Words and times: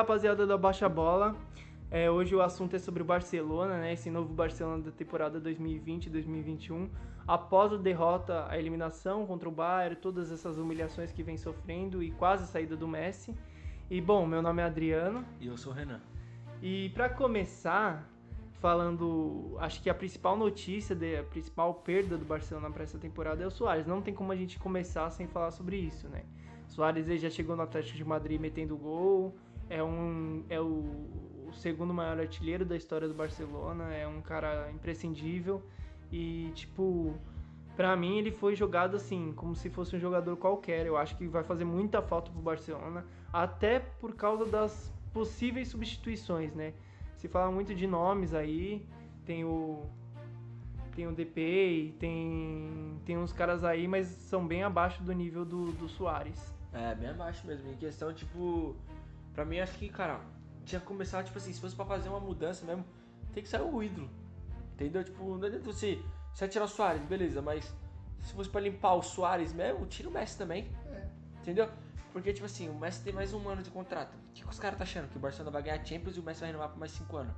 rapaziada 0.00 0.46
da 0.46 0.56
Baixa 0.56 0.88
Bola. 0.88 1.36
É, 1.90 2.10
hoje 2.10 2.34
o 2.34 2.40
assunto 2.40 2.74
é 2.74 2.78
sobre 2.78 3.02
o 3.02 3.04
Barcelona, 3.04 3.76
né? 3.76 3.92
Esse 3.92 4.10
novo 4.10 4.32
Barcelona 4.32 4.82
da 4.82 4.90
temporada 4.90 5.38
2020-2021. 5.38 6.88
Após 7.28 7.70
a 7.70 7.76
derrota, 7.76 8.46
a 8.48 8.58
eliminação 8.58 9.26
contra 9.26 9.46
o 9.46 9.52
Bayern, 9.52 9.96
todas 9.96 10.32
essas 10.32 10.56
humilhações 10.56 11.12
que 11.12 11.22
vem 11.22 11.36
sofrendo 11.36 12.02
e 12.02 12.10
quase 12.12 12.44
a 12.44 12.46
saída 12.46 12.76
do 12.78 12.88
Messi. 12.88 13.34
E 13.90 14.00
bom, 14.00 14.24
meu 14.26 14.40
nome 14.40 14.62
é 14.62 14.64
Adriano. 14.64 15.22
E 15.38 15.48
eu 15.48 15.56
sou 15.58 15.70
o 15.70 15.76
Renan. 15.76 16.00
E 16.62 16.88
para 16.94 17.10
começar, 17.10 18.08
falando, 18.52 19.54
acho 19.58 19.82
que 19.82 19.90
a 19.90 19.94
principal 19.94 20.34
notícia, 20.34 20.96
a 21.20 21.24
principal 21.24 21.74
perda 21.74 22.16
do 22.16 22.24
Barcelona 22.24 22.70
para 22.70 22.84
essa 22.84 22.98
temporada 22.98 23.44
é 23.44 23.46
o 23.46 23.50
Soares. 23.50 23.86
Não 23.86 24.00
tem 24.00 24.14
como 24.14 24.32
a 24.32 24.36
gente 24.36 24.58
começar 24.58 25.10
sem 25.10 25.26
falar 25.26 25.50
sobre 25.50 25.76
isso, 25.76 26.08
né? 26.08 26.24
Soares 26.68 27.06
ele 27.06 27.18
já 27.18 27.28
chegou 27.28 27.54
no 27.54 27.62
Atlético 27.62 27.98
de 27.98 28.04
Madrid 28.04 28.40
metendo 28.40 28.78
gol, 28.78 29.34
é 29.70 29.82
um 29.82 30.44
é 30.50 30.60
o, 30.60 31.46
o 31.48 31.52
segundo 31.54 31.94
maior 31.94 32.18
artilheiro 32.18 32.64
da 32.64 32.76
história 32.76 33.08
do 33.08 33.14
Barcelona, 33.14 33.94
é 33.94 34.06
um 34.06 34.20
cara 34.20 34.70
imprescindível 34.70 35.62
e 36.12 36.50
tipo 36.54 37.14
para 37.76 37.96
mim 37.96 38.18
ele 38.18 38.32
foi 38.32 38.54
jogado 38.54 38.96
assim, 38.96 39.32
como 39.34 39.54
se 39.54 39.70
fosse 39.70 39.96
um 39.96 39.98
jogador 39.98 40.36
qualquer. 40.36 40.84
Eu 40.84 40.98
acho 40.98 41.16
que 41.16 41.26
vai 41.26 41.42
fazer 41.42 41.64
muita 41.64 42.02
falta 42.02 42.30
pro 42.30 42.42
Barcelona, 42.42 43.06
até 43.32 43.78
por 43.78 44.14
causa 44.14 44.44
das 44.44 44.92
possíveis 45.14 45.68
substituições, 45.68 46.52
né? 46.54 46.74
Se 47.14 47.28
fala 47.28 47.50
muito 47.50 47.74
de 47.74 47.86
nomes 47.86 48.34
aí, 48.34 48.86
tem 49.24 49.44
o 49.44 49.82
tem 50.94 51.06
o 51.06 51.12
DP, 51.12 51.94
tem 51.98 53.00
tem 53.06 53.16
uns 53.16 53.32
caras 53.32 53.64
aí, 53.64 53.86
mas 53.86 54.08
são 54.08 54.46
bem 54.46 54.62
abaixo 54.62 55.02
do 55.02 55.12
nível 55.12 55.44
do, 55.44 55.72
do 55.72 55.88
Soares. 55.88 56.52
É, 56.72 56.94
bem 56.94 57.08
abaixo 57.08 57.46
mesmo. 57.46 57.70
Em 57.70 57.76
questão, 57.76 58.12
tipo, 58.12 58.76
pra 59.32 59.44
mim 59.44 59.58
acho 59.60 59.76
que, 59.78 59.88
cara, 59.88 60.20
tinha 60.64 60.80
que 60.80 60.86
começar, 60.86 61.22
tipo 61.24 61.38
assim, 61.38 61.52
se 61.52 61.60
fosse 61.60 61.74
pra 61.74 61.84
fazer 61.84 62.08
uma 62.08 62.20
mudança 62.20 62.64
mesmo, 62.64 62.84
tem 63.32 63.42
que 63.42 63.48
sair 63.48 63.62
o 63.62 63.82
ídolo. 63.82 64.08
Entendeu? 64.74 65.04
Tipo, 65.04 65.36
não 65.36 65.46
adianta 65.46 65.64
você, 65.64 66.02
você 66.34 66.48
tirar 66.48 66.64
o 66.64 66.68
Soares, 66.68 67.02
beleza, 67.02 67.42
mas 67.42 67.72
se 68.22 68.32
fosse 68.34 68.48
pra 68.48 68.60
limpar 68.60 68.94
o 68.94 69.02
Soares 69.02 69.52
mesmo, 69.52 69.86
tira 69.86 70.08
o 70.08 70.12
Messi 70.12 70.38
também. 70.38 70.70
É. 70.86 71.08
Entendeu? 71.40 71.68
Porque, 72.12 72.32
tipo 72.32 72.46
assim, 72.46 72.68
o 72.68 72.74
Messi 72.74 73.02
tem 73.02 73.12
mais 73.12 73.32
um 73.32 73.48
ano 73.48 73.62
de 73.62 73.70
contrato. 73.70 74.14
O 74.14 74.32
que, 74.32 74.42
que 74.42 74.48
os 74.48 74.58
caras 74.58 74.78
tá 74.78 74.84
achando? 74.84 75.08
Que 75.08 75.16
o 75.16 75.20
Barcelona 75.20 75.50
vai 75.50 75.62
ganhar 75.62 75.84
Champions 75.84 76.16
e 76.16 76.20
o 76.20 76.22
Messi 76.22 76.40
vai 76.40 76.48
renovar 76.48 76.70
por 76.70 76.78
mais 76.78 76.92
cinco 76.92 77.16
anos? 77.16 77.34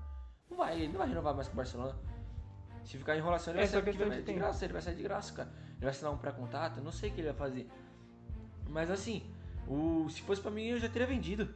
Não 0.51 0.57
vai, 0.57 0.77
ele 0.77 0.89
não 0.89 0.99
vai 0.99 1.09
renovar 1.09 1.35
mais 1.35 1.47
com 1.49 1.55
o 1.55 1.57
Barcelona. 1.57 1.97
Se 2.85 2.99
ficar 2.99 3.15
em 3.15 3.19
enrolação, 3.19 3.53
ele, 3.53 3.59
vai, 3.59 3.69
sair, 3.69 3.83
de, 3.83 4.23
de 4.23 4.33
graça, 4.33 4.65
ele 4.65 4.73
vai 4.73 4.83
sair 4.83 4.97
de 4.97 5.03
graça, 5.03 5.33
cara. 5.33 5.49
Ele 5.49 5.81
vai 5.81 5.91
assinar 5.91 6.13
um 6.13 6.19
pré-contato, 6.19 6.81
não 6.81 6.91
sei 6.91 7.11
o 7.11 7.13
que 7.13 7.21
ele 7.21 7.29
vai 7.29 7.37
fazer. 7.37 7.71
Mas 8.69 8.91
assim, 8.91 9.23
o, 9.69 10.09
se 10.11 10.21
fosse 10.23 10.41
pra 10.41 10.51
mim, 10.51 10.67
eu 10.67 10.79
já 10.79 10.89
teria 10.89 11.07
vendido. 11.07 11.55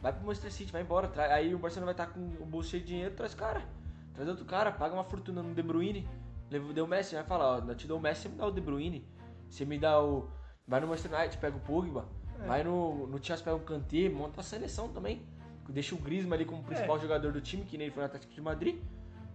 Vai 0.00 0.12
pro 0.12 0.24
Manchester 0.24 0.52
City, 0.52 0.72
vai 0.72 0.82
embora. 0.82 1.08
Tra... 1.08 1.34
Aí 1.34 1.54
o 1.54 1.58
Barcelona 1.58 1.92
vai 1.92 1.94
estar 1.94 2.06
tá 2.06 2.12
com 2.12 2.20
o 2.42 2.46
bolso 2.46 2.70
cheio 2.70 2.82
de 2.82 2.88
dinheiro, 2.88 3.14
traz 3.14 3.34
cara. 3.34 3.62
Traz 4.14 4.28
outro 4.28 4.44
cara, 4.44 4.72
paga 4.72 4.94
uma 4.94 5.04
fortuna 5.04 5.42
no 5.42 5.54
De 5.54 5.62
Bruyne. 5.62 6.08
Deu 6.50 6.84
o 6.84 6.88
Messi, 6.88 7.14
vai 7.14 7.24
falar, 7.24 7.58
ó, 7.58 7.74
te 7.74 7.86
dou 7.86 7.98
o 7.98 8.00
Messi, 8.00 8.22
você 8.22 8.28
me 8.28 8.36
dá 8.36 8.46
o 8.46 8.50
De 8.50 8.60
Bruyne. 8.60 9.06
Você 9.48 9.64
me 9.64 9.78
dá 9.78 10.02
o... 10.02 10.28
Vai 10.66 10.80
no 10.80 10.86
Manchester 10.86 11.18
United, 11.18 11.38
pega 11.38 11.56
o 11.56 11.60
Pogba. 11.60 12.08
É. 12.40 12.46
Vai 12.46 12.64
no, 12.64 13.06
no 13.06 13.22
Chelsea, 13.22 13.44
pega 13.44 13.56
o 13.56 13.60
Kanté, 13.60 14.08
monta 14.08 14.40
a 14.40 14.44
seleção 14.44 14.88
também. 14.88 15.22
Deixa 15.68 15.94
o 15.94 15.98
Griezmann 15.98 16.34
ali 16.34 16.44
como 16.44 16.62
principal 16.62 16.96
é. 16.96 17.00
jogador 17.00 17.32
do 17.32 17.40
time, 17.40 17.64
que 17.64 17.76
nem 17.76 17.86
ele 17.86 17.94
foi 17.94 18.02
no 18.02 18.06
Atlético 18.06 18.32
de 18.32 18.40
Madrid. 18.40 18.80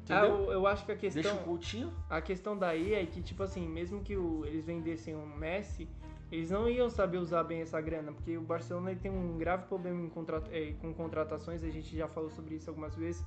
Ah, 0.09 0.25
eu, 0.25 0.51
eu, 0.51 0.67
acho 0.67 0.85
que 0.85 0.91
a 0.91 0.97
questão... 0.97 1.21
Deixa 1.21 1.37
o 1.37 1.43
Coutinho. 1.43 1.93
A 2.09 2.21
questão 2.21 2.57
daí 2.57 2.93
é 2.93 3.05
que, 3.05 3.21
tipo 3.21 3.43
assim, 3.43 3.67
mesmo 3.67 4.01
que 4.01 4.17
o, 4.17 4.45
eles 4.45 4.65
vendessem 4.65 5.15
o 5.15 5.25
Messi 5.25 5.87
eles 6.33 6.49
não 6.49 6.67
iam 6.67 6.89
saber 6.89 7.19
usar 7.19 7.43
bem 7.43 7.61
essa 7.61 7.79
grana, 7.79 8.11
porque 8.11 8.35
o 8.35 8.41
Barcelona 8.41 8.95
tem 8.95 9.11
um 9.11 9.37
grave 9.37 9.67
problema 9.67 10.09
contrat 10.09 10.49
é, 10.51 10.73
com 10.81 10.91
contratações, 10.91 11.63
a 11.63 11.69
gente 11.69 11.95
já 11.95 12.07
falou 12.07 12.31
sobre 12.31 12.55
isso 12.55 12.67
algumas 12.71 12.95
vezes. 12.95 13.23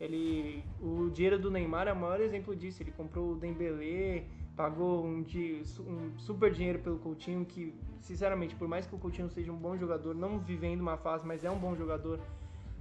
Ele, 0.00 0.64
o 0.80 1.10
dinheiro 1.10 1.38
do 1.38 1.50
Neymar 1.50 1.86
é 1.86 1.92
o 1.92 1.96
maior 1.96 2.18
exemplo 2.18 2.56
disso. 2.56 2.82
Ele 2.82 2.92
comprou 2.92 3.32
o 3.32 3.36
Dembélé, 3.36 4.24
pagou 4.56 5.04
um, 5.04 5.22
um, 5.22 6.18
super 6.18 6.50
dinheiro 6.50 6.78
pelo 6.78 6.98
Coutinho, 6.98 7.44
que, 7.44 7.74
sinceramente, 8.00 8.54
por 8.54 8.66
mais 8.66 8.86
que 8.86 8.94
o 8.94 8.98
Coutinho 8.98 9.28
seja 9.28 9.52
um 9.52 9.56
bom 9.56 9.76
jogador, 9.76 10.14
não 10.14 10.38
vivendo 10.38 10.80
uma 10.80 10.96
fase, 10.96 11.26
mas 11.26 11.44
é 11.44 11.50
um 11.50 11.58
bom 11.58 11.76
jogador, 11.76 12.18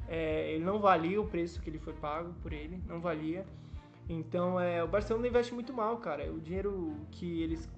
é, 0.07 0.53
ele 0.53 0.63
não 0.63 0.79
valia 0.79 1.19
o 1.19 1.27
preço 1.27 1.61
que 1.61 1.69
ele 1.69 1.79
foi 1.79 1.93
pago 1.93 2.33
por 2.41 2.53
ele, 2.53 2.81
não 2.87 3.01
valia. 3.01 3.45
Então, 4.07 4.57
é, 4.57 4.81
o 4.81 4.87
Barcelona 4.87 5.27
investe 5.27 5.53
muito 5.53 5.73
mal, 5.73 5.97
cara. 5.97 6.31
O 6.31 6.39
dinheiro 6.39 6.95
que 7.11 7.41
eles 7.41 7.69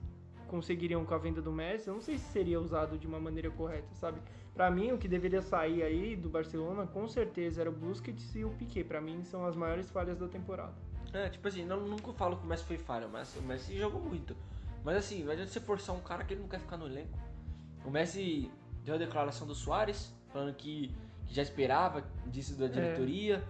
conseguiriam 0.47 1.05
com 1.05 1.13
a 1.13 1.17
venda 1.17 1.41
do 1.41 1.51
Messi, 1.51 1.87
eu 1.87 1.93
não 1.93 2.01
sei 2.01 2.17
se 2.17 2.31
seria 2.31 2.59
usado 2.59 2.97
de 2.97 3.05
uma 3.05 3.19
maneira 3.19 3.49
correta, 3.51 3.93
sabe? 3.95 4.19
Para 4.53 4.71
mim, 4.71 4.91
o 4.91 4.97
que 4.97 5.07
deveria 5.07 5.41
sair 5.41 5.83
aí 5.83 6.15
do 6.15 6.29
Barcelona, 6.29 6.87
com 6.87 7.07
certeza, 7.07 7.61
era 7.61 7.69
o 7.69 7.73
Busquets 7.73 8.35
e 8.35 8.43
o 8.43 8.49
Piquet. 8.49 8.83
Para 8.83 8.99
mim, 8.99 9.23
são 9.23 9.45
as 9.45 9.55
maiores 9.55 9.89
falhas 9.91 10.17
da 10.17 10.27
temporada. 10.27 10.73
É, 11.13 11.29
tipo 11.29 11.47
assim, 11.47 11.63
não, 11.63 11.79
nunca 11.79 12.11
falo 12.13 12.37
que 12.37 12.43
o 12.43 12.47
Messi 12.47 12.63
foi 12.63 12.77
falha, 12.77 13.07
mas 13.07 13.35
o 13.35 13.41
Messi 13.43 13.77
jogou 13.77 14.01
muito. 14.01 14.35
Mas 14.83 14.97
assim, 14.97 15.23
não 15.23 15.31
adianta 15.31 15.51
você 15.51 15.59
forçar 15.59 15.95
um 15.95 15.99
cara 15.99 16.23
que 16.23 16.33
ele 16.33 16.41
não 16.41 16.47
quer 16.47 16.59
ficar 16.59 16.77
no 16.77 16.87
elenco. 16.87 17.17
O 17.85 17.91
Messi 17.91 18.49
deu 18.83 18.95
a 18.95 18.97
declaração 18.97 19.45
do 19.45 19.53
Soares, 19.53 20.13
falando 20.33 20.53
que, 20.55 20.91
que 21.27 21.33
já 21.35 21.41
esperava 21.41 22.03
disso 22.25 22.57
da 22.57 22.65
é. 22.65 22.69
diretoria. 22.69 23.43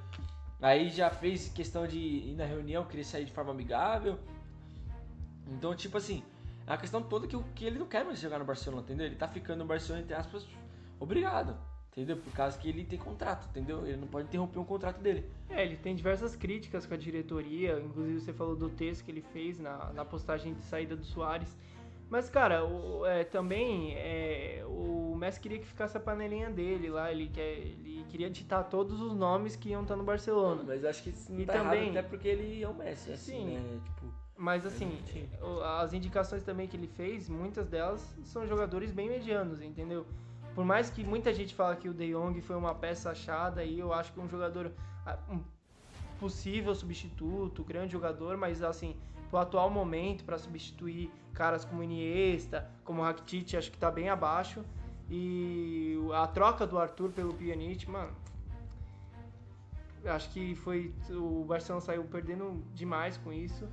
É. 0.61 0.65
Aí 0.65 0.89
já 0.89 1.09
fez 1.09 1.49
questão 1.49 1.87
de 1.87 1.99
ir 1.99 2.35
na 2.35 2.45
reunião, 2.45 2.83
querer 2.85 3.03
sair 3.03 3.25
de 3.25 3.31
forma 3.31 3.51
amigável. 3.51 4.17
Então, 5.47 5.75
tipo 5.75 5.97
assim, 5.97 6.23
a 6.67 6.77
questão 6.77 7.01
toda 7.01 7.25
é 7.25 7.29
que, 7.29 7.41
que 7.55 7.65
ele 7.65 7.79
não 7.79 7.87
quer 7.87 8.03
mais 8.03 8.19
jogar 8.19 8.39
no 8.39 8.45
Barcelona, 8.45 8.83
entendeu? 8.83 9.05
Ele 9.05 9.15
tá 9.15 9.27
ficando 9.27 9.59
no 9.59 9.65
Barcelona, 9.65 10.03
entre 10.03 10.13
aspas, 10.13 10.45
obrigado. 10.99 11.57
Entendeu? 11.91 12.17
Por 12.17 12.31
causa 12.33 12.55
que 12.59 12.69
ele 12.69 12.83
tem 12.83 12.99
contrato, 12.99 13.47
entendeu? 13.49 13.87
Ele 13.87 13.97
não 13.97 14.07
pode 14.07 14.27
interromper 14.27 14.59
um 14.59 14.63
contrato 14.63 15.01
dele. 15.01 15.25
É, 15.49 15.65
ele 15.65 15.77
tem 15.77 15.95
diversas 15.95 16.35
críticas 16.35 16.85
com 16.85 16.93
a 16.93 16.97
diretoria, 16.97 17.79
inclusive 17.79 18.19
você 18.19 18.31
falou 18.31 18.55
do 18.55 18.69
texto 18.69 19.03
que 19.03 19.09
ele 19.09 19.23
fez 19.33 19.57
na, 19.57 19.91
na 19.93 20.05
postagem 20.05 20.53
de 20.53 20.61
saída 20.61 20.95
do 20.95 21.03
Soares. 21.03 21.57
Mas, 22.09 22.29
cara, 22.29 22.63
o, 22.63 23.05
é, 23.05 23.23
também 23.23 23.95
é, 23.95 24.63
o 24.67 25.15
Messi 25.17 25.39
queria 25.39 25.59
que 25.59 25.65
ficasse 25.65 25.97
a 25.97 25.99
panelinha 25.99 26.49
dele 26.49 26.89
lá, 26.89 27.11
ele, 27.11 27.27
quer, 27.27 27.57
ele 27.57 28.05
queria 28.09 28.29
ditar 28.29 28.63
todos 28.63 29.01
os 29.01 29.13
nomes 29.13 29.55
que 29.55 29.69
iam 29.69 29.81
estar 29.81 29.95
no 29.95 30.03
Barcelona. 30.03 30.63
Mas 30.65 30.85
acho 30.85 31.03
que 31.03 31.09
isso 31.09 31.33
não 31.33 31.41
e 31.41 31.45
tá 31.45 31.53
também, 31.53 31.83
errado, 31.83 31.97
até 31.97 32.07
porque 32.07 32.27
ele 32.27 32.63
é 32.63 32.67
o 32.67 32.73
Messi, 32.73 33.11
assim, 33.11 33.31
sim, 33.31 33.57
né? 33.57 33.79
Mas 34.37 34.65
assim, 34.65 34.99
as 35.81 35.93
indicações 35.93 36.43
também 36.43 36.67
que 36.67 36.77
ele 36.77 36.87
fez, 36.87 37.27
muitas 37.27 37.67
delas 37.67 38.15
são 38.23 38.47
jogadores 38.47 38.91
bem 38.91 39.09
medianos, 39.09 39.61
entendeu? 39.61 40.05
Por 40.53 40.63
mais 40.63 40.89
que 40.89 41.03
muita 41.03 41.33
gente 41.33 41.55
fala 41.55 41.75
que 41.75 41.89
o 41.89 41.93
De 41.93 42.11
Jong 42.13 42.39
foi 42.41 42.55
uma 42.55 42.75
peça 42.75 43.11
achada 43.11 43.61
aí, 43.61 43.79
eu 43.79 43.91
acho 43.93 44.13
que 44.13 44.19
é 44.19 44.23
um 44.23 44.29
jogador 44.29 44.71
ah, 45.05 45.17
um 45.29 45.39
possível 46.19 46.73
substituto, 46.75 47.63
grande 47.63 47.93
jogador, 47.93 48.37
mas 48.37 48.61
assim, 48.61 48.95
pro 49.29 49.39
atual 49.39 49.69
momento 49.69 50.23
para 50.23 50.37
substituir 50.37 51.11
caras 51.33 51.63
como 51.63 51.83
Iniesta, 51.83 52.69
como 52.83 53.01
Rakitic, 53.01 53.55
acho 53.55 53.71
que 53.71 53.77
tá 53.77 53.91
bem 53.91 54.09
abaixo. 54.09 54.63
E 55.09 55.97
a 56.13 56.27
troca 56.27 56.67
do 56.67 56.77
Arthur 56.77 57.11
pelo 57.11 57.33
Pjanic, 57.33 57.89
mano, 57.89 58.11
acho 60.05 60.29
que 60.31 60.55
foi 60.55 60.93
o 61.09 61.45
Barcelona 61.45 61.85
saiu 61.85 62.03
perdendo 62.03 62.63
demais 62.73 63.17
com 63.17 63.31
isso. 63.31 63.67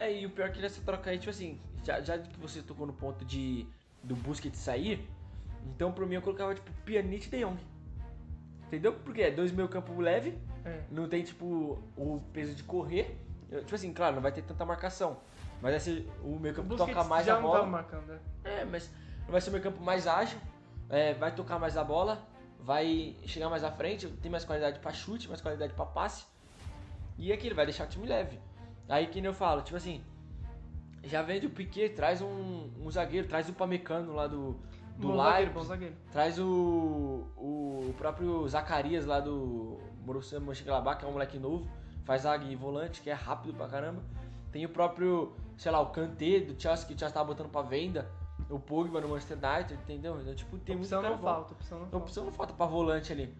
É, 0.00 0.12
e 0.12 0.26
o 0.26 0.30
pior 0.30 0.48
é 0.48 0.50
que 0.50 0.60
nessa 0.60 0.80
troca 0.82 1.10
aí, 1.10 1.18
tipo 1.18 1.30
assim, 1.30 1.60
já, 1.84 2.00
já 2.00 2.18
que 2.18 2.38
você 2.38 2.62
tocou 2.62 2.86
no 2.86 2.92
ponto 2.92 3.24
de 3.24 3.66
do 4.02 4.14
Busquets 4.14 4.58
sair, 4.58 5.08
então 5.74 5.92
pra 5.92 6.04
mim 6.04 6.16
eu 6.16 6.22
colocava, 6.22 6.54
tipo, 6.54 6.70
Pjanic 6.84 7.26
e 7.26 7.30
De 7.30 7.44
Jong. 7.44 7.58
Entendeu? 8.66 8.92
Porque 8.92 9.22
é 9.22 9.30
dois 9.30 9.52
meio 9.52 9.68
campo 9.68 9.98
leve, 10.00 10.38
é. 10.64 10.82
não 10.90 11.08
tem, 11.08 11.22
tipo, 11.22 11.82
o 11.96 12.22
peso 12.32 12.54
de 12.54 12.62
correr. 12.62 13.18
Tipo 13.50 13.74
assim, 13.74 13.92
claro, 13.92 14.16
não 14.16 14.22
vai 14.22 14.32
ter 14.32 14.42
tanta 14.42 14.64
marcação. 14.64 15.18
Mas 15.62 15.74
assim, 15.76 16.06
o 16.22 16.38
meio 16.38 16.54
campo 16.54 16.76
toca 16.76 17.04
mais 17.04 17.28
a 17.28 17.40
bola. 17.40 17.58
Não 17.58 17.64
tá 17.64 17.70
marcando, 17.70 18.06
né? 18.06 18.18
É, 18.42 18.64
mas 18.64 18.90
vai 19.28 19.40
ser 19.40 19.50
o 19.50 19.52
meio 19.52 19.62
campo 19.62 19.82
mais 19.82 20.06
ágil, 20.06 20.38
é, 20.90 21.14
vai 21.14 21.34
tocar 21.34 21.58
mais 21.58 21.76
a 21.76 21.84
bola, 21.84 22.26
vai 22.60 23.16
chegar 23.26 23.48
mais 23.48 23.62
à 23.62 23.70
frente, 23.70 24.08
tem 24.08 24.30
mais 24.30 24.44
qualidade 24.44 24.78
para 24.80 24.92
chute, 24.92 25.28
mais 25.28 25.40
qualidade 25.40 25.72
para 25.72 25.86
passe. 25.86 26.24
E 27.16 27.32
aqui 27.32 27.46
ele 27.46 27.54
vai 27.54 27.64
deixar 27.64 27.84
o 27.84 27.88
time 27.88 28.06
leve. 28.06 28.38
Aí 28.88 29.06
que 29.06 29.18
eu 29.24 29.32
falo, 29.32 29.62
tipo 29.62 29.76
assim, 29.76 30.02
já 31.04 31.22
vende 31.22 31.46
o 31.46 31.50
Piquet, 31.50 31.90
traz 31.90 32.20
um, 32.20 32.70
um 32.80 32.90
zagueiro, 32.90 33.26
traz 33.26 33.48
o 33.48 33.52
Pamecano 33.52 34.14
lá 34.14 34.26
do, 34.26 34.56
do 34.96 35.08
bom 35.08 35.16
zagueiro, 35.16 35.52
bom 35.52 35.62
zagueiro. 35.62 35.94
Traz 36.10 36.38
o, 36.38 37.26
o 37.36 37.94
próprio 37.96 38.46
Zacarias 38.48 39.06
lá 39.06 39.20
do 39.20 39.78
Borussia 40.04 40.40
Mönchengladbach, 40.40 40.98
que 40.98 41.04
é 41.04 41.08
um 41.08 41.12
moleque 41.12 41.38
novo, 41.38 41.68
faz 42.04 42.22
zague 42.22 42.50
e 42.50 42.56
volante, 42.56 43.00
que 43.00 43.10
é 43.10 43.14
rápido 43.14 43.54
pra 43.54 43.68
caramba. 43.68 44.02
Tem 44.52 44.64
o 44.64 44.68
próprio, 44.68 45.34
sei 45.56 45.72
lá, 45.72 45.80
o 45.80 45.86
Kanté 45.86 46.40
do 46.40 46.60
Chelsea, 46.60 46.86
que 46.86 46.94
o 46.94 46.98
Chelsea 46.98 47.12
tava 47.12 47.26
botando 47.26 47.50
pra 47.50 47.62
venda. 47.62 48.08
O 48.48 48.58
Pogba 48.58 49.00
no 49.00 49.08
Manchester 49.08 49.38
United, 49.38 49.74
entendeu? 49.74 50.20
Então, 50.20 50.34
tipo, 50.34 50.58
tem 50.58 50.76
opção 50.76 51.00
muito 51.00 51.16
não 51.16 51.22
falta, 51.22 51.54
opção 51.54 51.78
não 51.78 51.86
falta. 51.86 52.04
Opção 52.04 52.24
não 52.24 52.32
falta 52.32 52.52
pra 52.52 52.66
volante 52.66 53.12
ali. 53.12 53.34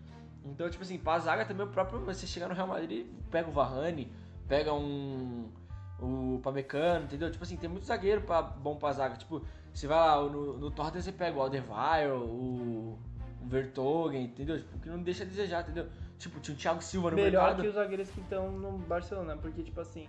Então, 0.44 0.68
tipo 0.68 0.82
assim, 0.82 0.98
pra 0.98 1.18
zaga 1.18 1.44
também 1.44 1.66
o 1.66 1.70
próprio, 1.70 2.00
você 2.00 2.26
chegar 2.26 2.48
no 2.48 2.54
Real 2.54 2.66
Madrid, 2.66 3.06
pega 3.30 3.48
o 3.48 3.52
Varane, 3.52 4.12
pega 4.48 4.72
um. 4.72 5.50
O 6.00 6.40
Pamecano, 6.42 7.04
entendeu? 7.04 7.30
Tipo 7.30 7.44
assim, 7.44 7.56
tem 7.56 7.70
muito 7.70 7.86
zagueiro 7.86 8.20
pra, 8.22 8.42
bom 8.42 8.76
pra 8.76 8.92
zaga. 8.92 9.16
Tipo, 9.16 9.42
você 9.72 9.86
vai 9.86 9.96
lá 9.98 10.20
no, 10.28 10.58
no 10.58 10.70
Tottenham, 10.70 11.02
você 11.02 11.12
pega 11.12 11.38
o 11.38 11.40
Alderweireld, 11.40 12.24
o, 12.24 12.98
um 13.42 13.48
Vertogen, 13.48 14.24
entendeu? 14.24 14.58
Tipo, 14.58 14.78
que 14.80 14.88
não 14.88 15.02
deixa 15.02 15.22
a 15.22 15.26
desejar, 15.26 15.62
entendeu? 15.62 15.88
Tipo, 16.18 16.40
tinha 16.40 16.54
o 16.54 16.58
Thiago 16.58 16.82
Silva 16.82 17.10
no 17.10 17.16
Melhor 17.16 17.42
mercado. 17.44 17.62
que 17.62 17.68
os 17.68 17.74
zagueiros 17.74 18.10
que 18.10 18.20
estão 18.20 18.50
no 18.50 18.76
Barcelona, 18.78 19.36
porque, 19.36 19.62
tipo 19.62 19.80
assim, 19.80 20.08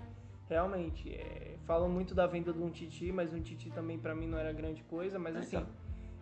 realmente, 0.49 1.13
é, 1.13 1.55
falam 1.65 1.87
muito 1.87 2.13
da 2.15 2.25
venda 2.27 2.51
do 2.51 2.63
um 2.63 2.69
Titi, 2.71 3.11
mas 3.11 3.31
um 3.33 3.39
Titi 3.41 3.69
também 3.69 3.97
pra 3.97 4.13
mim 4.15 4.27
não 4.27 4.37
era 4.37 4.51
grande 4.51 4.83
coisa, 4.83 5.19
mas 5.19 5.35
É, 5.35 5.39
assim, 5.39 5.57
então. 5.57 5.69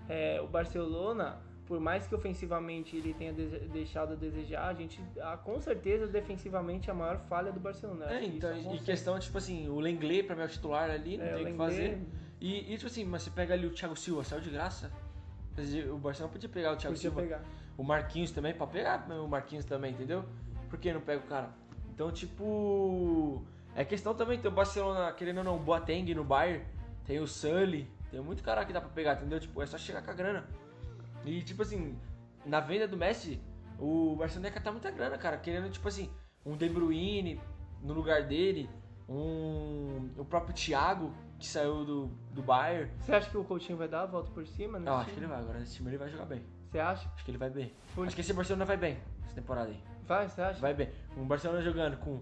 é, 0.09 0.42
o 0.42 0.48
Barcelona, 0.48 1.38
por 1.73 1.79
mais 1.79 2.05
que 2.05 2.13
ofensivamente 2.13 2.95
ele 2.95 3.15
tenha 3.15 3.33
deixado 3.33 4.13
a 4.13 4.15
desejar, 4.15 4.67
a 4.67 4.75
gente, 4.75 5.01
ah, 5.19 5.35
com 5.35 5.59
certeza, 5.59 6.05
defensivamente, 6.05 6.91
a 6.91 6.93
maior 6.93 7.17
falha 7.27 7.51
do 7.51 7.59
Barcelona. 7.59 8.13
É, 8.13 8.23
então, 8.23 8.51
é 8.51 8.75
e 8.75 8.77
questão, 8.77 9.17
tipo 9.17 9.35
assim, 9.39 9.67
o 9.67 9.79
Lenglet 9.79 10.21
pra 10.21 10.35
mim 10.35 10.43
é 10.43 10.45
o 10.45 10.49
titular 10.49 10.91
ali, 10.91 11.17
não 11.17 11.25
É, 11.25 11.29
tem 11.29 11.35
o 11.35 11.37
que 11.39 11.43
Lenglet, 11.45 11.57
fazer. 11.57 12.01
E, 12.39 12.71
e, 12.71 12.77
tipo 12.77 12.85
assim, 12.85 13.03
mas 13.05 13.23
você 13.23 13.31
pega 13.31 13.55
ali 13.55 13.65
o 13.65 13.71
Thiago 13.71 13.95
Silva, 13.95 14.23
saiu 14.23 14.39
de 14.39 14.51
graça. 14.51 14.91
O 15.91 15.97
Barcelona 15.97 16.31
podia 16.31 16.47
pegar 16.47 16.73
o 16.73 16.75
Thiago 16.75 16.95
Podia 16.95 17.09
Silva. 17.09 17.21
pegar. 17.23 17.41
O 17.75 17.83
Marquinhos 17.83 18.29
também, 18.29 18.53
pra 18.53 18.67
pegar 18.67 19.09
o 19.09 19.27
Marquinhos 19.27 19.65
também, 19.65 19.93
entendeu? 19.93 20.23
Por 20.69 20.77
que 20.77 20.93
não 20.93 21.01
pega 21.01 21.21
o 21.21 21.27
cara? 21.27 21.49
Então, 21.91 22.11
tipo. 22.11 23.43
É 23.75 23.83
questão 23.83 24.13
também, 24.13 24.37
tem 24.39 24.51
o 24.51 24.53
Barcelona, 24.53 25.11
querendo 25.13 25.39
ou 25.39 25.43
não, 25.43 25.55
o 25.55 25.59
Boateng 25.59 26.13
no 26.13 26.23
Bayern, 26.23 26.63
tem 27.03 27.19
o 27.19 27.25
Sully, 27.25 27.89
tem 28.11 28.21
muito 28.21 28.43
cara 28.43 28.63
que 28.63 28.71
dá 28.71 28.79
pra 28.79 28.91
pegar, 28.91 29.15
entendeu? 29.15 29.39
Tipo, 29.39 29.59
é 29.59 29.65
só 29.65 29.75
chegar 29.75 30.03
com 30.03 30.11
a 30.11 30.13
grana. 30.13 30.45
E, 31.25 31.41
tipo 31.41 31.61
assim, 31.61 31.97
na 32.45 32.59
venda 32.59 32.87
do 32.87 32.97
Messi, 32.97 33.41
o 33.79 34.15
Barcelona 34.15 34.47
ia 34.49 34.53
catar 34.53 34.71
muita 34.71 34.91
grana, 34.91 35.17
cara. 35.17 35.37
Querendo, 35.37 35.69
tipo 35.71 35.87
assim, 35.87 36.09
um 36.45 36.55
De 36.57 36.67
Bruyne 36.69 37.39
no 37.81 37.93
lugar 37.93 38.23
dele, 38.23 38.69
um. 39.07 40.09
O 40.17 40.25
próprio 40.25 40.53
Thiago, 40.53 41.13
que 41.39 41.47
saiu 41.47 41.83
do, 41.85 42.07
do 42.31 42.41
Bayern. 42.41 42.91
Você 42.99 43.13
acha 43.13 43.29
que 43.29 43.37
o 43.37 43.43
Coutinho 43.43 43.77
vai 43.77 43.87
dar 43.87 44.01
a 44.03 44.05
volta 44.05 44.31
por 44.31 44.45
cima? 44.45 44.79
Não, 44.79 44.97
acho 44.97 45.11
que 45.11 45.19
ele 45.19 45.27
vai, 45.27 45.39
agora 45.39 45.59
nesse 45.59 45.75
time 45.75 45.89
ele 45.89 45.97
vai 45.97 46.09
jogar 46.09 46.25
bem. 46.25 46.43
Você 46.69 46.79
acha? 46.79 47.07
Acho 47.13 47.23
que 47.25 47.31
ele 47.31 47.37
vai 47.37 47.49
bem. 47.49 47.73
Por- 47.93 48.05
Acho 48.07 48.15
que 48.15 48.21
esse 48.21 48.33
Barcelona 48.33 48.65
vai 48.65 48.77
bem, 48.77 48.97
essa 49.23 49.35
temporada 49.35 49.69
aí. 49.69 49.79
Vai, 50.07 50.27
você 50.27 50.41
acha? 50.41 50.59
Vai 50.59 50.73
bem. 50.73 50.89
Um 51.17 51.25
Barcelona 51.25 51.61
jogando 51.61 51.97
com. 51.97 52.21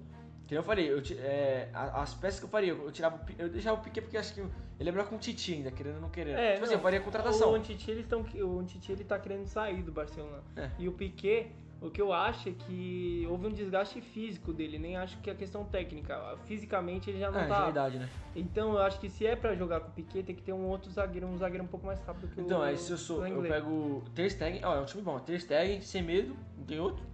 Que 0.52 0.58
eu 0.58 0.64
falei, 0.64 0.92
eu, 0.92 1.02
é, 1.20 1.70
a- 1.74 2.02
as 2.02 2.14
peças 2.14 2.38
que 2.42 2.46
eu 2.46 2.50
faria, 2.50 2.74
eu 2.74 2.92
tirava 2.92 3.22
Eu 3.40 3.48
deixava 3.48 3.80
o 3.80 3.82
Piquet 3.86 4.02
porque 4.02 4.18
acho 4.18 4.34
que 4.34 4.42
ele 4.42 4.52
lembra 4.82 5.06
com 5.06 5.16
o 5.16 5.18
Titi 5.18 5.54
ainda, 5.54 5.72
querendo 5.72 5.96
ou 5.96 6.02
não 6.02 6.10
querendo. 6.10 6.38
É, 6.38 6.52
tipo 6.56 6.66
assim, 6.66 6.74
não, 6.74 6.80
eu 6.80 6.84
faria 6.84 7.00
contratação. 7.00 7.52
O 7.54 7.56
Antiti, 7.56 7.90
eles 7.90 8.06
tão, 8.06 8.20
o 8.22 8.60
Antiti, 8.60 8.92
ele 8.92 9.06
tá 9.06 9.18
querendo 9.18 9.46
sair 9.48 9.82
do 9.82 9.94
Barcelona. 9.94 10.44
É. 10.58 10.70
E 10.78 10.90
o 10.90 10.92
Piquet, 10.92 11.54
o 11.80 11.90
que 11.90 12.02
eu 12.02 12.12
acho 12.12 12.50
é 12.50 12.52
que 12.52 13.26
houve 13.30 13.48
um 13.48 13.52
desgaste 13.54 14.02
físico 14.02 14.52
dele, 14.52 14.78
nem 14.78 14.98
acho 14.98 15.18
que 15.20 15.30
é 15.30 15.34
questão 15.34 15.64
técnica. 15.64 16.38
Fisicamente 16.44 17.10
ele 17.10 17.20
já 17.20 17.32
não 17.32 17.40
Ah, 17.40 17.48
tá. 17.48 17.56
já 17.62 17.66
é 17.68 17.70
idade, 17.70 17.98
né? 18.00 18.10
Então 18.36 18.74
eu 18.74 18.80
acho 18.80 19.00
que 19.00 19.08
se 19.10 19.26
é 19.26 19.38
pra 19.38 19.56
jogar 19.56 19.80
com 19.80 19.88
o 19.88 19.92
Piquet, 19.94 20.22
tem 20.24 20.36
que 20.36 20.42
ter 20.44 20.52
um 20.52 20.66
outro 20.68 20.92
zagueiro, 20.92 21.28
um 21.28 21.38
zagueiro 21.38 21.64
um 21.64 21.68
pouco 21.68 21.86
mais 21.86 22.02
rápido 22.04 22.28
que 22.28 22.42
o 22.42 22.44
Então, 22.44 22.62
aí 22.62 22.76
se 22.76 22.92
eu 22.92 22.98
sou. 22.98 23.26
Eu 23.26 23.42
pego 23.44 24.04
Ter 24.14 24.30
Stegen, 24.30 24.66
ó, 24.66 24.76
é 24.76 24.82
um 24.82 24.86
time 24.86 25.02
bom. 25.02 25.18
Ter 25.18 25.40
Stegen, 25.40 25.80
sem 25.82 26.04
medo, 26.04 26.36
não 26.58 26.66
tem 26.66 26.78
outro. 26.78 27.10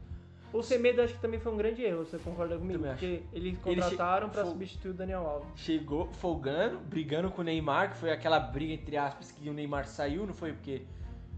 O 0.54 0.64
Semedo 0.64 1.02
acho 1.02 1.14
que 1.14 1.20
também 1.20 1.40
foi 1.40 1.52
um 1.52 1.58
grande 1.58 1.84
erro, 1.84 2.06
você 2.06 2.18
concorda 2.18 2.58
comigo? 2.58 2.80
Também 2.80 2.92
Porque 2.94 3.06
eles 3.06 3.24
Ele 3.34 3.52
che- 3.52 3.58
contrataram 3.64 4.30
pra 4.30 4.44
fo- 4.46 4.52
substituir 4.52 4.92
o 4.92 4.94
Daniel 4.94 5.26
Alves. 5.28 5.50
Chegou 5.56 6.08
folgando, 6.14 6.80
brigando 6.80 7.30
com 7.30 7.42
o 7.42 7.44
Neymar, 7.44 7.92
que 7.92 7.98
foi 7.98 8.12
aquela 8.12 8.40
briga 8.40 8.74
entre 8.74 8.96
aspas 8.98 9.30
que 9.32 9.50
o 9.50 9.54
Neymar 9.54 9.86
saiu, 9.86 10.26
não 10.26 10.34
foi? 10.34 10.54
Porque 10.54 10.84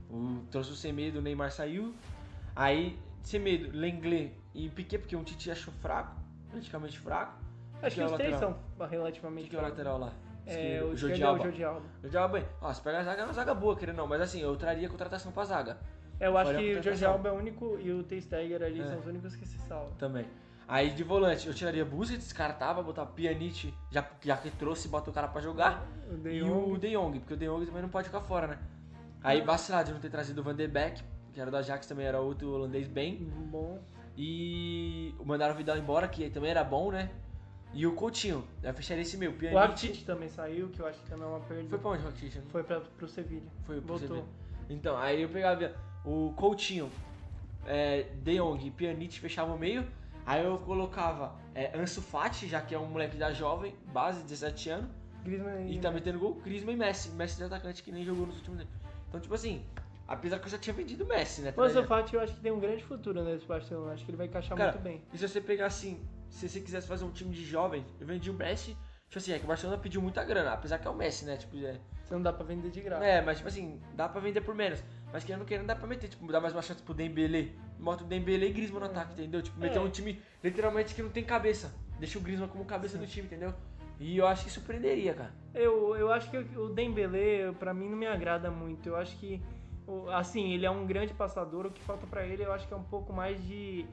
o, 0.10 0.42
trouxe 0.52 0.72
o 0.72 0.76
Semedo, 0.76 1.20
o 1.20 1.22
Neymar 1.22 1.52
saiu. 1.52 1.94
Aí, 2.56 2.98
Semedo, 3.24 3.76
Lenglet 3.76 4.32
e 4.54 4.70
Piquet, 4.70 5.00
porque 5.00 5.16
um 5.16 5.24
Titi 5.24 5.50
achou 5.52 5.74
fraco, 5.82 6.16
praticamente 6.50 7.00
fraco. 7.00 7.38
Acho 7.82 7.96
que 7.96 8.02
é 8.02 8.06
o 8.06 8.08
os 8.10 8.14
três 8.16 8.32
lateral? 8.34 8.60
são 8.78 8.88
relativamente 8.88 9.44
que, 9.46 9.50
que 9.52 9.56
é 9.56 9.60
o 9.60 9.62
lateral 9.64 9.98
lá? 9.98 10.14
É, 10.46 10.82
o 10.84 10.96
Jordi 10.96 11.14
esquerdo 11.14 11.22
é 11.22 11.26
o 11.26 11.30
Alba. 11.30 11.44
Jordi 11.44 11.64
Alba. 11.64 11.82
Jordi 12.02 12.18
Alba, 12.18 12.40
bem. 12.40 12.48
Ó, 12.62 12.74
se 12.74 12.82
pegar 12.82 13.00
a 13.00 13.04
zaga, 13.04 13.22
é 13.22 13.26
uma 13.26 13.34
zaga 13.34 13.54
boa, 13.54 13.76
querendo 13.76 13.98
não. 13.98 14.08
Mas 14.08 14.20
assim, 14.22 14.42
eu 14.42 14.56
traria 14.56 14.90
contratação 14.90 15.32
pra 15.32 15.44
zaga 15.46 15.74
É, 15.74 15.76
eu 16.20 16.38
acho 16.38 16.52
que 16.56 16.72
o 16.72 16.76
contratação. 16.76 17.12
Alba 17.12 17.30
é 17.30 17.32
o 17.32 17.36
único 17.36 17.78
e 17.82 17.92
o 17.92 18.04
Ter 18.04 18.22
Stegen 18.22 18.56
ali 18.56 18.82
É. 18.82 18.86
são 18.86 19.00
os 19.00 19.06
únicos 19.08 19.36
que 19.36 19.46
se 19.46 19.58
salvam. 19.60 19.92
também. 19.98 20.26
Aí 20.68 20.92
de 20.92 21.04
volante, 21.04 21.48
eu 21.48 21.54
tiraria 21.54 21.84
Busquets, 21.84 22.24
descartava, 22.26 22.84
botava 22.84 23.10
Pjanic, 23.12 23.74
já, 23.90 24.08
já 24.22 24.38
que 24.38 24.52
trouxe, 24.52 24.88
bota 24.88 25.10
o 25.10 25.14
cara 25.14 25.28
pra 25.28 25.42
jogar. 25.42 25.84
O 26.12 26.16
De 26.18 26.30
E 26.30 26.44
o 26.44 26.78
De 26.78 26.92
Jong, 26.92 27.20
porque 27.20 27.34
o 27.34 27.38
De 27.38 27.46
Jong 27.48 27.66
também 27.66 27.82
não 27.82 27.90
pode 27.90 28.08
ficar 28.08 28.22
fora, 28.22 28.48
né? 28.48 28.60
Aí 29.24 29.42
vacilado 29.42 29.88
de 29.88 29.94
não 29.94 30.00
ter 30.00 30.10
trazido 30.12 30.42
o 30.42 30.44
Van 30.44 30.54
de 30.56 30.68
Beek, 30.68 31.02
que 31.34 31.42
era 31.42 31.50
do 31.50 31.58
Ajax, 31.58 31.88
também 31.88 32.06
era 32.06 32.20
outro 32.20 32.52
holandês 32.52 32.88
bem. 32.88 33.18
Bom. 33.52 33.80
E 34.16 35.16
mandaram 35.26 35.54
o 35.56 35.58
Vidal 35.58 35.78
embora, 35.78 36.08
que 36.08 36.30
também 36.30 36.52
era 36.52 36.64
bom, 36.64 36.92
né? 36.92 37.10
E 37.74 37.86
o 37.88 37.94
Coutinho, 37.94 38.44
eu 38.62 38.74
fecharia 38.74 39.02
esse 39.02 39.18
meu. 39.18 39.32
O 39.32 39.56
Rakitic 39.56 40.06
também 40.06 40.28
saiu, 40.30 40.70
que 40.70 40.80
eu 40.80 40.88
acho 40.88 41.00
que 41.00 41.10
também 41.10 41.26
é 41.26 41.28
uma 41.30 41.40
perda. 41.40 41.70
foi 41.70 41.78
pra 41.80 41.90
onde 41.90 42.04
o 42.04 42.06
Rakitic? 42.06 42.42
Foi 42.50 42.64
pra, 42.64 42.80
pro 42.82 43.08
Sevilha. 43.08 43.50
Foi 43.64 43.82
pro 43.82 43.98
Voltou. 43.98 44.26
Então, 44.70 44.98
aí 44.98 45.22
eu 45.24 45.30
pegava 45.30 45.74
o 46.10 46.34
Coutinho, 46.36 46.90
é, 47.68 48.04
De 48.24 48.38
Jong 48.38 48.66
e 48.66 48.72
Pjanic 48.72 49.20
fechava 49.20 49.54
o 49.54 49.60
meio. 49.60 49.86
Aí 50.26 50.44
eu 50.44 50.58
colocava 50.60 51.36
é, 51.56 51.78
Ansu 51.78 52.02
Fati, 52.02 52.48
já 52.48 52.62
que 52.62 52.74
é 52.74 52.80
um 52.80 52.86
moleque 52.88 53.16
da 53.18 53.32
jovem, 53.32 53.76
base, 53.94 54.24
17 54.24 54.70
anos. 54.70 54.90
Griezmann 55.24 55.70
E 55.70 55.80
tá 55.80 55.92
metendo 55.92 56.18
gol, 56.20 56.36
Griezmann 56.44 56.76
e 56.76 56.78
Messi. 56.80 57.10
Messi 57.12 57.38
de 57.38 57.44
atacante 57.44 57.84
que 57.84 57.92
nem 57.92 58.04
jogou 58.04 58.26
nos 58.26 58.38
últimos 58.38 58.60
anos. 58.60 58.72
Então, 59.08 59.20
tipo 59.20 59.34
assim, 59.34 59.64
apesar 60.08 60.40
que 60.40 60.46
eu 60.46 60.50
já 60.52 60.58
tinha 60.58 60.74
vendido 60.74 61.04
o 61.04 61.08
Messi, 61.08 61.42
né? 61.42 61.54
O 61.56 61.62
Ansu 61.62 61.74
Traria- 61.74 61.88
Fati 61.88 62.16
eu 62.16 62.22
acho 62.22 62.34
que 62.36 62.42
tem 62.42 62.52
um 62.52 62.60
grande 62.60 62.84
futuro 62.84 63.24
nesse 63.24 63.46
Barcelona. 63.46 63.94
Acho 63.94 64.06
que 64.06 64.12
ele 64.12 64.18
vai 64.18 64.28
encaixar 64.28 64.58
Cara, 64.58 64.72
muito 64.72 64.84
bem. 64.84 65.02
E 65.14 65.18
se 65.18 65.28
você 65.28 65.42
pegar 65.42 65.68
assim, 65.68 66.00
se 66.30 66.48
você 66.50 66.60
quisesse 66.60 66.88
fazer 66.88 67.06
um 67.06 67.12
time 67.12 67.32
de 67.32 67.44
jovens, 67.46 67.86
eu 68.00 68.08
vendi 68.08 68.30
o 68.30 68.34
Messi. 68.34 68.76
Tipo 69.10 69.18
assim, 69.18 69.32
é 69.34 69.40
que 69.40 69.46
o 69.46 69.48
Barcelona 69.48 69.80
pediu 69.80 70.02
muita 70.02 70.24
grana, 70.24 70.54
apesar 70.54 70.78
que 70.78 70.88
é 70.88 70.92
o 70.92 70.96
Messi, 70.96 71.26
né? 71.26 71.36
Tipo, 71.38 71.58
é, 71.66 71.80
Você 72.06 72.14
não 72.14 72.22
dá 72.22 72.32
pra 72.32 72.46
vender 72.46 72.70
de 72.70 72.80
graça. 72.82 73.04
É, 73.04 73.22
mas 73.22 73.38
tipo 73.38 73.50
assim, 73.50 73.82
dá 73.96 74.08
pra 74.08 74.22
vender 74.22 74.42
por 74.42 74.54
menos. 74.54 74.84
Mas 75.12 75.24
querendo 75.24 75.40
não 75.40 75.46
querendo, 75.48 75.66
dá 75.68 75.76
pra 75.76 75.88
meter, 75.88 76.08
tipo, 76.08 76.26
dar 76.32 76.40
mais 76.40 76.54
uma 76.54 76.62
chance 76.62 76.82
pro 76.84 76.94
Dembele. 76.94 77.58
Bota 77.80 78.04
o 78.04 78.08
Dembele 78.08 78.48
e 78.48 78.52
Griezmann 78.52 78.82
no 78.82 78.86
ataque, 78.86 79.14
entendeu? 79.14 79.42
Tipo, 79.42 79.60
meter 79.60 79.78
É. 79.78 79.82
um 79.82 79.90
time 79.90 80.22
literalmente 80.44 80.94
que 80.94 81.02
não 81.02 81.10
tem 81.10 81.24
cabeça. 81.24 81.74
Deixa 82.00 82.18
o 82.20 82.22
Griezmann 82.22 82.48
como 82.50 82.64
cabeça 82.66 82.98
do 82.98 83.08
time, 83.08 83.26
entendeu? 83.26 83.54
E 84.00 84.18
eu 84.18 84.28
acho 84.28 84.46
que 84.46 84.52
surpreenderia, 84.52 85.14
cara. 85.14 85.34
Eu, 85.54 85.96
eu 85.96 86.12
acho 86.12 86.30
que 86.30 86.38
o 86.38 86.70
Dembele, 86.70 87.54
pra 87.58 87.74
mim, 87.74 87.90
não 87.90 87.98
me 87.98 88.06
agrada 88.08 88.50
muito. 88.52 88.88
Eu 88.88 88.96
acho 88.96 89.18
que, 89.18 89.42
assim, 90.14 90.54
ele 90.54 90.66
é 90.66 90.72
um 90.72 90.86
grande 90.86 91.14
passador. 91.14 91.66
O 91.66 91.72
que 91.72 91.82
falta 91.82 92.06
pra 92.08 92.26
ele, 92.26 92.44
eu 92.44 92.54
acho 92.54 92.68
que 92.68 92.74
é 92.74 92.78
um 92.78 92.84
pouco 92.84 93.12
mais 93.12 93.44
de 93.46 93.86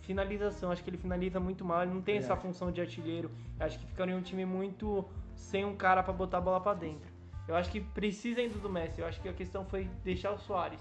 finalização. 0.00 0.70
Acho 0.72 0.82
que 0.82 0.90
ele 0.90 0.96
finaliza 0.96 1.38
muito 1.38 1.64
mal. 1.64 1.82
Ele 1.82 1.92
não 1.92 2.02
tem 2.02 2.16
Eu 2.16 2.22
essa 2.22 2.36
função 2.36 2.72
de 2.72 2.80
artilheiro. 2.80 3.30
Eu 3.60 3.66
acho 3.66 3.78
que 3.78 3.86
ficaria 3.86 4.16
um 4.16 4.22
time 4.22 4.44
muito 4.44 5.04
sem 5.34 5.64
um 5.64 5.76
cara 5.76 6.02
pra 6.02 6.12
botar 6.12 6.38
a 6.38 6.40
bola 6.40 6.60
pra 6.60 6.74
dentro. 6.74 7.14
Eu 7.48 7.54
acho 7.56 7.70
que 7.70 7.80
precisa 7.80 8.40
ainda 8.40 8.58
do 8.58 8.68
Messi. 8.68 9.00
Eu 9.00 9.06
acho 9.06 9.20
que 9.20 9.28
a 9.28 9.32
questão 9.32 9.64
foi 9.64 9.84
deixar 10.02 10.32
o 10.32 10.38
Soares 10.38 10.80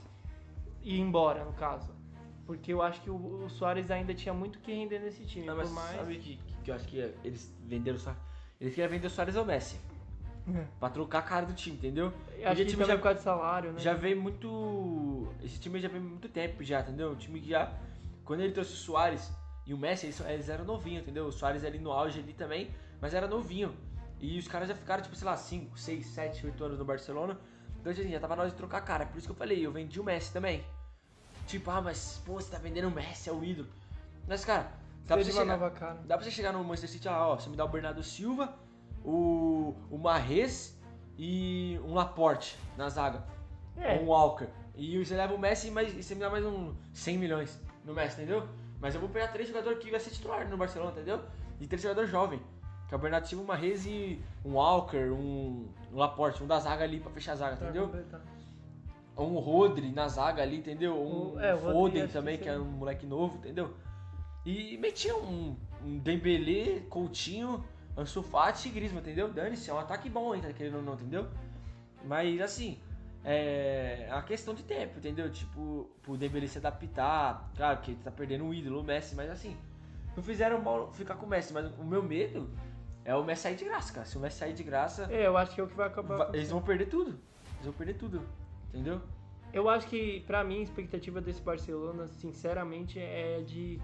ir 0.81 0.99
embora, 0.99 1.43
no 1.43 1.53
caso. 1.53 1.93
Porque 2.45 2.71
eu 2.73 2.81
acho 2.81 3.01
que 3.01 3.09
o, 3.09 3.15
o 3.45 3.49
Soares 3.49 3.89
ainda 3.89 4.13
tinha 4.13 4.33
muito 4.33 4.59
que 4.59 4.71
render 4.71 4.99
nesse 4.99 5.25
time. 5.25 5.45
Não, 5.45 5.55
mas 5.55 5.67
por 5.69 5.75
mais... 5.75 5.95
sabe 5.97 6.17
que, 6.17 6.39
que 6.63 6.71
eu 6.71 6.75
acho 6.75 6.87
que 6.87 6.97
eles 7.23 7.51
venderam 7.65 7.97
Soares? 7.97 8.21
Eles 8.59 8.73
queriam 8.73 8.89
vender 8.89 9.07
o 9.07 9.09
Soares 9.09 9.35
ao 9.35 9.45
Messi. 9.45 9.79
É. 10.47 10.63
Pra 10.79 10.89
trocar 10.91 11.19
a 11.19 11.21
cara 11.23 11.45
do 11.47 11.53
time, 11.53 11.75
entendeu? 11.75 12.07
Acho 12.07 12.45
Porque 12.45 12.65
que 12.65 12.71
time 12.71 12.85
já- 12.85 12.95
por 12.95 13.01
causa 13.03 13.17
de 13.17 13.23
salário, 13.23 13.71
né? 13.71 13.79
Já 13.79 13.93
veio 13.93 14.21
muito. 14.21 15.27
Esse 15.43 15.59
time 15.59 15.79
já 15.79 15.87
veio 15.87 16.03
muito 16.03 16.29
tempo 16.29 16.63
já, 16.63 16.81
entendeu? 16.81 17.11
O 17.11 17.15
time 17.15 17.39
que 17.41 17.49
já. 17.49 17.73
Quando 18.23 18.41
ele 18.41 18.53
trouxe 18.53 18.73
o 18.73 18.75
Soares 18.75 19.31
e 19.65 19.73
o 19.73 19.77
Messi, 19.77 20.05
eles, 20.05 20.19
eles 20.21 20.49
eram 20.49 20.63
novinhos, 20.65 21.01
entendeu? 21.01 21.25
O 21.25 21.31
Soares 21.31 21.63
ali 21.63 21.79
no 21.79 21.91
auge 21.91 22.19
ali 22.19 22.33
também, 22.33 22.69
mas 23.01 23.13
era 23.15 23.27
novinho. 23.27 23.75
E 24.19 24.39
os 24.39 24.47
caras 24.47 24.67
já 24.67 24.75
ficaram, 24.75 25.03
tipo, 25.03 25.15
sei 25.15 25.25
lá, 25.25 25.35
5, 25.35 25.77
6, 25.77 26.05
7, 26.07 26.45
8 26.45 26.63
anos 26.63 26.79
no 26.79 26.85
Barcelona. 26.85 27.37
Então, 27.79 27.91
assim, 27.91 28.09
já 28.09 28.19
tava 28.19 28.35
na 28.35 28.43
hora 28.43 28.51
de 28.51 28.57
trocar 28.57 28.79
a 28.79 28.81
cara. 28.81 29.05
Por 29.05 29.17
isso 29.17 29.27
que 29.27 29.31
eu 29.31 29.37
falei, 29.37 29.65
eu 29.65 29.71
vendi 29.71 29.99
o 29.99 30.03
Messi 30.03 30.31
também. 30.33 30.63
Tipo, 31.45 31.69
ah, 31.69 31.81
mas, 31.81 32.21
pô, 32.25 32.33
você 32.33 32.49
tá 32.49 32.57
vendendo 32.57 32.87
o 32.87 32.91
Messi, 32.91 33.29
é 33.29 33.33
o 33.33 33.43
ídolo. 33.43 33.67
Mas, 34.27 34.43
cara, 34.43 34.71
dá 35.05 35.15
pra, 35.15 35.23
chegar, 35.23 35.45
nova 35.45 35.69
cara. 35.69 35.95
dá 36.05 36.17
pra 36.17 36.25
você 36.25 36.31
chegar 36.31 36.51
no 36.51 36.63
Manchester 36.63 36.89
City, 36.89 37.07
ah, 37.07 37.27
ó, 37.27 37.35
você 37.35 37.49
me 37.49 37.55
dá 37.55 37.63
o 37.63 37.69
Bernardo 37.69 38.01
Silva, 38.01 38.55
o, 39.03 39.75
o 39.91 39.97
Marrez 39.99 40.75
e 41.17 41.79
um 41.85 41.93
Laporte 41.93 42.57
na 42.75 42.89
zaga 42.89 43.23
É, 43.77 43.99
um 43.99 44.07
Walker. 44.07 44.47
E 44.75 44.97
você 45.03 45.15
leva 45.15 45.33
o 45.33 45.37
Messi 45.37 45.69
mas, 45.71 45.95
e 45.95 46.03
você 46.03 46.15
me 46.15 46.21
dá 46.21 46.29
mais 46.29 46.43
um 46.43 46.75
100 46.93 47.17
milhões 47.17 47.59
no 47.83 47.93
Messi, 47.93 48.15
entendeu? 48.21 48.47
Mas 48.81 48.93
eu 48.93 48.99
vou 48.99 49.09
pegar 49.09 49.27
três 49.29 49.47
jogadores 49.47 49.79
que 49.79 49.91
vai 49.91 49.99
ser 49.99 50.09
titular 50.09 50.47
no 50.49 50.57
Barcelona, 50.57 50.91
entendeu? 50.91 51.21
E 51.59 51.67
três 51.67 51.81
jogadores 51.81 52.09
jovens. 52.09 52.41
Que 52.87 52.93
é 52.93 52.97
o 52.97 52.99
Bernardo 52.99 53.27
Silva, 53.27 53.43
o 53.43 53.47
Marrez 53.47 53.85
e 53.85 54.21
um 54.43 54.53
Walker, 54.53 55.09
um, 55.11 55.67
um 55.91 55.97
Laporte, 55.97 56.43
um 56.43 56.47
da 56.47 56.59
zaga 56.59 56.83
ali 56.83 56.99
pra 56.99 57.11
fechar 57.11 57.31
a 57.33 57.35
zaga, 57.35 57.55
pra 57.57 57.65
entendeu? 57.69 57.85
completar. 57.85 58.21
Um 59.17 59.39
Rodri 59.39 59.91
na 59.91 60.07
zaga 60.07 60.41
ali, 60.43 60.57
entendeu? 60.57 60.93
Um 60.95 61.33
O- 61.35 61.39
é, 61.39 61.55
o 61.55 61.59
Foden 61.59 62.05
que 62.07 62.13
também, 62.13 62.37
que, 62.37 62.43
sim. 62.43 62.49
é 62.49 62.57
um 62.59 62.65
moleque 62.65 63.05
novo, 63.05 63.37
entendeu? 63.37 63.73
E 64.45 64.77
metia 64.77 65.15
um, 65.15 65.55
um 65.83 65.97
Dembele, 65.97 66.81
Coutinho, 66.89 67.63
Ansu 67.97 68.21
Fati 68.21 68.67
e 68.67 68.71
Griezmann, 68.71 69.01
entendeu? 69.01 69.31
Dane-se, 69.31 69.69
é 69.69 69.73
um 69.73 69.79
ataque 69.79 70.09
bom 70.09 70.33
ainda, 70.33 70.51
querendo 70.53 70.75
ou 70.77 70.83
não, 70.83 70.93
entendeu? 70.93 71.27
Mas 72.03 72.39
assim, 72.41 72.77
é 73.23 74.07
a 74.11 74.21
questão 74.21 74.53
de 74.53 74.61
tempo, 74.63 74.99
entendeu? 74.99 75.31
Tipo, 75.31 75.89
pro 76.03 76.17
Dembele 76.17 76.47
se 76.47 76.59
adaptar, 76.59 77.49
claro 77.55 77.79
que 77.79 77.91
ele 77.91 77.99
tá 78.03 78.11
perdendo 78.11 78.45
o 78.45 78.53
ídolo, 78.53 78.81
o 78.81 78.83
Messi, 78.83 79.15
mas 79.15 79.31
assim, 79.31 79.55
não 80.15 80.21
fizeram 80.21 80.61
mal 80.61 80.91
ficar 80.91 81.15
com 81.15 81.25
o 81.25 81.29
Messi, 81.29 81.51
mas 81.53 81.65
o 81.79 81.83
meu 81.83 82.03
medo 82.03 82.49
é 83.05 83.15
o 83.15 83.23
Messi 83.23 83.43
sair 83.43 83.55
de 83.55 83.63
graça, 83.65 83.93
cara. 83.93 84.05
Se 84.05 84.17
o 84.17 84.19
Messi 84.19 84.37
sair 84.39 84.53
de 84.53 84.63
graça, 84.63 85.07
É, 85.11 85.27
eu 85.27 85.37
acho 85.37 85.53
que 85.55 85.61
é 85.61 85.63
o 85.63 85.67
que 85.67 85.75
vai 85.75 85.87
acabar. 85.87 86.33
eles 86.35 86.49
vão 86.51 86.61
perder 86.61 86.87
tudo. 86.87 87.11
Eles 87.11 87.63
vão 87.65 87.73
perder 87.73 87.93
tudo, 87.93 88.21
entendeu? 88.69 88.99
Eu 89.53 89.69
acho 89.69 89.87
que, 89.87 90.19
pra 90.21 90.43
mim, 90.43 90.59
a 90.59 90.63
expectativa 90.63 91.21
desse 91.21 91.41
Barcelona, 91.41 92.07
sinceramente, 92.07 92.99
é 92.99 93.41
de 93.45 93.79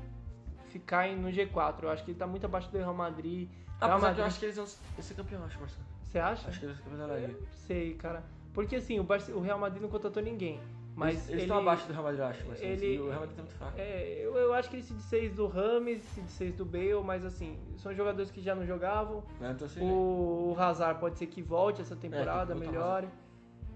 ficar 0.67 1.07
no 1.15 1.29
G4. 1.29 1.83
Eu 1.83 1.89
acho 1.91 2.03
que 2.03 2.11
ele 2.11 2.17
tá 2.19 2.27
muito 2.27 2.45
abaixo 2.45 2.69
do 2.71 2.77
Real 2.77 2.93
Madrid. 2.93 3.49
Ah, 3.79 3.87
Real 3.87 4.01
Madrid- 4.01 4.19
eu 4.19 4.25
acho 4.25 4.39
que 4.39 4.45
eles 4.45 4.57
vão 4.57 4.65
ser 4.67 5.13
campeão, 5.13 5.43
acho, 5.45 5.59
Marcelo. 5.59 5.85
Você 6.03 6.19
acha? 6.19 6.49
Acho 6.49 6.59
que 6.59 6.65
eles 6.65 6.75
vão 6.77 6.85
ser 6.85 6.91
campeão 6.97 7.07
da 7.07 7.17
Liga. 7.27 7.39
Sei, 7.53 7.93
cara. 7.93 8.23
Porque 8.53 8.75
assim, 8.75 8.99
o, 8.99 9.03
Barce- 9.03 9.31
o 9.31 9.39
Real 9.39 9.57
Madrid 9.57 9.81
não 9.81 9.89
contratou 9.89 10.21
ninguém. 10.21 10.59
Mas 10.95 11.15
eles, 11.15 11.29
ele, 11.29 11.41
estão 11.43 11.57
abaixo 11.57 11.87
do 11.87 11.93
Real 11.93 12.03
Madrid, 12.03 12.19
eu 12.19 12.25
acho, 12.27 12.47
Marcelo. 12.47 12.71
ele- 12.71 12.95
E 12.95 12.99
o 12.99 13.07
Real 13.07 13.19
Madrid 13.21 13.35
tá 13.37 13.43
muito 13.43 13.57
fraco. 13.57 13.73
É, 13.79 14.19
eu, 14.25 14.35
eu 14.35 14.53
acho 14.53 14.69
que 14.69 14.75
ele 14.75 14.83
se 14.83 14.93
desfez 14.93 15.33
do 15.33 15.47
Rames, 15.47 16.01
se 16.03 16.21
desfez 16.21 16.53
do 16.55 16.65
Bale, 16.65 17.01
mas 17.03 17.23
assim, 17.25 17.57
são 17.77 17.93
jogadores 17.93 18.29
que 18.29 18.41
já 18.41 18.53
não 18.53 18.65
jogavam. 18.65 19.23
Né? 19.39 19.51
Então, 19.55 19.65
assim, 19.67 19.81
O, 19.81 20.53
o 20.53 20.59
Hazard 20.59 20.99
pode 20.99 21.17
ser 21.17 21.27
que 21.27 21.41
volte 21.41 21.81
essa 21.81 21.93
É, 21.93 21.97
temporada, 21.97 22.53
voltar 22.53 22.69
melhore. 22.71 23.07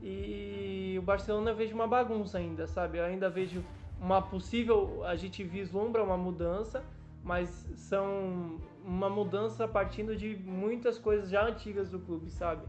E 0.02 0.96
o 1.00 1.02
Barcelona 1.02 1.52
eu 1.52 1.56
vejo 1.56 1.74
uma 1.74 1.88
bagunça 1.88 2.38
ainda, 2.38 2.68
sabe? 2.68 2.98
Eu 2.98 3.06
ainda 3.06 3.30
vejo 3.30 3.64
uma 4.00 4.22
possível. 4.22 5.04
A 5.06 5.16
gente 5.16 5.44
vislumbra 5.44 6.04
uma 6.04 6.18
mudança, 6.18 6.84
mas 7.24 7.50
são 7.76 8.60
uma 8.86 9.10
mudança 9.10 9.68
partindo 9.68 10.16
de 10.16 10.36
muitas 10.46 11.00
coisas 11.00 11.30
já 11.30 11.48
antigas 11.48 11.90
do 11.90 12.00
clube, 12.00 12.30
sabe? 12.30 12.68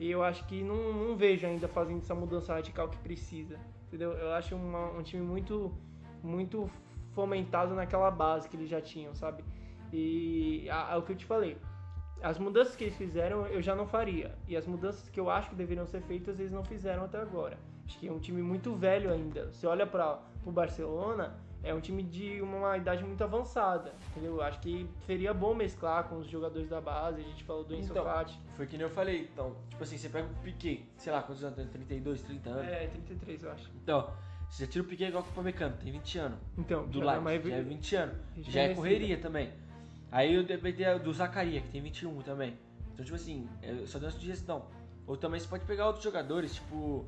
E 0.00 0.10
eu 0.10 0.22
acho 0.22 0.46
que 0.46 0.62
não, 0.62 0.92
não 0.94 1.16
vejo 1.16 1.46
ainda 1.46 1.66
fazendo 1.68 1.98
essa 1.98 2.14
mudança 2.14 2.54
radical 2.54 2.88
que 2.88 2.96
precisa, 2.98 3.58
entendeu? 3.88 4.12
Eu 4.12 4.32
acho 4.32 4.54
uma- 4.54 4.92
um 4.92 5.02
time 5.02 5.22
muito, 5.22 5.72
muito 6.22 6.70
fomentado 7.12 7.74
naquela 7.74 8.10
base 8.10 8.48
que 8.48 8.56
eles 8.56 8.68
já 8.68 8.80
tinham, 8.80 9.14
sabe? 9.14 9.42
E 9.92 10.68
é 10.68 10.96
o 10.96 11.02
que 11.02 11.12
eu 11.12 11.16
te 11.16 11.24
falei. 11.24 11.58
As 12.22 12.38
mudanças 12.38 12.76
que 12.76 12.84
eles 12.84 12.96
fizeram 12.96 13.46
eu 13.46 13.62
já 13.62 13.74
não 13.74 13.86
faria. 13.86 14.36
E 14.46 14.56
as 14.56 14.66
mudanças 14.66 15.08
que 15.08 15.18
eu 15.18 15.30
acho 15.30 15.50
que 15.50 15.56
deveriam 15.56 15.86
ser 15.86 16.02
feitas 16.02 16.38
eles 16.38 16.52
não 16.52 16.64
fizeram 16.64 17.04
até 17.04 17.18
agora. 17.20 17.58
Acho 17.86 17.98
que 17.98 18.08
é 18.08 18.12
um 18.12 18.18
time 18.18 18.42
muito 18.42 18.74
velho 18.74 19.10
ainda. 19.10 19.50
Você 19.50 19.66
olha 19.66 19.86
para 19.86 20.20
o 20.44 20.52
Barcelona, 20.52 21.38
é 21.62 21.74
um 21.74 21.80
time 21.80 22.02
de 22.02 22.40
uma 22.40 22.76
idade 22.76 23.04
muito 23.04 23.22
avançada, 23.22 23.92
entendeu? 24.10 24.40
Acho 24.40 24.60
que 24.60 24.88
seria 25.06 25.34
bom 25.34 25.54
mesclar 25.54 26.04
com 26.04 26.18
os 26.18 26.28
jogadores 26.28 26.68
da 26.68 26.80
base. 26.80 27.20
A 27.20 27.24
gente 27.24 27.44
falou 27.44 27.64
do 27.64 27.74
Enzo 27.74 27.90
Então, 27.90 28.04
Fati. 28.04 28.38
Foi 28.56 28.66
que 28.66 28.76
nem 28.76 28.86
eu 28.86 28.90
falei, 28.90 29.28
então, 29.32 29.56
tipo 29.68 29.82
assim, 29.82 29.96
você 29.96 30.08
pega 30.08 30.26
o 30.26 30.34
Piquet, 30.42 30.84
sei 30.96 31.12
lá, 31.12 31.22
quantos 31.22 31.42
anos 31.42 31.56
tem? 31.56 31.66
32, 31.66 32.22
30 32.22 32.50
anos. 32.50 32.68
É, 32.68 32.86
33 32.86 33.42
eu 33.42 33.52
acho. 33.52 33.70
Então, 33.82 34.10
você 34.48 34.64
já 34.64 34.70
tira 34.70 34.84
o 34.84 34.86
Piquet 34.86 35.08
igual 35.08 35.22
com 35.24 35.30
o 35.30 35.34
Pamecano, 35.34 35.76
tem 35.76 35.92
20 35.92 36.18
anos. 36.18 36.38
Então, 36.56 36.86
Do 36.86 37.00
dá 37.00 37.18
uma 37.18 37.30
já 37.38 37.56
é 37.56 37.62
20 37.62 37.96
anos. 37.96 38.16
Já 38.38 38.62
é 38.62 38.74
correria 38.74 39.18
também. 39.18 39.52
Aí 40.10 40.34
eu 40.34 40.42
depender 40.42 40.98
do 41.00 41.12
Zacaria, 41.12 41.60
que 41.60 41.68
tem 41.68 41.82
21 41.82 42.22
também. 42.22 42.56
Então, 42.92 43.04
tipo 43.04 43.16
assim, 43.16 43.48
eu 43.62 43.86
só 43.86 43.98
dando 43.98 44.12
sugestão. 44.12 44.66
Ou 45.06 45.16
também 45.16 45.38
você 45.38 45.46
pode 45.46 45.64
pegar 45.64 45.86
outros 45.86 46.04
jogadores, 46.04 46.54
tipo. 46.54 47.06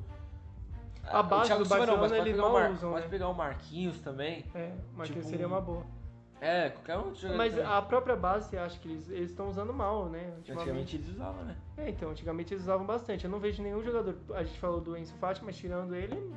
A 1.13 1.23
base 1.23 1.47
Thiago 1.47 1.63
do 1.63 1.67
Silva 1.67 1.85
não, 1.85 1.97
mas 1.97 2.11
Barcelona, 2.11 2.17
pode 2.17 2.29
eles 2.29 2.41
pegar 2.41 2.53
Mar- 2.53 2.71
usam, 2.71 2.91
Pode 2.91 3.03
né? 3.05 3.09
pegar 3.09 3.27
o 3.29 3.33
Marquinhos 3.33 3.99
também. 3.99 4.45
É, 4.55 4.71
mas 4.95 5.07
Tipo, 5.09 5.23
seria 5.23 5.47
uma 5.47 5.61
boa. 5.61 5.85
É, 6.39 6.69
qualquer 6.69 6.97
outro 6.97 7.15
jogador. 7.15 7.37
Mas 7.37 7.53
também. 7.53 7.67
a 7.71 7.81
própria 7.83 8.15
base, 8.15 8.57
acha 8.57 8.79
que 8.79 8.89
eles 8.89 9.09
estão 9.29 9.47
usando 9.49 9.71
mal, 9.71 10.09
né? 10.09 10.33
Antigamente 10.39 10.95
eles 10.95 11.09
usavam, 11.09 11.43
né? 11.43 11.55
É, 11.77 11.89
então, 11.89 12.09
antigamente 12.09 12.53
eles 12.53 12.63
usavam 12.63 12.85
bastante. 12.85 13.25
Eu 13.25 13.29
não 13.31 13.39
vejo 13.39 13.61
nenhum 13.61 13.83
jogador. 13.83 14.15
A 14.33 14.43
gente 14.43 14.59
falou 14.59 14.81
do 14.81 14.97
Enzo 14.97 15.13
Fati, 15.15 15.43
mas 15.45 15.55
tirando 15.55 15.93
ele, 15.93 16.33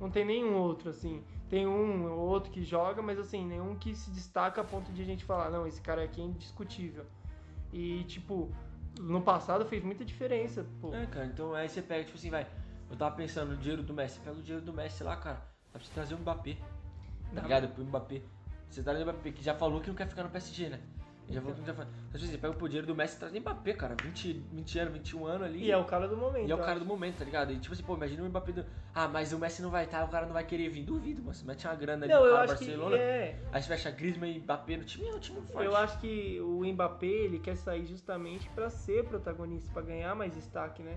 não 0.00 0.10
tem 0.10 0.24
nenhum 0.24 0.54
outro, 0.54 0.90
assim. 0.90 1.24
Tem 1.48 1.66
um 1.66 2.10
ou 2.12 2.18
outro 2.20 2.52
que 2.52 2.62
joga, 2.62 3.02
mas 3.02 3.18
assim, 3.18 3.44
nenhum 3.44 3.74
que 3.76 3.94
se 3.96 4.10
destaca 4.10 4.60
a 4.60 4.64
ponto 4.64 4.92
de 4.92 5.02
a 5.02 5.04
gente 5.04 5.24
falar, 5.24 5.50
não, 5.50 5.66
esse 5.66 5.80
cara 5.80 6.04
aqui 6.04 6.20
é 6.20 6.24
indiscutível. 6.24 7.04
E, 7.72 8.04
tipo, 8.04 8.50
no 9.00 9.20
passado 9.20 9.64
fez 9.66 9.82
muita 9.82 10.04
diferença, 10.04 10.64
pô. 10.80 10.94
É, 10.94 11.04
cara, 11.06 11.26
então 11.26 11.52
aí 11.52 11.68
você 11.68 11.82
pega, 11.82 12.04
tipo 12.04 12.16
assim, 12.16 12.30
vai. 12.30 12.46
Eu 12.90 12.96
tava 12.96 13.14
pensando 13.16 13.50
no 13.50 13.56
dinheiro 13.56 13.82
do 13.82 13.92
Messi, 13.92 14.20
pega 14.20 14.36
o 14.36 14.42
dinheiro 14.42 14.64
do 14.64 14.72
Messi 14.72 15.02
lá, 15.02 15.16
cara. 15.16 15.36
Dá 15.72 15.78
pra 15.78 15.80
você 15.80 15.92
trazer 15.92 16.14
o 16.14 16.18
Mbappé. 16.18 16.56
Tá 17.34 17.40
ligado? 17.42 17.68
Pro 17.68 17.84
Mbappé. 17.84 18.22
Você 18.70 18.82
traz 18.82 18.98
o 18.98 19.02
Mbappé, 19.02 19.30
que 19.32 19.42
já 19.42 19.54
falou 19.54 19.80
que 19.80 19.88
não 19.88 19.94
quer 19.96 20.06
ficar 20.08 20.22
no 20.22 20.30
PSG, 20.30 20.68
né? 20.68 20.80
Ele 21.26 21.34
já 21.34 21.40
falou 21.40 21.54
que 21.56 21.60
não 21.60 21.66
quer 21.66 21.72
ficar. 21.74 21.86
Tipo 21.86 22.16
assim, 22.16 22.26
você 22.28 22.38
pega 22.38 22.64
o 22.64 22.68
dinheiro 22.68 22.86
do 22.86 22.94
Messi 22.94 23.16
e 23.16 23.18
traz 23.18 23.34
o 23.34 23.40
Mbappé, 23.40 23.72
cara. 23.72 23.96
20, 24.00 24.32
20 24.52 24.78
anos, 24.78 24.92
21 24.94 25.26
anos 25.26 25.42
ali. 25.48 25.64
E 25.64 25.70
é 25.72 25.76
o 25.76 25.84
cara 25.84 26.06
do 26.06 26.16
momento. 26.16 26.46
E 26.48 26.50
é 26.50 26.54
o 26.54 26.58
cara 26.58 26.72
acho. 26.72 26.80
do 26.80 26.86
momento, 26.86 27.18
tá 27.18 27.24
ligado? 27.24 27.52
E 27.52 27.58
tipo 27.58 27.74
assim, 27.74 27.82
pô, 27.82 27.96
imagina 27.96 28.22
o 28.22 28.26
Mbappé 28.28 28.52
do. 28.52 28.64
Ah, 28.94 29.08
mas 29.08 29.32
o 29.32 29.38
Messi 29.38 29.60
não 29.60 29.70
vai 29.70 29.84
estar, 29.86 30.04
o 30.04 30.08
cara 30.08 30.24
não 30.26 30.32
vai 30.32 30.44
querer 30.44 30.68
vir. 30.68 30.84
Duvido, 30.84 31.20
mano. 31.22 31.34
Você 31.34 31.44
mete 31.44 31.66
uma 31.66 31.74
grana 31.74 32.04
ali 32.06 32.14
Não, 32.14 32.24
no 32.24 32.30
cara 32.30 32.44
acho 32.44 32.54
Barcelona. 32.54 32.96
que. 32.96 33.02
É, 33.02 33.40
Aí 33.52 33.60
você 33.62 33.68
fecha 33.68 33.90
Griezmann 33.90 34.36
e 34.36 34.38
Mbappé 34.38 34.76
no 34.76 34.84
time, 34.84 35.08
é 35.08 35.14
um 35.14 35.18
time 35.18 35.40
forte. 35.42 35.64
eu 35.66 35.76
acho 35.76 35.98
que 35.98 36.40
o 36.40 36.64
Mbappé 36.64 37.06
ele 37.06 37.40
quer 37.40 37.56
sair 37.56 37.86
justamente 37.86 38.48
pra 38.50 38.70
ser 38.70 39.04
protagonista, 39.04 39.72
pra 39.72 39.82
ganhar 39.82 40.14
mais 40.14 40.32
destaque, 40.32 40.80
né? 40.84 40.96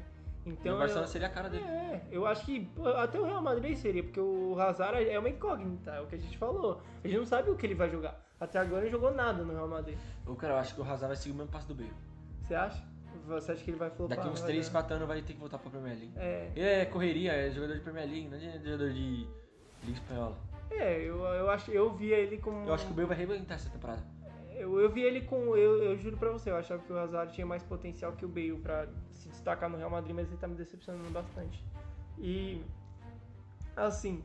E 0.50 0.54
Então. 0.54 0.76
o 0.76 0.80
Barcelona 0.80 1.06
eu- 1.06 1.12
seria 1.12 1.28
a 1.28 1.32
cara 1.32 1.50
dele. 1.50 1.64
É, 1.64 2.02
eu 2.12 2.26
acho 2.26 2.46
que 2.46 2.70
até 2.98 3.20
o 3.20 3.24
Real 3.26 3.42
Madrid 3.42 3.76
seria, 3.78 4.04
porque 4.04 4.20
o 4.20 4.60
Hazard 4.60 5.08
é 5.10 5.18
uma 5.20 5.30
incógnita, 5.30 5.92
é 5.92 6.02
o 6.02 6.08
que 6.08 6.16
a 6.16 6.18
gente 6.20 6.38
falou. 6.38 6.82
A 7.04 7.08
gente 7.08 7.18
não 7.20 7.26
sabe 7.26 7.50
o 7.50 7.56
que 7.56 7.66
ele 7.66 7.76
vai 7.76 7.90
jogar. 7.90 8.20
Até 8.40 8.58
agora 8.60 8.84
ele 8.84 8.92
jogou 8.92 9.14
nada 9.14 9.44
no 9.44 9.54
Real 9.54 9.68
Madrid. 9.68 9.98
O 10.26 10.36
cara, 10.36 10.54
eu 10.54 10.58
acho 10.58 10.74
que 10.74 10.82
o 10.82 10.84
Hazard 10.84 11.08
vai 11.08 11.16
seguir 11.16 11.34
o 11.34 11.38
mesmo 11.38 11.52
passo 11.52 11.68
do 11.68 11.76
Bale. 11.76 11.92
Você 12.44 12.56
acha? 12.56 12.84
Você 13.28 13.52
acha 13.52 13.64
que 13.64 13.70
ele 13.72 13.78
vai 13.78 13.90
flopar? 13.90 14.18
Daqui 14.18 14.30
uns 14.30 14.40
Vai 14.40 14.50
3, 14.50 14.66
dar- 14.68 14.72
4 14.82 14.96
anos 14.96 15.08
vai 15.08 15.22
ter 15.22 15.34
que 15.34 15.40
voltar 15.40 15.58
pra 15.58 15.70
Premier 15.70 15.96
League. 15.98 16.14
É, 16.16 16.52
Ele 16.56 16.66
é 16.66 16.86
correria, 16.86 17.32
é 17.34 17.52
jogador 17.52 17.74
de 17.76 17.82
Premier 17.82 18.08
League, 18.08 18.28
não 18.30 18.38
é 18.38 18.60
jogador 18.60 18.90
de 18.92 19.28
Liga 19.84 19.94
Espanhola. 19.94 20.38
é 20.72 21.02
eu, 21.02 21.18
eu, 21.26 21.50
acho, 21.50 21.72
eu 21.72 21.92
via 21.96 22.16
ele 22.18 22.38
com. 22.38 22.66
Eu 22.66 22.74
acho 22.74 22.86
que 22.86 22.92
o 22.92 22.96
Bale 22.96 23.08
vai 23.08 23.18
arrebentar 23.18 23.56
essa 23.56 23.70
temporada. 23.70 24.02
Eu, 24.60 24.78
eu 24.78 24.92
vi 24.92 25.02
ele 25.02 25.22
com. 25.22 25.56
Eu, 25.56 25.82
eu 25.82 25.98
juro 25.98 26.18
pra 26.18 26.30
você, 26.32 26.52
eu 26.52 26.58
achava 26.58 26.84
que 26.84 26.92
o 26.92 26.98
Hazard 26.98 27.34
tinha 27.34 27.48
mais 27.48 27.64
potencial 27.64 28.12
que 28.12 28.26
o 28.26 28.28
Bale 28.28 28.60
pra 28.60 28.88
se 29.14 29.30
destacar 29.30 29.70
no 29.70 29.78
Real 29.78 29.90
Madrid, 29.90 30.14
mas 30.14 30.28
ele 30.28 30.38
tá 30.38 30.48
me 30.48 30.56
decepcionando 30.56 31.10
bastante. 31.12 31.64
E. 32.18 32.62
Assim. 33.76 34.22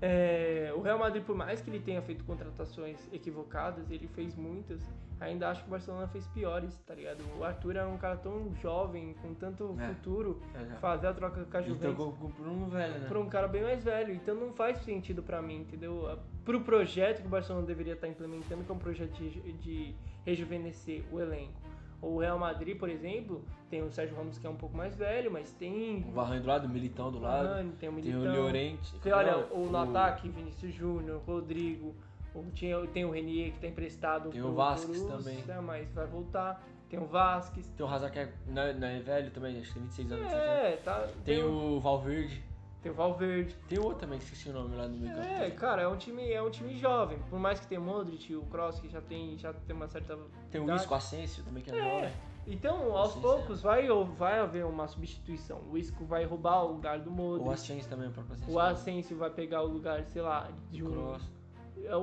é, 0.00 0.72
o 0.74 0.80
Real 0.80 0.98
Madrid, 0.98 1.22
por 1.22 1.36
mais 1.36 1.60
que 1.60 1.68
ele 1.68 1.80
tenha 1.80 2.00
feito 2.00 2.24
contratações 2.24 2.98
equivocadas, 3.12 3.90
ele 3.90 4.08
fez 4.08 4.34
muitas. 4.34 4.80
Ainda 5.22 5.48
acho 5.50 5.62
que 5.62 5.68
o 5.68 5.70
Barcelona 5.70 6.08
fez 6.08 6.26
piores, 6.28 6.76
tá 6.86 6.94
ligado? 6.94 7.22
O 7.38 7.44
Arthur 7.44 7.76
era 7.76 7.88
um 7.88 7.96
cara 7.96 8.16
tão 8.16 8.54
jovem, 8.56 9.14
com 9.22 9.32
tanto 9.34 9.76
É. 9.80 9.88
futuro, 9.94 10.42
É, 10.54 10.74
fazer 10.76 11.06
a 11.06 11.14
troca 11.14 11.44
com 11.44 11.56
a 11.56 11.60
Ele 11.60 11.68
Juventus 11.70 11.96
trocou 11.96 12.12
com 12.14 12.30
por 12.30 12.46
um 12.48 12.68
velho, 12.68 12.98
né? 13.00 13.06
pra 13.08 13.18
um 13.20 13.28
cara 13.28 13.46
bem 13.48 13.62
mais 13.62 13.82
velho. 13.84 14.12
Então 14.14 14.34
não 14.34 14.52
faz 14.52 14.78
sentido 14.78 15.22
pra 15.22 15.40
mim, 15.40 15.60
entendeu? 15.60 16.18
Pro 16.44 16.60
projeto 16.62 17.20
que 17.20 17.26
o 17.26 17.30
Barcelona 17.30 17.64
deveria 17.66 17.92
estar 17.94 18.08
implementando, 18.08 18.64
que 18.64 18.70
é 18.70 18.74
um 18.74 18.78
projeto 18.78 19.12
de, 19.12 19.52
de 19.54 19.94
rejuvenescer 20.24 21.02
o 21.12 21.20
elenco. 21.20 21.60
O 22.00 22.18
Real 22.18 22.36
Madrid, 22.36 22.76
por 22.76 22.88
exemplo, 22.88 23.44
tem 23.70 23.80
o 23.80 23.88
Sérgio 23.88 24.16
Ramos 24.16 24.36
que 24.36 24.44
é 24.44 24.50
um 24.50 24.56
pouco 24.56 24.76
mais 24.76 24.96
velho, 24.96 25.30
mas 25.30 25.52
tem 25.52 26.04
O 26.08 26.10
Varane 26.10 26.40
do 26.40 26.48
lado, 26.48 26.66
o 26.66 26.68
Militão 26.68 27.12
do 27.12 27.18
o 27.18 27.20
lado. 27.20 27.46
Varane, 27.48 27.72
tem 27.78 27.88
o 27.88 27.92
Tem 27.92 28.02
Militão. 28.12 28.34
o 28.34 28.42
Llorente. 28.42 28.94
Olha 29.06 29.36
não, 29.36 29.62
o, 29.62 29.70
no 29.70 29.78
ataque, 29.78 30.28
Vinícius 30.28 30.74
Júnior, 30.74 31.22
Rodrigo, 31.24 31.94
o, 32.34 32.44
tinha, 32.52 32.78
tem 32.88 33.04
o 33.04 33.10
Renier 33.10 33.52
que 33.52 33.58
tá 33.60 33.66
emprestado 33.66 34.30
Tem 34.30 34.42
o 34.42 34.54
Vasquez 34.54 35.02
Borussia, 35.02 35.42
também. 35.44 35.62
mas 35.62 35.92
vai 35.92 36.06
voltar. 36.06 36.62
Tem 36.88 36.98
o 37.00 37.06
Vasquez. 37.06 37.66
Tem 37.76 37.86
o 37.86 37.88
Hazard 37.88 38.12
que 38.12 38.18
é, 38.18 38.32
não, 38.46 38.62
é- 38.62 38.72
não 38.74 38.86
é 38.88 39.00
velho 39.00 39.30
também, 39.30 39.58
acho 39.58 39.68
que 39.68 39.74
tem 39.74 39.82
26 39.84 40.12
anos. 40.12 40.24
26 40.24 40.42
anos. 40.42 40.56
É, 40.64 40.76
tá. 40.84 41.08
Tem 41.24 41.42
o 41.42 41.80
Valverde. 41.80 42.42
tem 42.82 42.92
o 42.92 42.94
Valverde. 42.94 43.54
Tem 43.68 43.78
o 43.78 43.84
outro 43.84 44.00
também, 44.00 44.18
que 44.18 44.24
esqueci 44.24 44.50
o 44.50 44.52
nome 44.52 44.76
lá 44.76 44.86
no 44.88 44.98
meio 44.98 45.14
campo. 45.14 45.26
É, 45.26 45.50
cara, 45.52 45.82
é 45.82 45.88
um 45.88 45.96
time, 45.96 46.30
é 46.30 46.42
um 46.42 46.50
time 46.50 46.76
jovem. 46.76 47.18
Por 47.30 47.38
mais 47.38 47.60
que 47.60 47.66
tenha 47.66 47.80
o 47.80 47.84
Modric, 47.84 48.34
o 48.36 48.42
Kroos, 48.42 48.78
que 48.80 48.88
já 48.88 49.00
tem, 49.00 49.38
já 49.38 49.52
tem 49.52 49.74
uma 49.74 49.88
certa. 49.88 50.18
Tem 50.50 50.60
o. 50.60 50.74
Isco 50.74 50.94
Asensio 50.94 51.42
também, 51.44 51.62
que 51.62 51.70
é, 51.70 51.78
É. 51.78 51.94
jovem. 51.94 52.12
Então, 52.44 52.96
aos 52.96 53.14
poucos, 53.14 53.62
vai, 53.62 53.86
vai 54.18 54.40
haver 54.40 54.66
uma 54.66 54.88
substituição. 54.88 55.60
O 55.70 55.78
Isco 55.78 56.04
vai 56.04 56.24
roubar 56.24 56.64
o 56.64 56.72
lugar 56.72 56.98
do 56.98 57.08
O 57.08 57.12
Modric. 57.12 57.52
Asensio 57.52 57.88
também, 57.88 58.08
o 58.08 58.10
Asensio. 58.20 58.52
O 58.54 58.58
Asensio 58.58 59.16
vai 59.16 59.30
pegar 59.30 59.62
o 59.62 59.66
lugar, 59.68 60.04
sei 60.06 60.20
lá, 60.22 60.50
de 60.68 60.82
um... 60.84 60.90
Cross. 60.90 61.22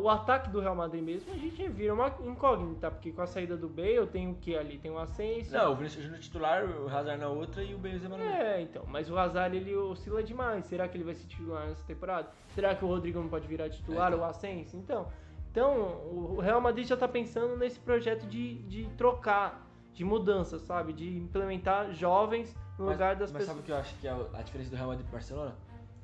O 0.01 0.09
ataque 0.09 0.49
do 0.49 0.59
Real 0.59 0.75
Madrid 0.75 1.01
mesmo, 1.03 1.31
a 1.33 1.37
gente 1.37 1.67
vira 1.69 1.93
uma 1.93 2.13
incógnita, 2.25 2.91
porque 2.91 3.11
com 3.11 3.21
a 3.21 3.27
saída 3.27 3.55
do 3.55 3.69
Bale 3.69 4.05
tem 4.07 4.29
o 4.29 4.35
que 4.35 4.55
ali? 4.57 4.77
Tem 4.77 4.91
o 4.91 4.97
Asensio. 4.97 5.51
Não, 5.57 5.71
o 5.71 5.75
Vinícius 5.75 6.03
Júnior 6.03 6.19
titular, 6.21 6.65
o 6.65 6.87
Hazard 6.89 7.19
na 7.21 7.29
outra 7.29 7.63
e 7.63 7.73
o 7.73 7.77
Benzema 7.77 8.17
na 8.17 8.23
outra. 8.23 8.39
É, 8.39 8.61
então, 8.61 8.83
mas 8.87 9.09
o 9.09 9.17
Hazard 9.17 9.55
ele 9.55 9.75
oscila 9.75 10.21
demais. 10.21 10.65
Será 10.65 10.87
que 10.87 10.97
ele 10.97 11.03
vai 11.05 11.13
ser 11.15 11.27
titular 11.27 11.67
nessa 11.67 11.83
temporada? 11.83 12.29
Será 12.53 12.75
que 12.75 12.83
o 12.83 12.87
Rodrigo 12.87 13.19
não 13.19 13.29
pode 13.29 13.47
virar 13.47 13.69
titular, 13.69 14.11
É, 14.11 14.15
então. 14.15 14.25
o 14.25 14.29
Asensio? 14.29 14.79
Então, 14.79 15.07
então, 15.51 15.77
o 16.11 16.39
Real 16.41 16.59
Madrid 16.59 16.85
já 16.85 16.97
tá 16.97 17.07
pensando 17.07 17.55
nesse 17.57 17.79
projeto 17.79 18.25
de, 18.27 18.55
de 18.63 18.85
trocar, 18.97 19.65
de 19.93 20.03
mudança, 20.03 20.59
sabe? 20.59 20.93
De 20.93 21.17
implementar 21.17 21.91
jovens 21.93 22.53
no 22.77 22.85
Mas, 22.85 22.93
lugar 22.95 23.15
das 23.15 23.31
mas 23.31 23.41
pessoas. 23.41 23.47
sabe 23.47 23.59
o 23.59 23.63
que 23.63 23.71
eu 23.71 23.77
acho 23.77 23.95
que 23.99 24.07
é 24.07 24.11
a 24.11 24.41
diferença 24.41 24.69
do 24.71 24.75
Real 24.75 24.87
Madrid 24.89 25.05
pro 25.05 25.13
Barcelona? 25.13 25.55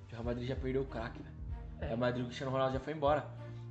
Que 0.07 0.13
o 0.13 0.15
Real 0.17 0.23
Madrid 0.25 0.47
já 0.47 0.55
perdeu 0.55 0.81
o 0.81 0.85
craque. 0.85 1.19
O 1.79 1.83
É. 1.83 1.87
Real 1.87 1.97
Madrid, 1.97 2.23
o 2.23 2.27
Cristiano 2.27 2.51
Ronaldo 2.51 2.73
já 2.73 2.79
foi 2.79 2.93
embora. 2.93 3.25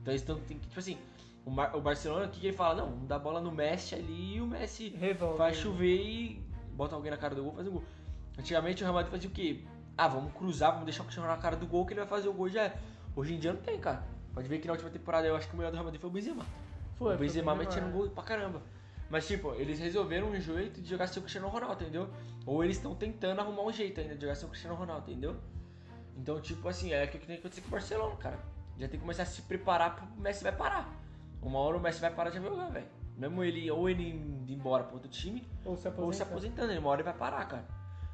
Então 0.04 0.12
eles 0.12 0.20
estão, 0.20 0.38
tipo 0.38 0.78
assim, 0.78 0.98
o, 1.46 1.50
Mar- 1.50 1.74
o 1.74 1.80
Barcelona, 1.80 2.26
o 2.26 2.28
que, 2.28 2.40
que 2.40 2.46
ele 2.48 2.56
fala? 2.56 2.74
Não, 2.74 3.16
a 3.16 3.18
bola 3.18 3.40
no 3.40 3.50
Messi 3.50 3.94
ali 3.94 4.34
e 4.36 4.40
o 4.42 4.46
Messi 4.46 4.90
Revolta. 4.90 5.38
faz 5.38 5.56
chover 5.56 5.96
e 5.96 6.42
bota 6.72 6.94
alguém 6.94 7.10
na 7.10 7.16
cara 7.16 7.34
do 7.34 7.42
gol 7.42 7.52
e 7.52 7.56
faz 7.56 7.68
um 7.68 7.70
gol. 7.72 7.84
Antigamente 8.38 8.82
o 8.82 8.84
Real 8.84 8.94
Madrid 8.94 9.10
fazia 9.10 9.30
o 9.30 9.32
quê? 9.32 9.64
Ah, 9.96 10.06
vamos 10.06 10.34
cruzar, 10.34 10.72
vamos 10.72 10.84
deixar 10.84 11.00
o 11.04 11.04
Cristiano 11.06 11.26
na 11.26 11.38
cara 11.38 11.56
do 11.56 11.66
gol 11.66 11.86
que 11.86 11.94
ele 11.94 12.00
vai 12.00 12.08
fazer 12.08 12.28
o 12.28 12.34
gol 12.34 12.50
já 12.50 12.64
é. 12.64 12.76
Hoje 13.16 13.32
em 13.34 13.38
dia 13.38 13.54
não 13.54 13.62
tem, 13.62 13.78
cara. 13.78 14.04
Pode 14.34 14.46
ver 14.46 14.58
que 14.58 14.66
na 14.66 14.74
última 14.74 14.90
temporada 14.90 15.26
eu 15.26 15.34
acho 15.36 15.48
que 15.48 15.54
o 15.54 15.56
melhor 15.56 15.70
do 15.70 15.76
Real 15.76 15.84
Madrid 15.84 16.00
foi 16.02 16.10
o 16.10 16.12
Benzema. 16.12 16.44
Foi, 16.98 17.14
o 17.14 17.18
Benzema 17.18 17.54
metendo 17.54 17.88
gol 17.92 18.10
pra 18.10 18.24
caramba. 18.24 18.60
Mas, 19.08 19.26
tipo, 19.26 19.54
eles 19.54 19.78
resolveram 19.78 20.28
um 20.28 20.38
jeito 20.38 20.82
de 20.82 20.90
jogar 20.90 21.06
sem 21.06 21.18
o 21.20 21.22
Cristiano 21.22 21.48
Ronaldo, 21.48 21.82
entendeu? 21.82 22.10
Ou 22.44 22.62
eles 22.62 22.76
estão 22.76 22.94
tentando 22.94 23.40
arrumar 23.40 23.62
um 23.62 23.72
jeito 23.72 24.00
ainda 24.00 24.14
de 24.14 24.20
jogar 24.20 24.34
sem 24.34 24.46
o 24.46 24.50
Cristiano 24.50 24.76
Ronaldo, 24.76 25.10
entendeu? 25.10 25.36
Então, 26.16 26.40
tipo 26.40 26.68
assim, 26.68 26.92
é 26.92 27.04
o 27.04 27.08
que 27.08 27.18
tem 27.18 27.26
que 27.26 27.32
acontecer 27.34 27.60
com 27.62 27.68
o 27.68 27.70
Barcelona, 27.70 28.16
cara. 28.16 28.38
Já 28.78 28.88
tem 28.88 28.98
que 28.98 29.02
começar 29.04 29.22
a 29.22 29.26
se 29.26 29.42
preparar 29.42 29.96
pro 29.96 30.06
Messi 30.20 30.42
vai 30.42 30.52
parar. 30.52 30.92
Uma 31.42 31.58
hora 31.58 31.76
o 31.76 31.80
Messi 31.80 32.00
vai 32.00 32.10
parar 32.12 32.30
de 32.30 32.40
jogar, 32.40 32.70
velho. 32.70 32.86
Mesmo 33.16 33.44
ele, 33.44 33.70
ou 33.70 33.88
ele 33.88 34.10
indo 34.10 34.52
embora 34.52 34.82
pro 34.84 34.94
outro 34.94 35.08
time, 35.10 35.46
Ou 35.64 35.76
se 35.76 35.86
ou 35.96 36.12
se 36.12 36.22
aposentando. 36.22 36.72
Uma 36.78 36.90
hora 36.90 37.00
ele 37.00 37.04
vai 37.08 37.14
parar, 37.16 37.44
cara. 37.46 37.64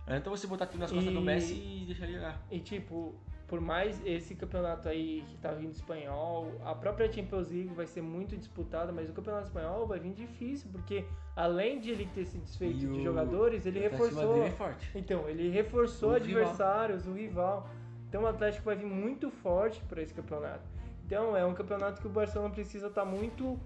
Adianta 0.06 0.28
você 0.28 0.46
botar 0.46 0.66
tudo 0.66 0.80
nas 0.80 0.90
costas 0.92 1.12
do 1.12 1.20
E- 1.20 1.24
Messi 1.24 1.54
e 1.54 1.84
deixar 1.86 2.04
ele 2.04 2.14
jogar. 2.14 2.38
E 2.50 2.58
tipo, 2.58 3.14
por 3.46 3.60
mais 3.60 4.04
esse 4.04 4.34
campeonato 4.34 4.88
aí 4.88 5.24
que 5.28 5.36
tá 5.38 5.52
vindo 5.52 5.70
espanhol, 5.72 6.52
a 6.64 6.74
própria 6.74 7.10
Champions 7.10 7.48
League 7.48 7.72
vai 7.72 7.86
ser 7.86 8.02
muito 8.02 8.36
disputada, 8.36 8.92
mas 8.92 9.08
o 9.08 9.12
campeonato 9.12 9.46
espanhol 9.46 9.86
vai 9.86 9.98
vir 10.00 10.12
difícil, 10.12 10.68
porque 10.72 11.04
além 11.36 11.80
de 11.80 11.90
ele 11.90 12.06
ter 12.14 12.26
se 12.26 12.36
desfeito 12.38 12.76
E 12.76 12.80
de 12.80 12.86
o- 12.88 13.02
jogadores, 13.04 13.64
ele 13.66 13.78
O 13.78 13.82
reforçou. 13.82 14.42
É 14.42 14.50
forte. 14.50 14.90
Então, 14.94 15.28
ele 15.28 15.48
reforçou 15.48 16.10
O 16.10 16.14
rival. 16.18 16.42
adversários, 16.42 17.06
o 17.06 17.12
rival. 17.12 17.68
Então 18.10 18.24
o 18.24 18.26
Atlético 18.26 18.64
vai 18.64 18.74
vir 18.74 18.86
muito 18.86 19.30
forte 19.30 19.80
para 19.88 20.02
esse 20.02 20.12
campeonato. 20.12 20.64
Então 21.06 21.36
é 21.36 21.46
um 21.46 21.54
campeonato 21.54 22.00
que 22.00 22.08
o 22.08 22.10
Barcelona 22.10 22.52
precisa 22.52 22.88
estar 22.88 23.04
muito 23.04 23.56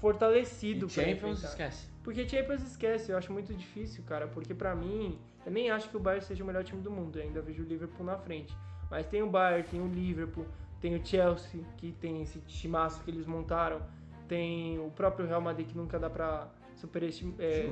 fortalecido 0.00 0.86
E 0.86 0.90
para 0.90 1.04
Champions, 1.04 1.44
esquece. 1.44 1.88
Porque 2.02 2.28
Champions 2.28 2.62
esquece, 2.62 3.12
eu 3.12 3.16
acho 3.18 3.32
muito 3.32 3.54
difícil, 3.54 4.02
cara, 4.04 4.26
porque 4.26 4.52
pra 4.54 4.74
mim, 4.74 5.18
eu 5.46 5.52
nem 5.52 5.70
acho 5.70 5.88
que 5.88 5.96
o 5.96 6.00
Bayern 6.00 6.24
seja 6.24 6.42
o 6.42 6.46
melhor 6.46 6.64
time 6.64 6.80
do 6.82 6.90
mundo, 6.90 7.16
eu 7.16 7.22
ainda 7.22 7.40
vejo 7.40 7.62
o 7.62 7.66
Liverpool 7.66 8.04
na 8.04 8.16
frente. 8.18 8.56
Mas 8.90 9.06
tem 9.06 9.22
o 9.22 9.28
Bayern, 9.30 9.68
tem 9.68 9.80
o 9.80 9.86
Liverpool, 9.86 10.46
tem 10.80 10.96
o 10.96 11.04
Chelsea, 11.06 11.62
que 11.76 11.92
tem 11.92 12.22
esse 12.22 12.40
timaço 12.40 13.02
que 13.04 13.10
eles 13.10 13.26
montaram, 13.26 13.80
tem 14.26 14.78
o 14.80 14.90
próprio 14.90 15.26
Real 15.28 15.40
Madrid 15.40 15.68
que 15.68 15.76
nunca 15.76 15.96
dá 15.98 16.10
pra 16.10 16.48
superestim- 16.74 17.34
é, 17.38 17.62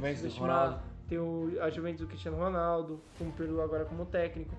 tem 1.08 1.18
o, 1.18 1.52
a 1.60 1.70
Juventus 1.70 2.00
do 2.02 2.06
Cristiano 2.06 2.36
Ronaldo, 2.36 3.00
com 3.18 3.24
o 3.26 3.62
agora 3.62 3.84
como 3.84 4.04
técnico. 4.06 4.54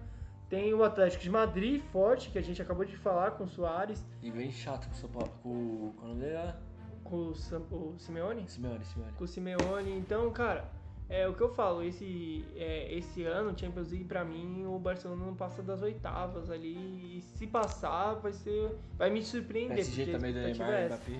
Tem 0.49 0.73
o 0.73 0.83
Atlético 0.83 1.23
de 1.23 1.29
Madrid, 1.29 1.81
forte, 1.91 2.29
que 2.29 2.37
a 2.37 2.41
gente 2.41 2.61
acabou 2.61 2.85
de 2.85 2.95
falar 2.97 3.31
com 3.31 3.43
o 3.43 3.47
Soares, 3.49 4.05
E 4.21 4.31
bem 4.31 4.49
chato 4.51 4.87
com 4.87 4.93
o 4.93 4.95
São 4.95 5.09
Paulo. 5.09 5.31
Com 5.43 6.15
é 6.21 6.55
com 7.03 7.15
o, 7.29 7.35
Sam- 7.35 7.63
o 7.71 7.95
Simeone. 7.97 8.47
Simeone, 8.49 8.83
Simeone. 8.85 9.13
com 9.13 9.23
o 9.23 9.27
Simeone. 9.27 9.97
Então, 9.97 10.29
cara, 10.31 10.65
é 11.09 11.27
o 11.27 11.33
que 11.33 11.41
eu 11.41 11.49
falo, 11.49 11.81
esse, 11.83 12.45
é, 12.55 12.93
esse 12.93 13.23
ano, 13.23 13.57
Champions 13.57 13.89
League, 13.91 14.05
pra 14.05 14.23
mim, 14.25 14.65
o 14.65 14.77
Barcelona 14.77 15.25
não 15.25 15.35
passa 15.35 15.63
das 15.63 15.81
oitavas 15.81 16.49
ali. 16.49 17.17
E 17.17 17.21
se 17.21 17.47
passar, 17.47 18.15
vai 18.15 18.33
ser. 18.33 18.77
Vai 18.97 19.09
me 19.09 19.21
surpreender. 19.23 19.75
PSG 19.77 20.11
também 20.11 20.33
do 20.33 20.39
Neymar. 20.39 20.85
Mbappé. 20.87 21.19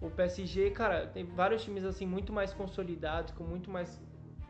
O 0.00 0.10
PSG, 0.10 0.70
cara, 0.70 1.06
tem 1.08 1.24
vários 1.24 1.62
times 1.64 1.84
assim 1.84 2.06
muito 2.06 2.32
mais 2.32 2.52
consolidados, 2.52 3.32
com 3.32 3.42
muito 3.44 3.68
mais 3.70 4.00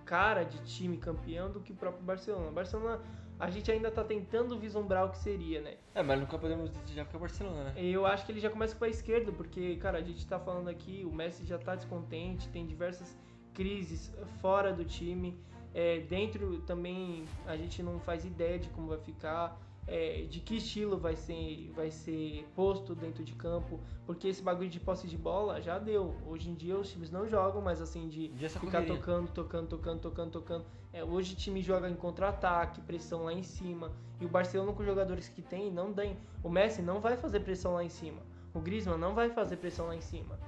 cara 0.05 0.43
de 0.43 0.59
time 0.65 0.97
campeão 0.99 1.51
do 1.51 1.61
que 1.61 1.73
o 1.73 1.75
próprio 1.77 2.03
Barcelona. 2.05 2.51
Barcelona, 2.51 3.01
a 3.39 3.51
gente 3.51 3.71
ainda 3.71 3.91
tá 3.91 4.03
tentando 4.03 4.59
vislumbrar 4.59 5.07
o 5.07 5.11
que 5.11 5.19
seria, 5.19 5.61
né? 5.61 5.77
É, 5.95 6.03
mas 6.03 6.19
nunca 6.19 6.37
podemos 6.39 6.71
desejar 6.71 7.05
porque 7.05 7.17
é 7.17 7.19
o 7.19 7.21
Barcelona, 7.21 7.65
né? 7.65 7.75
Eu 7.77 8.05
acho 8.05 8.27
que 8.27 8.33
ele 8.33 8.41
já 8.41 8.51
começa 8.51 8.75
com 8.75 8.85
a 8.85 8.89
esquerda, 8.89 9.31
porque, 9.31 9.77
cara, 9.77 9.99
a 9.99 10.03
gente 10.03 10.27
tá 10.27 10.39
falando 10.39 10.69
aqui, 10.69 11.05
o 11.09 11.13
Messi 11.13 11.45
já 11.45 11.59
tá 11.59 11.75
descontente, 11.75 12.49
tem 12.49 12.67
diversas 12.67 13.17
crises 13.55 14.13
fora 14.41 14.73
do 14.73 14.85
time. 14.85 15.39
É, 15.73 16.01
dentro 16.01 16.61
também 16.63 17.25
a 17.47 17.57
gente 17.57 17.83
não 17.83 18.01
faz 18.01 18.25
ideia 18.25 18.59
de 18.59 18.69
como 18.71 18.89
vai 18.89 18.99
ficar, 18.99 19.57
é, 19.89 20.27
de 20.29 20.41
que 20.41 20.57
estilo 20.57 20.99
vai 20.99 21.17
ser, 21.17 21.73
vai 21.75 21.91
ser 21.91 22.47
posto 22.55 22.95
dentro 22.95 23.25
de 23.25 23.33
campo, 23.33 23.81
porque 24.05 24.29
esse 24.29 24.43
bagulho 24.43 24.69
de 24.69 24.79
posse 24.79 25.07
de 25.07 25.17
bola 25.17 25.61
já 25.63 25.79
deu. 25.79 26.15
Hoje 26.27 26.51
em 26.51 26.55
dia 26.55 26.79
os 26.79 26.91
times 26.91 27.11
não 27.11 27.27
jogam, 27.27 27.63
mas 27.63 27.81
assim, 27.81 28.09
de 28.09 28.29
ficar 28.29 28.83
correria? 28.83 28.97
tocando, 28.97 29.31
tocando, 29.31 29.67
tocando, 29.69 30.01
tocando, 30.01 30.31
tocando. 30.31 30.65
É, 30.93 31.03
hoje 31.03 31.33
o 31.33 31.37
time 31.37 31.63
joga 31.63 31.89
em 31.89 31.95
contra-ataque, 31.95 32.81
pressão 32.83 33.25
lá 33.25 33.33
em 33.33 33.43
cima. 33.43 33.91
E 34.21 34.27
o 34.27 34.29
Barcelona 34.29 34.73
com 34.73 34.81
os 34.81 34.87
jogadores 34.87 35.29
que 35.29 35.41
tem, 35.41 35.71
não 35.71 35.93
tem. 35.93 36.19
O 36.43 36.51
Messi 36.51 36.83
não 36.83 37.01
vai 37.01 37.17
fazer 37.17 37.41
pressão 37.41 37.75
lá 37.75 37.83
em 37.83 37.89
cima. 37.89 38.21
O 38.53 38.61
Griezmann 38.61 38.99
não 38.99 39.15
vai 39.15 39.31
fazer 39.31 39.57
pressão 39.57 39.87
lá 39.87 39.97
em 39.97 40.01
cima. 40.01 40.39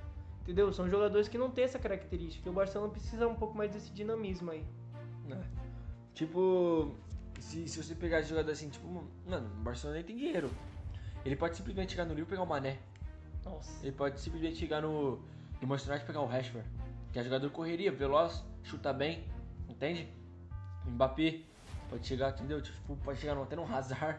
Entendeu? 0.42 0.72
São 0.72 0.88
jogadores 0.88 1.28
que 1.28 1.38
não 1.38 1.50
têm 1.50 1.64
essa 1.64 1.78
característica. 1.78 2.48
E 2.48 2.50
o 2.50 2.54
Barcelona 2.54 2.90
precisa 2.90 3.28
um 3.28 3.34
pouco 3.34 3.56
mais 3.56 3.72
desse 3.72 3.90
dinamismo 3.92 4.50
aí. 4.50 4.64
É. 5.30 5.38
Tipo, 6.14 6.94
se, 7.40 7.68
se 7.68 7.82
você 7.82 7.94
pegar 7.94 8.22
jogador 8.22 8.50
assim, 8.50 8.68
tipo, 8.68 8.86
mano, 9.26 9.46
o 9.58 9.62
Barcelona 9.62 9.98
nem 9.98 10.06
tem 10.06 10.16
dinheiro. 10.16 10.50
Ele 11.24 11.36
pode 11.36 11.56
simplesmente 11.56 11.90
chegar 11.92 12.04
no 12.04 12.14
Rio 12.14 12.22
e 12.22 12.26
pegar 12.26 12.42
o 12.42 12.46
Mané. 12.46 12.78
Nossa. 13.44 13.84
Ele 13.84 13.92
pode 13.92 14.20
simplesmente 14.20 14.56
chegar 14.56 14.80
no, 14.82 15.16
no 15.60 15.68
Manchester 15.68 15.92
United 15.94 16.04
e 16.04 16.06
pegar 16.06 16.20
o 16.20 16.26
Rashford. 16.26 16.66
Que 17.12 17.18
é 17.18 17.24
jogador 17.24 17.50
correria, 17.50 17.90
veloz, 17.92 18.44
chuta 18.62 18.92
bem, 18.92 19.24
entende? 19.68 20.08
Mbappé 20.86 21.40
pode 21.88 22.06
chegar, 22.06 22.30
entendeu? 22.30 22.60
Tipo, 22.62 22.96
pode 22.96 23.18
chegar 23.18 23.34
no, 23.34 23.42
até 23.42 23.56
no 23.56 23.64
Hazard. 23.64 24.18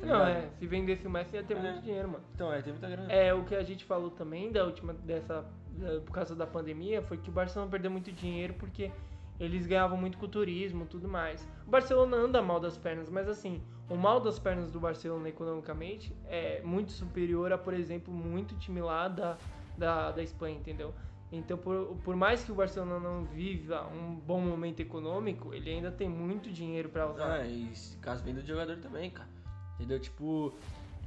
tá 0.00 0.06
Não, 0.06 0.24
ligado? 0.24 0.28
é. 0.44 0.50
Se 0.58 0.66
vendesse 0.66 1.06
o 1.06 1.10
Messi 1.10 1.34
ia 1.34 1.42
ter 1.42 1.56
É. 1.56 1.60
muito 1.60 1.82
dinheiro, 1.82 2.08
mano. 2.08 2.24
Então, 2.34 2.52
é, 2.52 2.62
tem 2.62 2.72
muita 2.72 2.88
grana. 2.88 3.12
É, 3.12 3.34
o 3.34 3.44
que 3.44 3.54
a 3.54 3.62
gente 3.64 3.84
falou 3.84 4.10
também 4.10 4.52
da 4.52 4.64
última 4.64 4.92
dessa 4.94 5.44
da- 5.76 6.00
por 6.00 6.12
causa 6.12 6.34
da 6.34 6.46
pandemia 6.46 7.02
foi 7.02 7.16
que 7.18 7.28
o 7.28 7.32
Barcelona 7.32 7.70
perdeu 7.70 7.90
muito 7.90 8.10
dinheiro 8.12 8.54
porque 8.54 8.90
eles 9.38 9.66
ganhavam 9.66 9.96
muito 9.96 10.18
com 10.18 10.26
o 10.26 10.28
turismo, 10.28 10.86
tudo 10.86 11.08
mais. 11.08 11.46
O 11.66 11.70
Barcelona 11.70 12.16
anda 12.16 12.42
mal 12.42 12.58
das 12.58 12.76
pernas, 12.76 13.08
mas 13.08 13.28
assim, 13.28 13.62
o 13.88 13.96
mal 13.96 14.20
das 14.20 14.38
pernas 14.38 14.70
do 14.70 14.80
Barcelona 14.80 15.28
economicamente 15.28 16.14
é 16.26 16.60
muito 16.62 16.92
superior 16.92 17.52
a, 17.52 17.58
por 17.58 17.74
exemplo, 17.74 18.12
muito 18.12 18.56
time 18.56 18.80
lá 18.80 19.08
da, 19.08 19.38
da, 19.76 20.10
da 20.10 20.22
Espanha, 20.22 20.56
entendeu? 20.56 20.92
Então, 21.30 21.58
por, 21.58 21.96
por 22.02 22.16
mais 22.16 22.42
que 22.42 22.50
o 22.50 22.54
Barcelona 22.54 22.98
não 22.98 23.24
viva 23.24 23.86
um 23.88 24.14
bom 24.14 24.40
momento 24.40 24.80
econômico, 24.80 25.52
ele 25.52 25.70
ainda 25.70 25.90
tem 25.90 26.08
muito 26.08 26.50
dinheiro 26.50 26.88
pra 26.88 27.10
usar. 27.10 27.40
Ah, 27.40 27.46
e 27.46 27.70
caso 28.00 28.24
venda 28.24 28.40
de 28.40 28.48
jogador 28.48 28.78
também, 28.78 29.10
cara. 29.10 29.28
Entendeu? 29.74 30.00
Tipo, 30.00 30.54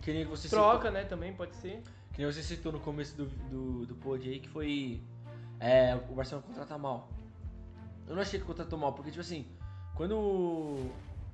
que 0.02 0.14
nem 0.14 0.24
você 0.26 0.48
Troca, 0.48 0.92
né, 0.92 1.04
também 1.06 1.34
pode 1.34 1.56
ser. 1.56 1.82
Que 2.14 2.22
nem 2.22 2.32
você 2.32 2.44
citou 2.44 2.72
no 2.72 2.80
começo 2.80 3.18
do, 3.18 3.26
do, 3.26 3.86
do 3.88 3.96
pod 3.96 4.30
aí, 4.30 4.40
que 4.40 4.48
foi 4.50 5.02
é, 5.60 5.96
o 6.10 6.14
Barcelona 6.14 6.46
contratar 6.46 6.78
mal. 6.78 7.10
Eu 8.08 8.16
não 8.16 8.22
achei 8.22 8.40
que 8.40 8.46
contratou 8.46 8.78
mal, 8.78 8.94
porque, 8.94 9.12
tipo 9.12 9.22
assim, 9.22 9.46
quando 9.96 10.90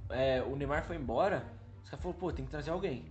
é, 0.09 0.41
o 0.41 0.55
Neymar 0.55 0.83
foi 0.83 0.95
embora, 0.95 1.43
os 1.83 1.89
caras 1.89 2.03
falaram, 2.03 2.19
pô, 2.19 2.31
tem 2.31 2.45
que 2.45 2.51
trazer 2.51 2.71
alguém. 2.71 3.05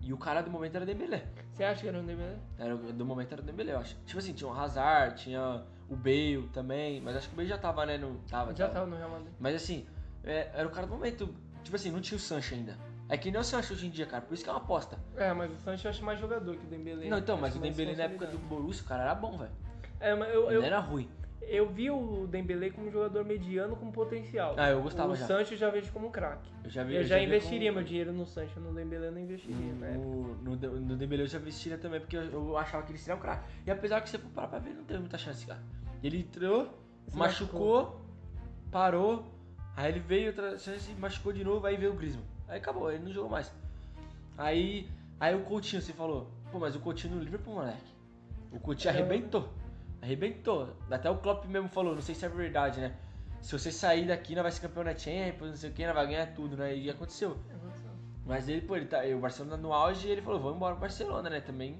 E 0.00 0.12
o 0.12 0.16
cara 0.16 0.40
do 0.40 0.50
momento 0.50 0.76
era 0.76 0.86
Dembélé. 0.86 1.26
Você 1.52 1.64
acha 1.64 1.82
que 1.82 1.88
era 1.88 1.98
um 1.98 2.06
Dembélé? 2.06 2.36
Era, 2.58 2.76
do 2.76 3.04
momento 3.04 3.32
era 3.32 3.42
Dembélé, 3.42 3.72
eu 3.74 3.78
acho. 3.78 3.96
Tipo 4.06 4.18
assim, 4.18 4.32
tinha 4.32 4.48
o 4.48 4.58
Hazard, 4.58 5.22
tinha 5.22 5.62
o 5.88 5.96
Bale 5.96 6.48
também, 6.52 7.00
mas 7.00 7.16
acho 7.16 7.28
que 7.28 7.34
o 7.34 7.36
Bale 7.36 7.48
já 7.48 7.58
tava, 7.58 7.84
né? 7.84 7.98
No, 7.98 8.16
tava, 8.28 8.54
Já 8.54 8.66
tava. 8.66 8.80
tava 8.80 8.86
no 8.86 8.96
Real 8.96 9.10
Madrid. 9.10 9.32
Mas 9.38 9.56
assim, 9.56 9.86
é, 10.24 10.50
era 10.54 10.66
o 10.66 10.70
cara 10.70 10.86
do 10.86 10.94
momento. 10.94 11.34
Tipo 11.62 11.76
assim, 11.76 11.90
não 11.90 12.00
tinha 12.00 12.16
o 12.16 12.20
Sancho 12.20 12.54
ainda. 12.54 12.78
É 13.08 13.18
que 13.18 13.30
nem 13.30 13.40
o 13.40 13.44
Sancho 13.44 13.74
hoje 13.74 13.88
em 13.88 13.90
dia, 13.90 14.06
cara, 14.06 14.22
por 14.22 14.32
isso 14.32 14.44
que 14.44 14.48
é 14.48 14.52
uma 14.52 14.60
aposta. 14.60 14.96
É, 15.16 15.32
mas 15.32 15.52
o 15.52 15.56
Sancho 15.56 15.86
eu 15.86 15.90
acho 15.90 16.04
mais 16.04 16.18
jogador 16.18 16.56
que 16.56 16.64
o 16.64 16.68
Dembélé. 16.68 17.08
Não, 17.08 17.18
então, 17.18 17.36
mas 17.36 17.56
o 17.56 17.58
Dembélé 17.58 17.96
na 17.96 18.04
época 18.04 18.26
do. 18.28 18.38
Borussia, 18.38 18.84
o 18.84 18.86
cara 18.86 19.02
era 19.02 19.14
bom, 19.14 19.36
velho. 19.36 19.50
É, 19.98 20.14
mas 20.14 20.32
eu, 20.32 20.46
Ele 20.46 20.56
eu, 20.56 20.62
era 20.62 20.78
ruim. 20.78 21.10
Eu 21.42 21.68
vi 21.68 21.90
o 21.90 22.26
Dembélé 22.26 22.70
como 22.70 22.88
um 22.88 22.90
jogador 22.90 23.24
mediano 23.24 23.74
com 23.76 23.90
potencial. 23.90 24.54
Ah, 24.56 24.70
eu 24.70 24.82
gostava 24.82 25.12
o 25.12 25.16
já. 25.16 25.26
Sancho 25.26 25.54
eu 25.54 25.58
já 25.58 25.70
vejo 25.70 25.90
como 25.92 26.08
um 26.08 26.10
craque. 26.10 26.50
Eu 26.64 26.70
já 26.70 26.84
vi. 26.84 26.94
Eu 26.96 27.04
já 27.04 27.16
vi 27.18 27.24
investiria 27.24 27.70
com- 27.70 27.76
meu 27.76 27.84
dinheiro 27.84 28.12
no 28.12 28.24
Sancho, 28.26 28.60
no 28.60 28.72
Dembélé 28.72 29.08
eu 29.08 29.12
não 29.12 29.20
investiria, 29.20 29.72
né? 29.74 29.92
No, 29.92 30.34
no, 30.36 30.56
no 30.56 30.96
Dembélé 30.96 31.22
eu 31.22 31.26
já 31.26 31.38
investiria 31.38 31.76
também, 31.78 32.00
porque 32.00 32.16
eu, 32.16 32.22
eu 32.30 32.56
achava 32.56 32.84
que 32.84 32.92
ele 32.92 32.98
seria 32.98 33.16
um 33.16 33.20
craque. 33.20 33.48
E 33.66 33.70
apesar 33.70 34.00
que 34.00 34.08
você 34.10 34.18
for 34.18 34.30
parar 34.30 34.48
pra 34.48 34.58
ver, 34.58 34.74
não 34.74 34.84
teve 34.84 35.00
muita 35.00 35.18
chance, 35.18 35.46
cara. 35.46 35.60
Ele 36.02 36.18
entrou, 36.20 36.68
Se 37.08 37.16
machucou, 37.16 38.00
parou, 38.70 39.24
aí 39.76 39.90
ele 39.90 40.00
veio 40.00 40.28
outra 40.28 40.56
chance, 40.58 40.92
machucou 40.94 41.32
de 41.32 41.42
novo, 41.44 41.66
aí 41.66 41.76
veio 41.76 41.92
o 41.92 41.96
Griezmann. 41.96 42.24
Aí 42.48 42.58
acabou, 42.58 42.90
ele 42.92 43.04
não 43.04 43.12
jogou 43.12 43.30
mais. 43.30 43.52
Aí, 44.38 44.88
aí 45.18 45.34
o 45.34 45.40
Coutinho, 45.44 45.82
você 45.82 45.92
falou, 45.92 46.30
pô, 46.50 46.58
mas 46.58 46.74
o 46.74 46.80
Coutinho 46.80 47.16
no 47.16 47.22
Liverpool, 47.22 47.54
moleque. 47.54 47.90
O 48.52 48.58
Coutinho 48.58 48.90
É, 48.92 48.94
arrebentou. 48.98 49.48
Arrebentou. 50.02 50.76
Até 50.90 51.10
o 51.10 51.16
Klopp 51.18 51.44
mesmo 51.46 51.68
falou, 51.68 51.94
não 51.94 52.02
sei 52.02 52.14
se 52.14 52.24
é 52.24 52.28
verdade, 52.28 52.80
né? 52.80 52.94
Se 53.40 53.52
você 53.58 53.70
sair 53.72 54.06
daqui, 54.06 54.34
não 54.34 54.42
vai 54.42 54.52
ser 54.52 54.60
campeão 54.60 54.84
da 54.84 54.94
Champions, 54.96 55.50
não 55.50 55.56
sei 55.56 55.70
o 55.70 55.72
que, 55.72 55.86
não 55.86 55.94
vai 55.94 56.06
ganhar 56.06 56.26
tudo, 56.34 56.56
né? 56.56 56.74
E 56.76 56.90
aconteceu. 56.90 57.38
Mas 58.26 58.48
ele, 58.48 58.60
pô, 58.62 58.76
ele 58.76 58.86
tá, 58.86 59.00
o 59.16 59.18
Barcelona 59.18 59.56
no 59.56 59.72
auge 59.72 60.06
e 60.06 60.10
ele 60.10 60.22
falou, 60.22 60.38
vamos 60.40 60.56
embora 60.56 60.74
pro 60.74 60.82
Barcelona, 60.82 61.28
né, 61.30 61.40
também. 61.40 61.78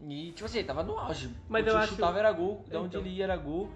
E, 0.00 0.32
tipo 0.32 0.46
assim, 0.46 0.58
ele 0.58 0.66
tava 0.66 0.82
no 0.82 0.98
auge. 0.98 1.30
Mas 1.48 1.64
o 1.66 1.70
eu 1.70 1.78
acho- 1.78 1.88
chutava 1.94 2.18
era 2.18 2.32
gol, 2.32 2.64
de 2.68 2.76
onde 2.76 2.86
Então. 2.88 3.00
ele 3.00 3.10
ia 3.10 3.24
era 3.24 3.36
gol. 3.36 3.70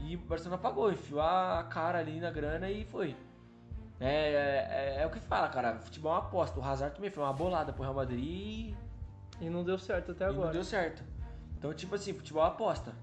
E 0.00 0.14
o 0.14 0.18
Barcelona 0.20 0.60
pagou, 0.60 0.92
enfiou 0.92 1.20
a 1.20 1.66
cara 1.70 1.98
ali 1.98 2.20
na 2.20 2.30
grana 2.30 2.70
e 2.70 2.84
foi. 2.84 3.16
É, 3.98 4.96
é, 4.98 5.02
é 5.02 5.06
o 5.06 5.10
que 5.10 5.18
fala, 5.20 5.48
cara, 5.48 5.78
futebol 5.78 6.12
é 6.12 6.14
uma 6.16 6.20
aposta. 6.26 6.60
O 6.60 6.62
Hazard 6.62 6.94
também 6.94 7.10
foi 7.10 7.22
uma 7.24 7.32
bolada 7.32 7.72
pro 7.72 7.82
Real 7.82 7.94
Madrid 7.94 8.22
e, 8.22 8.76
E 9.40 9.48
não 9.50 9.64
deu 9.64 9.78
certo 9.78 10.12
até 10.12 10.24
e 10.24 10.28
agora. 10.28 10.46
não 10.46 10.52
deu 10.52 10.64
certo. 10.64 11.02
Então, 11.58 11.72
tipo 11.74 11.94
assim, 11.94 12.12
futebol 12.12 12.44
é 12.44 12.48
aposta. 12.48 12.94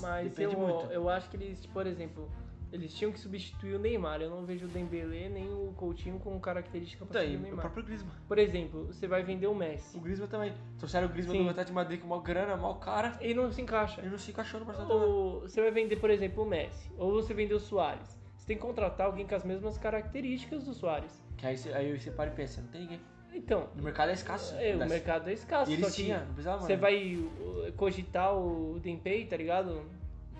Mas 0.00 0.28
Depende 0.28 0.54
eu, 0.54 0.60
muito. 0.60 0.92
eu 0.92 1.08
acho 1.08 1.28
que 1.30 1.36
eles, 1.36 1.64
por 1.66 1.86
exemplo, 1.86 2.30
eles 2.70 2.92
tinham 2.92 3.10
que 3.10 3.18
substituir 3.18 3.74
o 3.74 3.78
Neymar. 3.78 4.20
Eu 4.20 4.28
não 4.30 4.44
vejo 4.44 4.66
o 4.66 4.68
Dembélé 4.68 5.28
nem 5.28 5.48
o 5.48 5.72
Coutinho 5.76 6.18
com 6.18 6.38
característica 6.38 7.02
Então, 7.04 7.12
para 7.20 7.24
e 7.24 7.34
o 7.34 7.38
o 7.38 7.42
Neymar. 7.42 7.60
próprio 7.62 7.84
Griezmann. 7.84 8.12
Por 8.28 8.38
exemplo, 8.38 8.84
você 8.86 9.06
vai 9.08 9.22
vender 9.22 9.46
o 9.46 9.54
Messi 9.54 9.96
O 9.96 10.00
Griezmann 10.00 10.28
também. 10.28 10.52
Trouxeram 10.78 11.06
o 11.06 11.10
Griezmann 11.10 11.38
Sim. 11.38 11.44
do 11.44 11.50
Atlético 11.50 11.72
de 11.72 11.74
Madrid 11.74 12.00
com 12.00 12.08
mal 12.08 12.20
grana, 12.20 12.56
mal 12.56 12.76
cara. 12.78 13.18
e 13.20 13.32
não 13.32 13.50
se 13.50 13.62
encaixa. 13.62 14.00
Ele 14.00 14.10
não 14.10 14.18
se 14.18 14.30
encaixou 14.30 14.60
no 14.60 14.66
Barcelona. 14.66 15.04
Ou 15.04 15.40
você 15.40 15.60
vai 15.60 15.70
vender, 15.70 15.96
por 15.96 16.10
exemplo, 16.10 16.42
o 16.44 16.46
Messi, 16.46 16.90
ou 16.98 17.12
você 17.14 17.32
vender 17.32 17.54
o 17.54 17.60
Soares. 17.60 18.18
Você 18.36 18.46
tem 18.46 18.56
que 18.56 18.62
contratar 18.62 19.06
alguém 19.06 19.26
com 19.26 19.34
as 19.34 19.44
mesmas 19.44 19.78
características 19.78 20.64
do 20.64 20.74
Soares. 20.74 21.24
Que 21.38 21.46
aí 21.46 21.56
você, 21.56 21.72
aí 21.72 21.98
você 21.98 22.10
para 22.10 22.30
e 22.30 22.34
pensa, 22.34 22.60
não 22.60 22.68
tem 22.68 22.82
ninguém. 22.82 23.00
Então, 23.36 23.68
No 23.74 23.82
mercado 23.82 24.08
é 24.10 24.14
escasso. 24.14 24.54
é, 24.56 24.74
o 24.74 24.78
Das- 24.78 24.88
mercado 24.88 25.28
é 25.28 25.32
escasso. 25.34 25.70
E 25.70 25.76
só 25.78 25.90
que 25.90 26.12
precisava 26.32 26.60
Você 26.62 26.76
vai 26.76 27.16
uh, 27.16 27.72
cogitar 27.76 28.34
o 28.34 28.78
Dempey, 28.80 29.26
tá 29.26 29.36
ligado? 29.36 29.82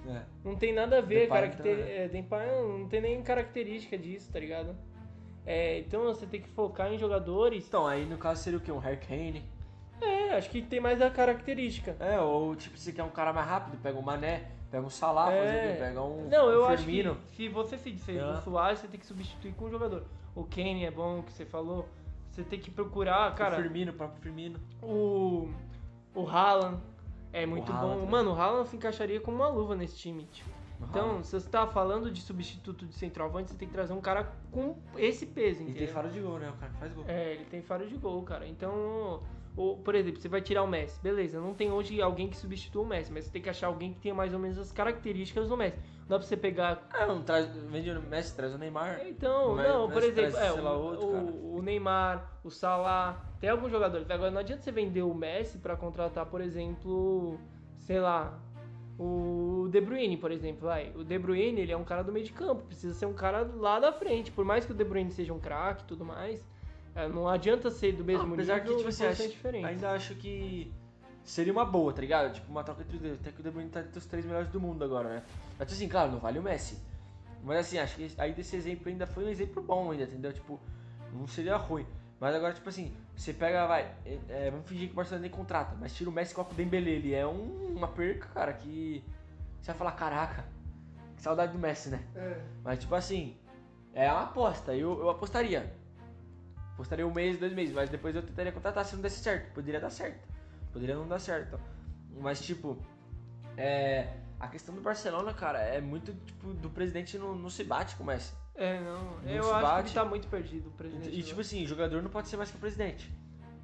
É. 0.09 0.23
Não 0.45 0.57
tem 0.57 0.73
nada 0.73 0.99
a 0.99 1.01
ver, 1.01 1.23
Depay, 1.23 1.29
caracter... 1.29 1.73
então, 1.79 1.87
é, 1.89 2.09
Depay 2.09 2.47
não, 2.47 2.79
não 2.79 2.89
tem 2.89 3.01
nem 3.01 3.23
característica 3.23 3.99
disso, 3.99 4.31
tá 4.33 4.39
ligado? 4.41 4.75
É, 5.45 5.79
então 5.81 6.05
você 6.05 6.27
tem 6.27 6.41
que 6.41 6.49
focar 6.49 6.93
em 6.93 6.99
jogadores. 6.99 7.67
Então, 7.69 7.87
aí 7.87 8.05
no 8.07 8.17
caso 8.17 8.43
seria 8.43 8.59
o 8.59 8.63
quê? 8.63 8.73
Um 8.73 8.79
Harry 8.79 8.97
Kane. 8.99 9.45
É, 10.01 10.31
acho 10.37 10.49
que 10.51 10.63
tem 10.63 10.81
mais 10.81 11.01
a 11.03 11.11
característica. 11.11 11.97
É, 12.01 12.21
ou 12.21 12.55
tipo, 12.57 12.77
se 12.77 12.85
você 12.85 12.93
quer 12.93 13.03
um 13.03 13.11
cara 13.11 13.33
mais 13.33 13.47
rápido, 13.49 13.79
pega 13.83 13.99
um 13.99 14.03
Mané, 14.03 14.45
pega 14.71 14.85
um 14.87 14.91
Salah, 14.91 15.33
É. 15.33 15.75
pega 15.77 16.03
um, 16.03 16.29
Não, 16.29 16.51
eu 16.51 16.63
um 16.63 16.67
acho 16.67 16.85
que 16.87 17.17
se 17.35 17.49
você 17.49 17.77
se 17.79 17.91
disser 17.91 18.25
o 18.25 18.41
Soares, 18.43 18.79
você 18.81 18.89
tem 18.89 18.99
que 18.99 19.07
substituir 19.07 19.53
com 19.55 19.67
um 19.67 19.71
jogador. 19.71 20.05
O 20.35 20.45
Kane 20.45 20.85
é 20.85 20.91
bom, 20.91 21.23
que 21.23 21.33
você 21.33 21.45
falou. 21.45 21.89
Você 22.37 22.44
tem 22.44 22.61
que 22.61 22.70
procurar, 22.70 23.33
o 23.33 23.35
cara, 23.35 23.57
Firmino, 23.57 23.92
o 23.92 23.94
próprio 23.94 24.20
Firmino. 24.20 24.61
o, 24.83 25.49
o 26.14 26.29
Haaland 26.29 26.79
é 27.33 27.46
muito 27.46 27.72
Haaland 27.72 27.87
bom. 27.88 27.94
também. 27.94 28.11
Mano, 28.11 28.33
o 28.33 28.35
Haaland 28.38 28.68
se 28.68 28.77
encaixaria 28.77 29.18
como 29.20 29.38
uma 29.38 29.49
luva 29.49 29.75
nesse 29.75 29.96
time, 29.96 30.25
tipo. 30.31 30.51
O 30.79 30.85
Então, 30.85 31.25
se 31.25 31.33
você 31.40 31.49
tá 31.49 31.66
falando 31.66 32.11
de 32.11 32.20
substituto 32.20 32.85
de 32.85 32.94
centroavante, 32.94 33.51
você 33.51 33.57
tem 33.57 33.66
que 33.66 33.72
trazer 33.72 33.94
um 33.94 34.01
cara 34.03 34.31
com 34.53 34.77
esse 34.99 35.25
peso, 35.25 35.62
E 35.62 35.64
tem 35.64 35.70
entendeu? 35.70 35.94
faro 35.94 36.11
de 36.11 36.20
gol, 36.20 36.38
né? 36.38 36.51
O 36.51 36.53
cara 36.61 36.70
que 36.72 36.79
faz 36.79 36.92
gol. 36.92 37.05
É, 37.09 37.33
ele 37.33 37.44
tem 37.46 37.62
faro 37.62 37.87
de 37.87 37.96
gol, 37.96 38.22
cara. 38.22 38.46
Então, 38.46 39.22
o- 39.57 39.77
por 39.79 39.94
exemplo, 39.94 40.20
você 40.20 40.29
vai 40.29 40.42
tirar 40.42 40.62
o 40.62 40.66
Messi. 40.66 41.01
Beleza, 41.03 41.40
não 41.40 41.55
tem 41.55 41.72
hoje 41.72 42.03
alguém 42.03 42.29
que 42.29 42.37
substitua 42.37 42.83
o 42.83 42.87
Messi, 42.87 43.11
mas 43.11 43.25
você 43.25 43.31
tem 43.31 43.40
que 43.40 43.49
achar 43.49 43.68
alguém 43.68 43.94
que 43.94 44.01
tenha 44.01 44.14
mais 44.14 44.35
ou 44.35 44.38
menos 44.38 44.59
as 44.59 44.70
características 44.70 45.49
do 45.49 45.57
Messi. 45.57 45.79
Dá 46.09 46.19
pra 46.19 46.27
você 46.27 46.37
pegar. 46.37 46.87
Ah, 46.92 47.05
não, 47.07 47.23
traz, 47.23 47.47
vende 47.69 47.90
o 47.90 48.01
Messi, 48.01 48.35
traz 48.37 48.55
o 48.55 48.59
Neymar. 48.59 49.01
Então, 49.07 49.57
Mas- 49.57 49.69
não, 49.69 49.85
mas 49.87 49.92
por 49.95 50.03
exemplo, 50.05 50.33
traz, 50.33 50.57
é, 50.57 50.61
o, 50.61 50.64
outro, 50.81 51.07
o- 51.09 51.57
o 51.57 51.62
Neymar, 51.62 52.31
o 52.45 52.51
Salah, 52.51 53.25
tem 53.40 53.51
alguns 53.51 53.73
jogadores. 53.73 54.09
Agora, 54.11 54.31
não 54.31 54.38
adianta 54.40 54.62
você 54.62 54.71
vender 54.71 55.03
o 55.03 55.12
Messi 55.12 55.59
pra 55.59 55.77
contratar, 55.77 56.25
por 56.27 56.40
exemplo, 56.40 57.40
sei 57.79 57.99
lá, 57.99 58.38
o 58.99 59.69
De 59.71 59.81
Bruyne, 59.81 60.16
por 60.16 60.31
exemplo. 60.31 60.69
Vai. 60.69 60.92
O 60.95 61.03
De 61.05 61.19
Bruyne, 61.19 61.61
ele 61.61 61.73
é 61.73 61.77
um 61.77 61.85
cara 61.85 62.03
do 62.05 62.12
meio 62.12 62.25
de 62.25 62.33
campo, 62.33 62.62
precisa 62.66 62.95
ser 62.95 63.07
um 63.07 63.12
cara 63.14 63.42
lá 63.57 63.81
da 63.81 63.92
frente. 63.92 64.31
Por 64.31 64.45
mais 64.45 64.64
que 64.64 64.73
o 64.73 64.75
De 64.75 64.85
Bruyne 64.85 65.11
seja 65.11 65.33
um 65.35 65.40
craque 65.40 65.83
e 65.83 65.87
tudo 65.87 66.05
mais, 66.05 66.47
é, 66.95 67.09
não 67.09 67.29
adianta 67.29 67.69
ser 67.71 67.92
do 67.92 68.05
mesmo 68.05 68.27
Não, 68.29 68.35
apesar 68.35 68.61
nível 68.61 68.71
que, 68.71 68.77
tipo 68.79 68.88
assim, 68.90 69.07
acho- 69.07 69.29
diferentes. 69.29 69.69
ainda 69.69 69.90
acho 69.90 70.14
que 70.14 70.73
seria 71.31 71.53
uma 71.53 71.65
boa, 71.65 71.93
tá 71.93 72.01
ligado? 72.01 72.33
Tipo, 72.33 72.51
uma 72.51 72.62
troca 72.65 72.83
entre 72.83 72.97
os 72.97 73.03
dois. 73.03 73.15
Até 73.21 73.31
que 73.33 73.41
o 73.41 73.43
De 73.43 73.51
Bruyne 73.51 73.69
tá 73.71 73.81
entre 73.81 73.99
os 73.99 74.07
três 74.07 74.25
melhores 74.25 74.49
do 74.49 74.61
mundo 74.61 74.85
agora, 74.85 75.09
né? 75.09 75.23
Mas 75.59 75.73
assim, 75.73 75.89
claro, 75.89 76.12
não 76.12 76.19
vale 76.19 76.39
o 76.39 76.43
Messi. 76.43 76.79
Mas 77.43 77.59
assim, 77.59 77.79
acho 77.79 77.97
que 77.97 78.11
aí 78.19 78.33
desse 78.33 78.57
exemplo 78.57 78.89
ainda 78.89 79.07
foi 79.07 79.25
um 79.25 79.29
exemplo 79.29 79.62
bom 79.62 79.91
ainda, 79.91 80.05
entendeu? 80.05 80.33
Tipo, 80.33 80.61
não 81.12 81.27
seria 81.27 81.57
ruim. 81.57 81.87
Mas 82.19 82.35
agora, 82.35 82.55
tipo 82.55 82.69
assim, 82.69 82.97
você 83.15 83.33
pega, 83.33 83.67
vai, 83.67 83.83
é, 84.05 84.19
é, 84.29 84.51
vamos 84.51 84.67
fingir 84.67 84.87
que 84.89 84.93
o 84.95 84.97
Barcelona 84.97 85.23
nem 85.23 85.31
contrata, 85.31 85.77
mas 85.79 85.95
tira 85.95 86.09
o 86.09 86.12
Messi 86.12 86.33
e 86.33 86.35
coloca 86.35 86.53
o 86.53 86.57
Dembele, 86.57 86.91
ele 86.91 87.12
é 87.15 87.27
um- 87.27 87.75
uma 87.77 87.89
perca, 87.89 88.27
cara, 88.29 88.53
que 88.55 89.05
você 89.61 89.67
vai 89.73 89.77
falar, 89.77 89.93
caraca, 89.93 90.45
que 91.15 91.23
saudade 91.23 91.53
do 91.53 91.59
Messi, 91.59 91.91
né? 91.91 92.03
É. 92.15 92.41
Mas 92.65 92.79
tipo 92.79 92.95
assim, 92.95 93.37
é 93.93 94.11
uma 94.11 94.23
aposta, 94.25 94.75
eu, 94.75 94.99
eu 94.99 95.11
apostaria. 95.11 95.71
Apostaria 96.73 97.07
um 97.07 97.12
mês, 97.12 97.39
dois 97.39 97.53
meses, 97.53 97.75
mas 97.75 97.91
depois 97.91 98.15
eu 98.15 98.23
tentaria 98.23 98.53
contratar 98.53 98.85
se 98.85 98.95
não 98.95 99.03
desse 99.03 99.23
certo. 99.23 99.53
Poderia 99.53 99.81
dar 99.81 99.91
certo. 99.91 100.27
Poderia 100.77 100.95
não 100.95 101.09
dar 101.09 101.19
certo. 101.19 101.59
Mas 102.21 102.39
tipo, 102.43 102.77
é, 103.57 104.12
a 104.39 104.47
questão 104.47 104.75
do 104.75 104.83
Barcelona, 104.83 105.33
cara, 105.33 105.59
é 105.59 105.81
muito 105.81 106.12
tipo, 106.12 106.53
do 106.53 106.69
presidente 106.69 107.17
não, 107.17 107.35
não 107.35 107.49
se 107.49 107.65
bate 107.65 107.97
com 107.97 108.03
o 108.03 108.07
Messi. 108.07 108.35
É, 108.55 108.79
não. 108.81 109.03
Não 109.23 109.31
eu 109.31 109.55
acho 109.55 109.62
bate. 109.62 109.83
que 109.85 109.89
ele 109.89 109.95
tá 109.95 110.05
muito 110.05 110.29
perdido, 110.29 110.69
o 110.69 110.73
presidente. 110.73 111.19
E, 111.19 111.23
tipo 111.23 111.41
assim, 111.41 111.65
jogador 111.67 112.03
não 112.03 112.11
pode 112.11 112.29
ser 112.29 112.37
mais 112.37 112.51
que 112.51 112.59
o 112.59 112.61
presidente. 112.61 113.11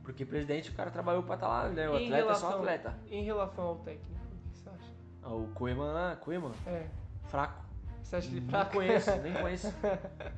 Porque 0.02 0.24
presidente 0.24 0.70
o 0.70 0.74
cara 0.74 0.90
trabalhou 0.90 1.22
pra 1.22 1.34
estar 1.34 1.48
lá, 1.48 1.68
né? 1.68 1.86
O 1.90 1.98
Em 1.98 2.06
atleta 2.06 2.14
é 2.14 2.20
só 2.34 2.46
relação- 2.48 2.58
atleta. 2.60 2.98
Em 3.10 3.24
relação 3.24 3.64
ao 3.64 3.76
técnico, 3.80 4.10
o 4.10 4.50
que 4.50 4.58
você 4.58 4.68
acha? 4.70 4.92
Ah, 5.22 5.34
o 5.34 5.48
Koeman 5.48 5.92
lá, 5.92 6.16
Koeman, 6.16 6.52
É. 6.66 6.86
fraco. 7.28 7.62
Você 8.02 8.16
acha 8.16 8.28
ele 8.28 8.40
Não 8.40 8.48
fraco? 8.48 8.72
conheço, 8.72 9.10
nem 9.18 9.32
conheço. 9.40 9.74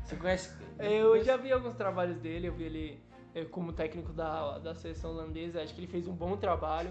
Você 0.05 0.17
conhece? 0.17 0.53
Eu 0.81 1.23
já 1.25 1.37
vi 1.37 1.53
alguns 1.53 1.75
trabalhos 1.75 2.19
dele, 2.19 2.49
eu 2.49 2.53
vi 2.53 2.65
ele 2.65 3.05
como 3.51 3.73
técnico 3.73 4.13
da, 4.13 4.59
da 4.59 4.75
seleção 4.75 5.11
holandesa, 5.11 5.61
acho 5.63 5.75
que 5.75 5.81
ele 5.81 5.89
fez 5.89 6.07
um 6.07 6.15
bom 6.15 6.37
trabalho. 6.37 6.91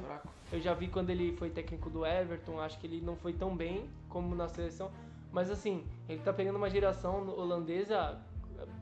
Eu 0.51 0.59
já 0.59 0.73
vi 0.73 0.87
quando 0.87 1.09
ele 1.09 1.31
foi 1.37 1.49
técnico 1.49 1.89
do 1.89 2.05
Everton, 2.05 2.59
acho 2.59 2.77
que 2.79 2.85
ele 2.87 2.99
não 3.01 3.15
foi 3.15 3.31
tão 3.33 3.55
bem 3.55 3.89
como 4.09 4.35
na 4.35 4.47
seleção. 4.49 4.91
Mas 5.31 5.49
assim, 5.49 5.87
ele 6.09 6.21
tá 6.21 6.33
pegando 6.33 6.57
uma 6.57 6.69
geração 6.69 7.27
holandesa, 7.29 8.19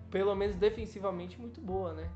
pelo 0.09 0.35
menos 0.35 0.55
defensivamente, 0.55 1.39
muito 1.39 1.61
boa, 1.61 1.93
né? 1.93 2.09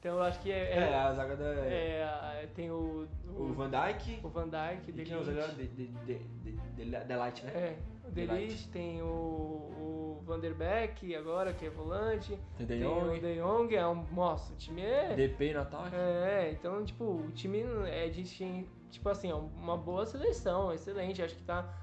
Então 0.00 0.16
eu 0.16 0.22
acho 0.22 0.38
que 0.40 0.50
é. 0.52 0.58
É, 0.74 0.78
é- 0.90 0.94
a 0.94 1.12
zaga 1.12 1.36
da. 1.36 1.44
é, 1.44 2.04
a- 2.04 2.46
tem 2.54 2.70
o, 2.70 3.08
O 3.36 3.42
o, 3.44 3.52
Van 3.52 3.68
Dijk. 3.70 4.20
o 4.22 4.28
Van 4.28 4.48
Dijk, 4.48 4.88
E 4.90 4.92
De 4.92 5.12
é 5.12 5.16
o 5.16 5.24
zagueiro? 5.24 5.52
Ligt. 5.56 5.74
De, 5.74 5.86
de, 5.86 6.04
de, 6.04 6.18
de, 6.18 6.84
de, 6.84 7.04
Delight, 7.04 7.44
né? 7.44 7.50
É, 7.52 7.78
o 8.08 8.12
De 8.12 8.26
De 8.26 8.32
Ligt. 8.32 8.52
Ligt, 8.52 8.68
tem 8.70 9.02
o, 9.02 9.06
o 9.06 10.22
Van 10.24 10.38
der 10.38 10.54
Beek 10.54 11.14
agora, 11.14 11.52
que 11.52 11.66
é 11.66 11.70
volante. 11.70 12.38
Tem 12.56 12.66
De 12.66 12.78
Tem 12.78 12.86
o 12.86 13.00
Jong. 13.00 13.20
De 13.20 13.34
Jong, 13.36 13.76
é 13.76 13.86
um. 13.86 14.04
Nossa, 14.12 14.52
o 14.52 14.56
time 14.56 14.82
é. 14.82 15.14
DP 15.14 15.54
no 15.54 15.60
ataque. 15.60 15.96
É, 15.96 16.50
então, 16.52 16.84
tipo, 16.84 17.04
o 17.04 17.30
time 17.32 17.62
é 17.86 18.08
de. 18.08 18.24
Tipo 18.90 19.08
assim, 19.10 19.30
é 19.30 19.34
uma 19.34 19.76
boa 19.76 20.06
seleção, 20.06 20.72
excelente. 20.72 21.22
Acho 21.22 21.34
que 21.34 21.42
tá. 21.42 21.74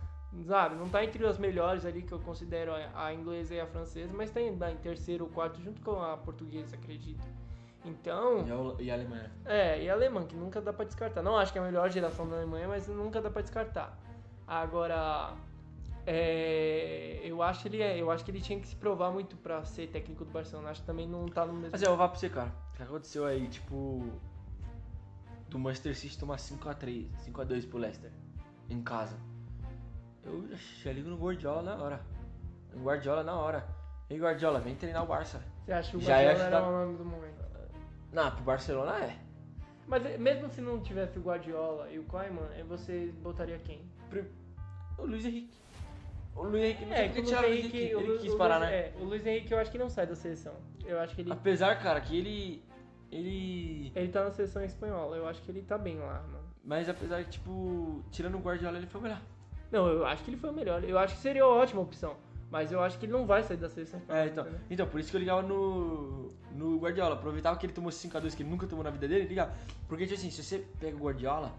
Sabe, 0.43 0.75
não 0.75 0.89
tá 0.89 1.01
entre 1.01 1.25
as 1.25 1.37
melhores 1.37 1.85
ali 1.85 2.01
que 2.01 2.11
eu 2.11 2.19
considero 2.19 2.73
a, 2.93 3.13
inglesa 3.13 3.55
e 3.55 3.59
a 3.61 3.65
francesa, 3.65 4.13
mas 4.13 4.29
tá 4.31 4.41
em, 4.41 4.49
em 4.49 4.77
terceiro 4.81 5.23
ou 5.23 5.31
quarto 5.31 5.61
junto 5.61 5.81
com 5.81 6.01
a 6.01 6.17
portuguesa, 6.17 6.75
acredito. 6.75 7.25
Então. 7.85 8.45
E 8.45 8.51
a, 8.51 8.83
e 8.83 8.91
Alemanha. 8.91 9.31
É, 9.45 9.83
e 9.83 9.89
a 9.89 9.93
alemã, 9.93 10.25
que 10.25 10.35
nunca 10.35 10.59
dá 10.59 10.73
pra 10.73 10.83
descartar. 10.83 11.21
Não 11.21 11.37
acho 11.37 11.53
que 11.53 11.59
é 11.59 11.61
a 11.61 11.65
melhor 11.65 11.89
geração 11.89 12.27
da 12.27 12.35
Alemanha, 12.35 12.67
mas 12.67 12.87
nunca 12.87 13.21
dá 13.21 13.29
pra 13.29 13.41
descartar. 13.41 13.97
Agora, 14.47 15.33
é, 16.05 17.21
eu 17.23 17.41
acho 17.41 17.67
ele, 17.67 17.81
eu 17.99 18.09
acho 18.11 18.23
que 18.23 18.31
ele 18.31 18.41
tinha 18.41 18.59
que 18.59 18.67
se 18.67 18.75
provar 18.75 19.11
muito 19.11 19.35
pra 19.37 19.63
ser 19.63 19.87
técnico 19.87 20.23
do 20.25 20.31
Barcelona. 20.31 20.69
Acho 20.69 20.81
que 20.81 20.87
também 20.87 21.07
não 21.07 21.25
tá 21.27 21.45
no 21.45 21.53
mesmo. 21.53 21.69
Mas 21.71 21.81
eu 21.81 21.89
vou 21.89 21.97
falar 21.97 22.09
pra 22.09 22.19
você, 22.19 22.29
cara. 22.29 22.51
O 22.73 22.77
que 22.77 22.83
aconteceu 22.83 23.25
aí, 23.25 23.47
tipo. 23.47 24.03
Do 25.49 25.59
Manchester 25.59 25.95
City 25.95 26.17
tomar 26.17 26.37
5x3, 26.37 27.07
5x2 27.31 27.67
pro 27.69 27.77
Leicester. 27.77 28.11
Em 28.69 28.81
casa. 28.81 29.17
Eu 30.23 30.47
já- 30.83 30.91
ligo 30.91 31.09
no 31.09 31.17
Guardiola 31.17 31.61
na 31.61 31.83
hora. 31.83 32.01
No 32.73 32.83
Guardiola 32.83 33.23
na 33.23 33.35
hora. 33.35 33.67
Ei, 34.09 34.19
Guardiola, 34.19 34.59
vem 34.59 34.75
treinar 34.75 35.03
o 35.03 35.07
Barça. 35.07 35.41
Você 35.63 35.71
acha 35.71 35.91
que 35.91 35.97
o 35.97 36.01
Já 36.01 36.15
Guardiola 36.23 36.43
era 36.45 36.67
o 36.67 36.71
nome 36.85 36.97
do 36.97 37.05
momento? 37.05 37.45
Não, 38.11 38.31
pro 38.31 38.43
Barcelona 38.43 38.97
é. 39.05 39.17
Mas 39.87 40.03
eh, 40.05 40.17
mesmo 40.17 40.49
se 40.49 40.61
não 40.61 40.79
tivesse 40.81 41.19
o 41.19 41.21
Guardiola 41.21 41.89
e 41.91 41.99
o 41.99 42.03
Koeman, 42.05 42.47
eh, 42.55 42.63
você 42.63 43.13
botaria 43.21 43.57
quem? 43.59 43.81
Pri- 44.09 44.31
O 44.97 45.05
Luiz 45.05 45.23
Henrique. 45.25 45.55
O 46.35 46.43
Luiz 46.43 46.63
Henrique 46.63 46.85
não 46.85 46.93
É, 46.93 47.07
que 47.07 47.19
o 47.19 47.23
Luiz 47.23 47.31
Henrique. 47.31 47.77
Henrique, 47.77 47.77
Ele 47.77 48.07
Lu- 48.11 48.19
quis 48.19 48.35
parar, 48.35 48.57
Luiz- 48.59 48.69
né? 48.71 48.77
é, 48.77 48.93
o 48.99 49.03
Luiz 49.05 49.25
Henrique 49.25 49.53
eu 49.53 49.57
acho 49.59 49.71
que 49.71 49.77
não 49.77 49.89
sai 49.89 50.05
da 50.05 50.15
seleção. 50.15 50.53
Eu 50.85 50.99
acho 50.99 51.15
que 51.15 51.21
ele, 51.21 51.31
Apesar, 51.31 51.75
cara, 51.81 51.99
que 52.01 52.17
ele. 52.17 52.63
Ele. 53.11 53.91
ele 53.95 54.07
tá 54.09 54.23
na 54.25 54.31
seleção 54.31 54.63
espanhola. 54.63 55.15
Eu 55.15 55.27
acho 55.27 55.41
que 55.41 55.49
ele 55.51 55.61
tá 55.61 55.77
bem 55.77 55.97
lá, 55.99 56.21
mano. 56.31 56.43
Mas 56.63 56.89
apesar 56.89 57.23
que, 57.23 57.29
tipo, 57.31 58.03
tirando 58.11 58.35
o 58.35 58.39
Guardiola, 58.39 58.77
ele 58.77 58.87
foi 58.87 58.99
o 58.99 59.03
melhor. 59.03 59.21
Não, 59.71 59.87
eu 59.87 60.05
acho 60.05 60.23
que 60.23 60.29
ele 60.31 60.37
foi 60.37 60.49
o 60.49 60.53
melhor. 60.53 60.83
Eu 60.83 60.97
acho 60.97 61.15
que 61.15 61.21
seria 61.21 61.45
uma 61.45 61.55
ótima 61.55 61.81
opção. 61.81 62.15
Mas 62.51 62.71
eu 62.71 62.81
acho 62.81 62.97
que 62.99 63.05
ele 63.05 63.13
não 63.13 63.25
vai 63.25 63.41
sair 63.43 63.57
da 63.57 63.69
seleção 63.69 63.99
espanhola. 63.99 64.25
É, 64.25 64.29
então, 64.29 64.43
entendeu? 64.43 64.61
então, 64.69 64.87
por 64.87 64.99
isso 64.99 65.09
que 65.09 65.15
eu 65.15 65.19
ligava 65.19 65.41
no, 65.41 66.31
no 66.51 66.77
Guardiola. 66.79 67.15
Aproveitava 67.15 67.57
que 67.57 67.65
ele 67.65 67.73
tomou 67.73 67.91
5x2 67.91 68.35
que 68.35 68.43
ele 68.43 68.49
nunca 68.49 68.67
tomou 68.67 68.83
na 68.83 68.89
vida 68.91 69.07
dele, 69.07 69.25
ligava. 69.27 69.53
Porque, 69.87 70.03
tipo 70.05 70.15
assim, 70.15 70.29
se 70.29 70.43
você 70.43 70.59
pega 70.79 70.95
o 70.95 70.99
Guardiola, 70.99 71.51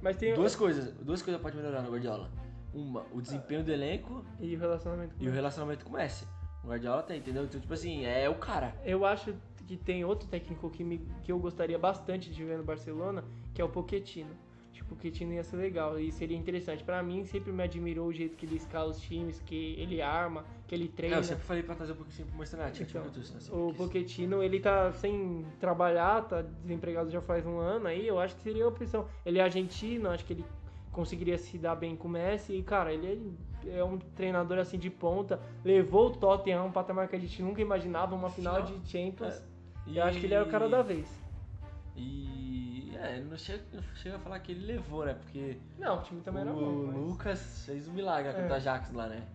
Mas 0.00 0.16
tem 0.16 0.34
duas 0.34 0.54
coisas, 0.54 0.92
duas 0.94 1.20
coisas 1.22 1.40
pode 1.42 1.56
melhorar 1.56 1.82
no 1.82 1.90
Guardiola. 1.90 2.30
Uma, 2.72 3.04
o 3.12 3.20
desempenho 3.20 3.64
do 3.64 3.72
elenco 3.72 4.24
e 4.38 4.54
o 4.54 4.58
relacionamento 4.58 5.16
com 5.16 5.24
e 5.24 5.28
o 5.28 5.32
relacionamento 5.32 5.84
com 5.84 5.90
o 5.90 5.96
Messi. 5.96 6.26
O 6.62 6.68
Guardiola 6.68 7.02
tem, 7.02 7.18
entendeu? 7.18 7.44
Então, 7.44 7.60
tipo 7.60 7.72
assim, 7.72 8.04
é 8.04 8.28
o 8.28 8.34
cara. 8.34 8.74
Eu 8.84 9.04
acho 9.04 9.34
que 9.66 9.76
tem 9.76 10.04
outro 10.04 10.28
técnico 10.28 10.68
que, 10.70 10.84
me, 10.84 10.98
que 11.22 11.32
eu 11.32 11.38
gostaria 11.38 11.78
bastante 11.78 12.30
de 12.30 12.44
ver 12.44 12.58
no 12.58 12.64
Barcelona, 12.64 13.24
que 13.54 13.60
é 13.62 13.64
o 13.64 13.68
Pochettino. 13.68 14.30
Acho 14.70 14.84
que 14.84 14.92
o 14.92 14.96
Pochettino 14.96 15.32
ia 15.32 15.42
ser 15.42 15.56
legal 15.56 15.98
e 15.98 16.12
seria 16.12 16.36
interessante. 16.36 16.84
Pra 16.84 17.02
mim, 17.02 17.24
sempre 17.24 17.50
me 17.50 17.62
admirou 17.62 18.06
o 18.08 18.12
jeito 18.12 18.36
que 18.36 18.46
ele 18.46 18.56
escala 18.56 18.90
os 18.90 19.00
times, 19.00 19.40
que 19.40 19.74
ele 19.78 20.00
arma, 20.02 20.44
que 20.66 20.74
ele 20.74 20.84
É, 20.84 20.96
treina. 20.96 21.16
eu 21.16 21.24
sempre 21.24 21.44
falei 21.44 21.62
pra 21.62 21.74
trazer 21.74 21.92
um 21.92 21.96
pouquinho 21.96 22.28
pro 22.28 22.36
United. 22.36 22.82
Então, 22.82 23.68
O 23.68 23.74
Pochettino, 23.74 24.42
ele 24.42 24.60
tá 24.60 24.92
sem 24.92 25.44
trabalhar, 25.58 26.22
tá 26.28 26.42
desempregado 26.42 27.10
já 27.10 27.20
faz 27.20 27.44
um 27.46 27.58
ano 27.58 27.86
aí, 27.88 28.06
eu 28.06 28.18
acho 28.20 28.36
que 28.36 28.42
seria 28.42 28.64
uma 28.64 28.70
opção. 28.70 29.06
Ele 29.24 29.38
é 29.38 29.42
argentino, 29.42 30.08
acho 30.10 30.24
que 30.24 30.34
ele 30.34 30.44
conseguiria 30.92 31.38
se 31.38 31.56
dar 31.58 31.74
bem 31.76 31.94
com 31.96 32.08
o 32.08 32.10
Messi 32.10 32.52
e, 32.54 32.62
cara, 32.62 32.92
ele 32.92 33.36
é- 33.66 33.78
é 33.78 33.84
um 33.84 33.98
treinador 33.98 34.58
assim 34.58 34.78
de 34.78 34.90
ponta, 34.90 35.40
levou 35.64 36.06
o 36.08 36.10
Tottenham 36.10 36.62
a 36.62 36.64
um 36.64 36.72
patamar 36.72 37.08
que 37.08 37.16
a 37.16 37.18
gente 37.18 37.42
nunca 37.42 37.60
imaginava, 37.60 38.14
uma 38.14 38.30
final 38.30 38.62
de 38.62 38.74
Champions. 38.90 39.42
E- 39.86 39.96
Eu 39.96 40.04
acho 40.04 40.18
que 40.20 40.26
ele 40.26 40.34
era 40.34 40.44
o 40.44 40.50
cara 40.50 40.68
da 40.68 40.82
vez. 40.82 41.08
E. 41.96 42.92
É, 42.96 43.20
não 43.20 43.36
chega, 43.36 43.62
não 43.72 43.82
chega 43.94 44.16
a 44.16 44.18
falar 44.18 44.38
que 44.40 44.52
ele 44.52 44.66
levou, 44.66 45.04
né? 45.06 45.14
Porque 45.14 45.56
Não, 45.78 45.98
o 45.98 46.02
time 46.02 46.20
também 46.20 46.42
era 46.42 46.52
o 46.52 46.54
bom. 46.54 46.86
mas- 46.86 46.96
Lucas 46.96 47.62
fez 47.64 47.88
um 47.88 47.92
milagre 47.92 48.30
É. 48.30 48.34
contra 48.34 48.52
o 48.52 48.56
Ajax 48.56 48.92
lá, 48.92 49.06
né? 49.08 49.26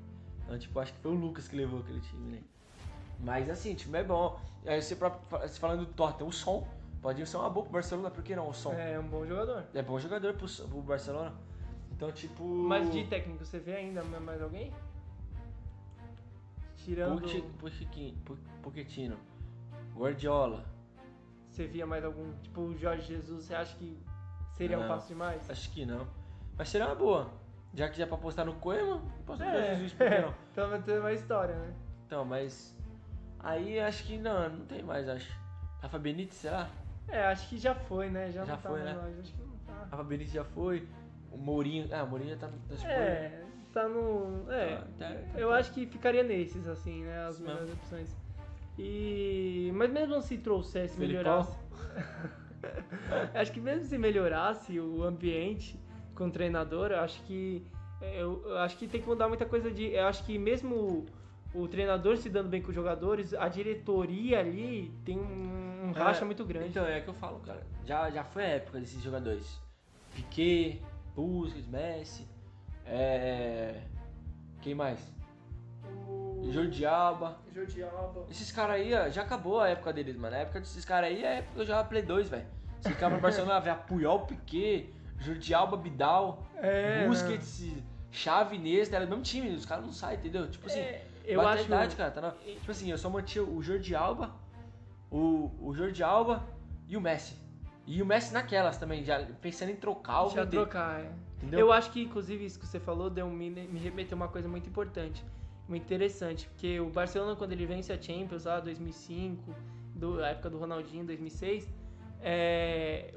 Então, 0.43 0.57
tipo, 0.59 0.79
acho 0.79 0.93
que 0.93 0.99
foi 0.99 1.11
o 1.11 1.15
Lucas 1.15 1.47
que 1.47 1.55
levou 1.55 1.79
aquele 1.79 1.99
time, 2.01 2.31
né? 2.35 2.41
Mas 3.19 3.49
assim, 3.49 3.73
o 3.73 3.75
time 3.75 3.97
é 3.97 4.03
bom. 4.03 4.39
Aí 4.65 4.79
você, 4.81 4.95
pra- 4.95 5.09
você 5.41 5.59
falando 5.59 5.79
do 5.85 5.93
Tottenham, 5.93 6.27
o 6.29 6.31
som 6.31 6.67
pode 7.05 7.23
ser 7.27 7.37
uma 7.37 7.51
boa 7.51 7.63
pro 7.63 7.73
Barcelona, 7.73 8.09
por 8.09 8.23
que 8.23 8.35
não? 8.35 8.49
O 8.49 8.53
som 8.53 8.73
é, 8.73 8.93
É 8.93 8.99
um 8.99 9.07
bom 9.07 9.23
jogador. 9.27 9.63
bom 9.85 9.99
jogador 9.99 10.33
pro, 10.33 10.47
pro 10.47 10.81
Barcelona. 10.81 11.33
Então, 11.91 12.11
tipo. 12.11 12.43
Mas 12.43 12.91
de 12.91 13.05
técnico, 13.05 13.45
você 13.45 13.59
vê 13.59 13.75
ainda 13.75 14.03
mais 14.03 14.41
alguém? 14.41 14.73
Tirando. 16.77 17.21
Pochettino, 18.63 19.17
Guardiola. 19.95 20.65
Você 21.51 21.67
via 21.67 21.85
mais 21.85 22.03
algum? 22.03 22.33
Tipo, 22.41 22.61
o 22.61 22.75
Jorge 22.77 23.03
Jesus, 23.13 23.45
você 23.45 23.53
acha 23.53 23.75
que 23.77 23.97
seria 24.53 24.77
um 24.79 24.81
Não. 24.81 24.87
passo 24.87 25.07
demais? 25.07 25.47
Acho 25.47 25.69
que 25.71 25.85
não. 25.85 26.07
Mas 26.57 26.69
seria 26.69 26.87
uma 26.87 26.95
boa. 26.95 27.29
Já 27.73 27.87
que 27.87 27.97
já 27.99 28.07
pra 28.07 28.17
postar 28.17 28.45
no 28.45 28.55
Coema, 28.55 28.99
posta 29.27 29.45
no 29.45 29.51
É, 29.51 29.75
Jesus, 29.75 29.93
por 29.93 30.09
que 30.09 30.17
não? 30.21 30.33
Pelo 30.55 30.69
menos 30.69 30.85
tem 30.85 30.97
uma 30.99 31.13
história, 31.13 31.55
né? 31.55 31.73
Então, 32.07 32.25
mas. 32.25 32.75
Aí 33.39 33.79
acho 33.79 34.03
que 34.05 34.17
não, 34.17 34.49
não 34.49 34.65
tem 34.65 34.81
mais, 34.81 35.07
acho. 35.07 35.31
Rafa 35.81 35.99
Benítez, 35.99 36.37
será? 36.37 36.67
É, 37.07 37.25
acho 37.25 37.47
que 37.49 37.57
já 37.57 37.73
foi, 37.75 38.09
né? 38.09 38.31
Já, 38.31 38.43
Já 38.45 38.53
não 38.55 38.61
tá 38.61 38.69
foi, 38.69 38.81
mais 38.83 38.95
né? 38.95 39.01
lá, 39.01 39.21
Acho 39.21 39.33
que 39.33 39.41
não 39.41 39.57
tá. 39.65 39.87
Rafa 39.91 40.03
Benítez 40.03 40.33
já 40.33 40.43
foi. 40.43 40.87
O 41.31 41.37
Mourinho. 41.37 41.87
Ah, 41.91 42.03
o 42.03 42.07
Mourinho 42.09 42.31
já 42.31 42.37
tá 42.37 42.47
tá, 42.47 42.87
É, 42.89 43.43
tá 43.73 43.87
no. 43.87 44.51
É, 44.51 44.75
Tá, 44.77 44.87
tá, 44.99 45.11
eu 45.39 45.51
acho 45.51 45.71
que 45.73 45.85
ficaria 45.85 46.23
nesses, 46.23 46.67
assim, 46.67 47.03
né? 47.03 47.25
As 47.25 47.39
melhores 47.39 47.71
opções. 47.73 48.15
E. 48.77 49.71
Mas 49.75 49.91
mesmo 49.91 50.21
se 50.21 50.37
trouxesse, 50.37 50.97
Felipão? 50.97 51.23
melhorasse. 51.23 51.57
acho 53.33 53.51
que 53.51 53.61
mesmo 53.61 53.85
se 53.85 53.97
melhorasse 53.97 54.79
o 54.79 55.03
ambiente 55.03 55.79
com 56.15 56.27
o 56.27 56.31
treinador, 56.31 56.91
eu 56.91 56.99
acho 56.99 57.21
que. 57.23 57.65
Eu, 58.01 58.43
eu 58.45 58.57
acho 58.59 58.77
que 58.77 58.87
tem 58.87 59.01
que 59.01 59.07
mudar 59.07 59.27
muita 59.27 59.45
coisa 59.45 59.71
de. 59.71 59.91
Eu 59.91 60.07
acho 60.07 60.23
que 60.25 60.37
mesmo 60.37 61.05
o, 61.55 61.61
o 61.61 61.67
treinador 61.67 62.17
se 62.17 62.29
dando 62.29 62.49
bem 62.49 62.61
com 62.61 62.69
os 62.69 62.75
jogadores, 62.75 63.33
a 63.33 63.47
diretoria 63.47 64.39
ali 64.39 64.91
tem 65.03 65.17
um, 65.17 65.87
um 65.87 65.91
É, 65.95 65.99
racha 65.99 66.25
muito 66.25 66.43
grande. 66.45 66.69
Então, 66.69 66.85
é 66.85 67.01
que 67.01 67.07
eu 67.07 67.13
falo, 67.13 67.39
cara. 67.39 67.61
Já, 67.85 68.09
já 68.09 68.23
foi 68.23 68.43
a 68.43 68.49
época 68.49 68.79
desses 68.79 69.01
jogadores. 69.01 69.59
Piquet, 70.13 70.81
Busquets, 71.15 71.67
Messi. 71.67 72.27
É. 72.85 73.81
Quem 74.61 74.75
mais? 74.75 74.99
o 76.37 76.51
Jordi 76.51 76.85
Alba. 76.85 77.37
Jordi 77.53 77.83
Alba. 77.83 78.25
Esses 78.29 78.51
caras 78.51 78.75
aí, 78.75 78.93
ó, 78.93 79.09
já 79.09 79.23
acabou 79.23 79.59
a 79.59 79.69
época 79.69 79.91
deles, 79.93 80.15
mano. 80.15 80.35
A 80.35 80.39
época 80.39 80.59
desses 80.59 80.85
caras 80.85 81.09
aí 81.09 81.23
é 81.23 81.27
a 81.27 81.31
época 81.35 81.53
que 81.55 81.61
eu 81.61 81.65
jogava 81.65 81.87
Play 81.87 82.01
2, 82.03 82.29
velho. 82.29 82.45
Você 82.81 82.89
ficava 82.89 83.15
no 83.15 83.21
Barcelona, 83.21 83.59
ver 83.59 83.75
Puyol, 83.87 84.25
Piquet, 84.27 84.93
Jordi 85.19 85.53
Alba, 85.53 85.75
Bidal, 85.77 86.45
É, 86.55 87.07
Busquets, 87.07 87.65
Xavi, 88.11 88.57
Nesta, 88.59 88.95
era 88.95 89.05
o 89.05 89.09
mesmo 89.09 89.23
time, 89.23 89.49
os 89.55 89.65
caras 89.65 89.83
não 89.85 89.91
saem, 89.91 90.19
entendeu? 90.19 90.49
Tipo 90.49 90.67
assim, 90.67 90.79
É, 90.79 91.05
eu 91.27 91.41
bate 91.41 91.59
acho. 91.59 91.65
idade, 91.67 91.95
cara. 91.95 92.11
Tá 92.11 92.21
na- 92.21 92.31
Tipo 92.31 92.71
assim, 92.71 92.89
eu 92.91 92.97
só 92.97 93.09
mantinha 93.09 93.43
o 93.43 93.61
Jordi 93.61 93.95
Alba, 93.95 94.31
o, 95.11 95.51
o 95.59 95.73
Jordi 95.73 96.03
Alba 96.03 96.43
e 96.87 96.95
o 96.97 97.01
Messi. 97.01 97.35
E 97.87 98.01
o 98.01 98.05
Messi 98.05 98.33
naquelas 98.33 98.77
também, 98.77 99.03
já 99.03 99.23
pensando 99.41 99.69
em 99.71 99.75
trocar 99.75 100.23
ou 100.23 100.29
Já 100.31 100.45
trocar, 100.45 101.01
é. 101.01 101.11
entendeu? 101.37 101.59
Eu 101.59 101.71
acho 101.71 101.91
que, 101.91 102.01
inclusive, 102.01 102.43
isso 102.43 102.59
que 102.59 102.65
você 102.65 102.79
falou 102.79 103.09
deu, 103.09 103.29
me, 103.29 103.49
me 103.49 103.79
remeteu 103.79 104.15
a 104.17 104.21
uma 104.21 104.27
coisa 104.27 104.47
muito 104.47 104.67
importante, 104.67 105.23
muito 105.69 105.83
interessante. 105.83 106.47
Porque 106.47 106.79
o 106.79 106.89
Barcelona, 106.89 107.35
quando 107.35 107.51
ele 107.51 107.65
vence 107.65 107.93
a 107.93 108.01
Champions 108.01 108.45
lá, 108.45 108.59
2005, 108.59 109.53
do, 109.93 110.23
a 110.23 110.29
época 110.29 110.49
do 110.49 110.57
Ronaldinho, 110.57 111.05
2006, 111.05 111.71
é, 112.21 113.13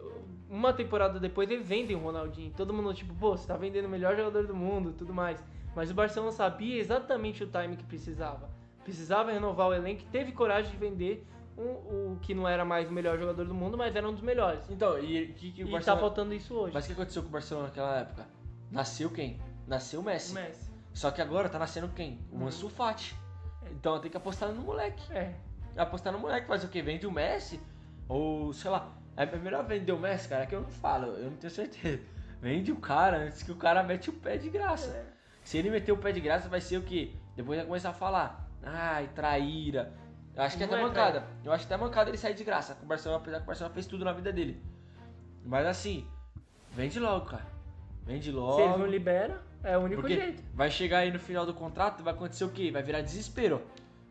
uma 0.51 0.73
temporada 0.73 1.19
depois 1.19 1.51
ele 1.51 1.63
vende 1.63 1.95
o 1.95 1.99
Ronaldinho. 1.99 2.53
Todo 2.55 2.75
mundo, 2.75 2.93
tipo, 2.93 3.15
pô, 3.15 3.37
você 3.37 3.47
tá 3.47 3.57
vendendo 3.57 3.87
o 3.87 3.89
melhor 3.89 4.15
jogador 4.17 4.47
do 4.47 4.55
mundo 4.55 4.93
tudo 4.93 5.15
mais. 5.15 5.43
Mas 5.79 5.93
o 5.93 5.95
Barcelona 5.95 6.33
sabia 6.33 6.77
exatamente 6.81 7.45
o 7.45 7.47
time 7.47 7.77
que 7.77 7.85
precisava. 7.85 8.51
Precisava 8.83 9.31
renovar 9.31 9.69
o 9.69 9.73
elenco 9.75 10.03
teve 10.11 10.33
coragem 10.33 10.73
de 10.73 10.77
vender 10.77 11.25
um- 11.57 12.15
o 12.15 12.19
que 12.21 12.35
não 12.35 12.49
era 12.49 12.65
mais 12.65 12.89
o 12.89 12.93
melhor 12.93 13.17
jogador 13.17 13.45
do 13.45 13.55
mundo, 13.55 13.79
mas 13.79 13.95
era 13.95 14.09
um 14.09 14.13
dos 14.13 14.21
melhores. 14.23 14.69
Então, 14.69 14.99
e 14.99 15.23
o 15.31 15.35
que, 15.35 15.53
que 15.53 15.63
o 15.63 15.69
E 15.69 15.71
Barcelona... 15.71 15.85
tá 15.85 15.97
faltando 16.01 16.35
isso 16.35 16.53
hoje. 16.53 16.75
Mas 16.75 16.83
o 16.83 16.87
que 16.89 16.93
aconteceu 16.95 17.23
com 17.23 17.29
o 17.29 17.31
Barcelona 17.31 17.69
naquela 17.69 18.01
época? 18.01 18.27
Nasceu 18.73 19.09
quem? 19.09 19.41
Nasceu 19.69 20.01
o 20.01 20.03
Messi. 20.03 20.33
O 20.33 20.35
Messi. 20.35 20.69
Só 20.93 21.13
que 21.13 21.23
agora 21.23 21.49
tá 21.49 21.61
nascendo 21.61 21.89
quem? 21.95 22.27
O 22.33 22.39
Hum. 22.39 22.47
Ansu 22.49 22.69
Fati. 22.69 23.15
Então 23.71 24.01
tem 24.01 24.11
que 24.11 24.17
apostar 24.17 24.49
no 24.51 24.61
moleque. 24.63 25.13
É, 25.13 25.33
Apostar 25.77 26.13
no 26.13 26.19
moleque, 26.19 26.49
fazer 26.49 26.67
o 26.67 26.71
quê? 26.71 26.83
Vende 26.83 27.07
o 27.07 27.13
Messi? 27.13 27.61
Ou, 28.09 28.53
sei 28.53 28.69
lá, 28.69 28.99
é 29.17 29.25
melhor 29.37 29.65
vender 29.65 29.93
o 29.93 29.99
Messi, 30.01 30.29
cara, 30.29 30.45
que 30.45 30.57
eu 30.57 30.61
não 30.63 30.71
falo, 30.71 31.07
eu 31.13 31.31
não 31.31 31.37
tenho 31.37 31.53
certeza. 31.53 32.03
Vende 32.43 32.73
o 32.73 32.77
cara 32.81 33.19
antes 33.19 33.45
que 33.45 33.53
o 33.53 33.57
cara 33.57 33.85
mete 33.85 34.11
o 34.11 34.13
pé 34.13 34.37
de 34.39 34.49
graça. 34.51 34.91
É. 34.91 35.18
Se 35.49 35.57
ele 35.57 35.71
meter 35.71 35.93
o 35.93 35.97
pé 35.97 36.13
de 36.13 36.21
graça, 36.21 36.47
vai 36.47 36.61
ser 36.61 36.77
o 36.77 36.83
quê? 36.83 37.13
Depois 37.35 37.57
vai 37.57 37.67
começar 37.67 37.89
a 37.89 37.95
falar. 37.95 38.47
Ai, 38.63 39.09
traíra. 39.15 39.95
Eu 40.37 40.43
acho 40.43 40.59
que 40.59 40.63
é 40.63 40.67
Não 40.67 40.75
até 40.75 40.83
é 40.83 40.87
mancada. 40.87 41.25
Eu 41.43 41.51
acho 41.51 41.67
que 41.67 41.73
é 41.73 41.75
até 41.75 41.83
mancada 41.83 42.11
ele 42.11 42.19
sair 42.19 42.35
de 42.35 42.45
graça 42.45 42.75
com 42.75 42.85
o 42.85 42.87
Barcelona, 42.87 43.23
apesar 43.23 43.39
que 43.39 43.45
o 43.45 43.47
Barcelona 43.47 43.73
fez 43.73 43.87
tudo 43.87 44.05
na 44.05 44.13
vida 44.13 44.31
dele. 44.31 44.63
Mas 45.43 45.67
assim, 45.67 46.07
vende 46.73 47.01
logo, 47.01 47.25
cara. 47.25 47.47
Vende 48.05 48.31
logo. 48.31 48.57
Se 48.57 48.61
eles 48.61 48.77
não 48.77 48.85
liberam, 48.85 49.39
é 49.65 49.79
o 49.79 49.81
único 49.81 50.03
Porque 50.03 50.17
jeito. 50.17 50.43
vai 50.53 50.71
chegar 50.71 50.99
aí 50.99 51.11
no 51.11 51.19
final 51.19 51.47
do 51.47 51.55
contrato, 51.55 52.05
vai 52.05 52.13
acontecer 52.13 52.45
o 52.45 52.51
quê? 52.51 52.71
Vai 52.71 52.83
virar 52.83 53.01
desespero. 53.01 53.63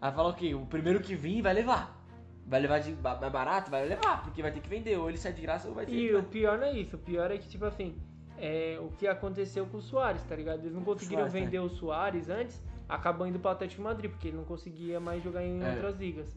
Vai 0.02 0.12
falar 0.12 0.30
o 0.30 0.34
quê? 0.34 0.56
O 0.56 0.66
primeiro 0.66 1.02
que 1.02 1.14
vir 1.14 1.44
vai 1.44 1.54
levar. 1.54 2.04
Vai 2.48 2.62
levar 2.62 2.80
de 2.80 2.94
mais 2.94 3.20
barato? 3.32 3.70
Vai 3.70 3.88
levar, 3.88 4.24
porque 4.24 4.42
vai 4.42 4.52
ter 4.52 4.60
que 4.60 4.70
vender. 4.70 4.98
Ou 4.98 5.08
ele 5.08 5.20
sai 5.20 5.34
de 5.34 5.42
graça 5.44 5.68
ou 5.68 5.76
vai 5.76 5.86
ter 5.86 5.92
E 5.92 6.08
que 6.08 6.16
o 6.16 6.24
pior 6.24 6.58
não 6.58 6.66
é 6.66 6.72
isso, 6.72 6.96
o 6.96 7.00
pior 7.00 7.30
é 7.30 7.38
que, 7.38 7.48
tipo 7.48 7.66
assim, 7.66 7.96
é 8.38 8.78
o 8.82 8.90
que 8.98 9.08
aconteceu 9.08 9.66
com 9.66 9.78
o 9.78 9.82
Soares, 9.82 10.24
tá 10.24 10.36
ligado? 10.36 10.60
Eles 10.62 10.74
não 10.74 10.84
conseguiram 10.84 11.24
Suárez, 11.30 11.44
vender 11.44 11.60
o 11.60 11.70
Soares 11.70 12.30
antes, 12.30 12.62
acabou 12.88 13.26
indo 13.28 13.40
pro 13.40 13.52
Atlético 13.52 13.82
Madrid, 13.82 14.10
porque 14.12 14.30
ele 14.30 14.38
não 14.38 14.46
conseguia 14.46 15.00
mais 15.00 15.24
jogar 15.24 15.44
em 15.44 15.62
É. 15.64 15.72
outras 15.72 15.98
ligas. 15.98 16.28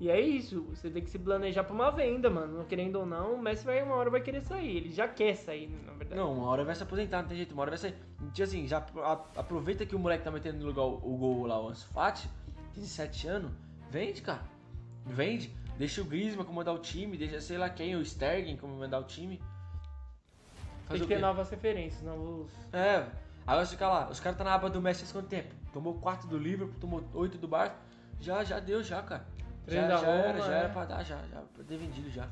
E 0.00 0.10
é 0.10 0.20
isso, 0.20 0.62
você 0.62 0.90
tem 0.90 1.02
que 1.02 1.08
se 1.08 1.18
planejar 1.18 1.62
pra 1.62 1.72
uma 1.72 1.88
venda, 1.90 2.28
mano. 2.28 2.58
Não 2.58 2.64
querendo 2.64 2.96
ou 2.96 3.06
não, 3.06 3.34
o 3.34 3.38
Messi 3.40 3.64
vai 3.64 3.80
uma 3.80 3.94
hora 3.94 4.10
vai 4.10 4.20
querer 4.20 4.40
sair. 4.42 4.76
Ele 4.78 4.90
já 4.90 5.06
quer 5.06 5.36
sair, 5.36 5.68
na 5.86 5.92
verdade. 5.92 6.20
Não, 6.20 6.32
uma 6.32 6.48
hora 6.48 6.64
vai 6.64 6.74
se 6.74 6.82
aposentar, 6.82 7.22
não 7.22 7.28
tem 7.28 7.36
jeito. 7.36 7.52
Uma 7.52 7.62
hora 7.62 7.70
vai 7.70 7.78
sair. 7.78 7.94
Tipo 8.32 8.42
assim, 8.42 8.66
já 8.66 8.78
aproveita 9.36 9.86
que 9.86 9.94
o 9.94 9.98
moleque 9.98 10.24
tá 10.24 10.32
metendo 10.32 10.58
no 10.58 10.66
lugar 10.66 10.82
o, 10.82 10.94
o 10.96 11.16
gol 11.16 11.46
lá, 11.46 11.60
o 11.62 11.68
Ansu 11.68 11.86
Fati, 11.88 12.28
17 12.74 13.28
anos. 13.28 13.52
Vende, 13.88 14.20
cara. 14.20 14.42
Vende. 15.06 15.54
Deixa 15.78 16.02
o 16.02 16.04
Griezmann 16.04 16.44
comandar 16.44 16.74
o 16.74 16.78
time, 16.78 17.16
deixa 17.16 17.40
sei 17.40 17.56
lá 17.56 17.68
quem, 17.70 17.94
o 17.96 18.02
Sterling 18.02 18.56
comandar 18.56 19.00
o 19.00 19.04
time. 19.04 19.40
Tem 20.88 20.98
Fazer 20.98 21.00
que 21.00 21.14
ter 21.14 21.20
novas 21.20 21.50
referências, 21.50 22.02
novos. 22.02 22.52
É, 22.72 23.06
agora 23.46 23.64
você 23.64 23.72
fica 23.72 23.88
lá, 23.88 24.10
os 24.10 24.20
caras 24.20 24.36
tá 24.36 24.44
na 24.44 24.54
aba 24.54 24.68
do 24.68 24.80
Messi 24.80 25.04
há 25.08 25.12
quanto 25.12 25.28
tempo? 25.28 25.54
Tomou 25.72 25.94
4 25.94 26.28
do 26.28 26.38
Liverpool, 26.38 26.78
tomou 26.78 27.04
8 27.14 27.38
do 27.38 27.48
Barça. 27.48 27.74
Já, 28.20 28.44
já 28.44 28.60
deu, 28.60 28.82
já, 28.82 29.02
cara. 29.02 29.26
Já, 29.66 29.98
já 29.98 30.08
era, 30.08 30.32
Roma, 30.32 30.46
já 30.46 30.54
é. 30.54 30.58
era 30.58 30.68
pra 30.68 30.84
dar, 30.84 31.02
já, 31.02 31.18
já 31.30 31.40
pra 31.40 31.64
ter 31.64 31.78
vendido 31.78 32.10
já. 32.10 32.28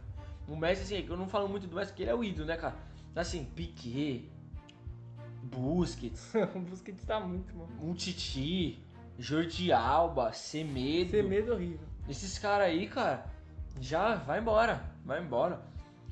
O 0.47 0.57
Messi, 0.57 0.83
assim, 0.83 1.07
eu 1.09 1.17
não 1.17 1.29
falo 1.29 1.49
muito 1.49 1.67
do 1.67 1.75
Messi 1.75 1.93
porque 1.93 2.03
ele 2.03 2.11
é 2.11 2.15
o 2.15 2.23
ídolo, 2.23 2.47
né, 2.47 2.57
cara? 2.57 2.75
Assim, 3.17 3.45
Piquet, 3.45 4.31
Busquets, 5.43 6.33
o 6.55 6.61
Busquets 6.61 7.05
tá 7.05 7.21
muito, 7.21 7.55
mano. 7.57 7.71
um 7.83 7.95
Titi, 7.95 8.83
Jordi 9.19 9.73
Alba, 9.73 10.33
Semedo. 10.33 11.11
Ser 11.11 11.25
medo 11.25 11.53
horrível. 11.53 11.87
Esses 12.09 12.39
caras 12.39 12.67
aí, 12.67 12.87
cara, 12.87 13.25
já 13.81 14.15
vai 14.17 14.41
embora, 14.41 14.83
vai 15.05 15.23
embora. 15.23 15.61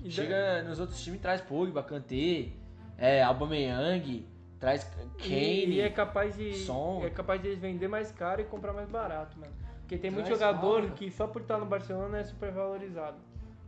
E 0.02 0.10
Chega 0.10 0.62
nos 0.62 0.80
outros 0.80 1.02
times, 1.02 1.20
traz 1.20 1.40
Pogba, 1.40 1.82
Kanté, 1.82 2.48
é, 2.96 3.22
Aubameyang, 3.22 4.26
traz 4.58 4.84
Kane. 5.18 5.66
E 5.66 5.80
é 5.80 5.90
capaz 5.90 6.36
de. 6.36 6.54
Son. 6.54 7.02
É 7.04 7.10
capaz 7.10 7.40
de 7.40 7.48
eles 7.48 7.58
vender 7.58 7.88
mais 7.88 8.10
caro 8.12 8.40
e 8.40 8.44
comprar 8.44 8.72
mais 8.72 8.88
barato, 8.88 9.38
mano. 9.38 9.52
Porque 9.80 9.98
tem 9.98 10.10
muito 10.10 10.26
Traz 10.26 10.38
jogador 10.38 10.82
Alva. 10.82 10.94
que 10.94 11.10
só 11.10 11.26
por 11.26 11.42
estar 11.42 11.58
no 11.58 11.66
Barcelona 11.66 12.18
é 12.18 12.24
super 12.24 12.52
valorizado. 12.52 13.16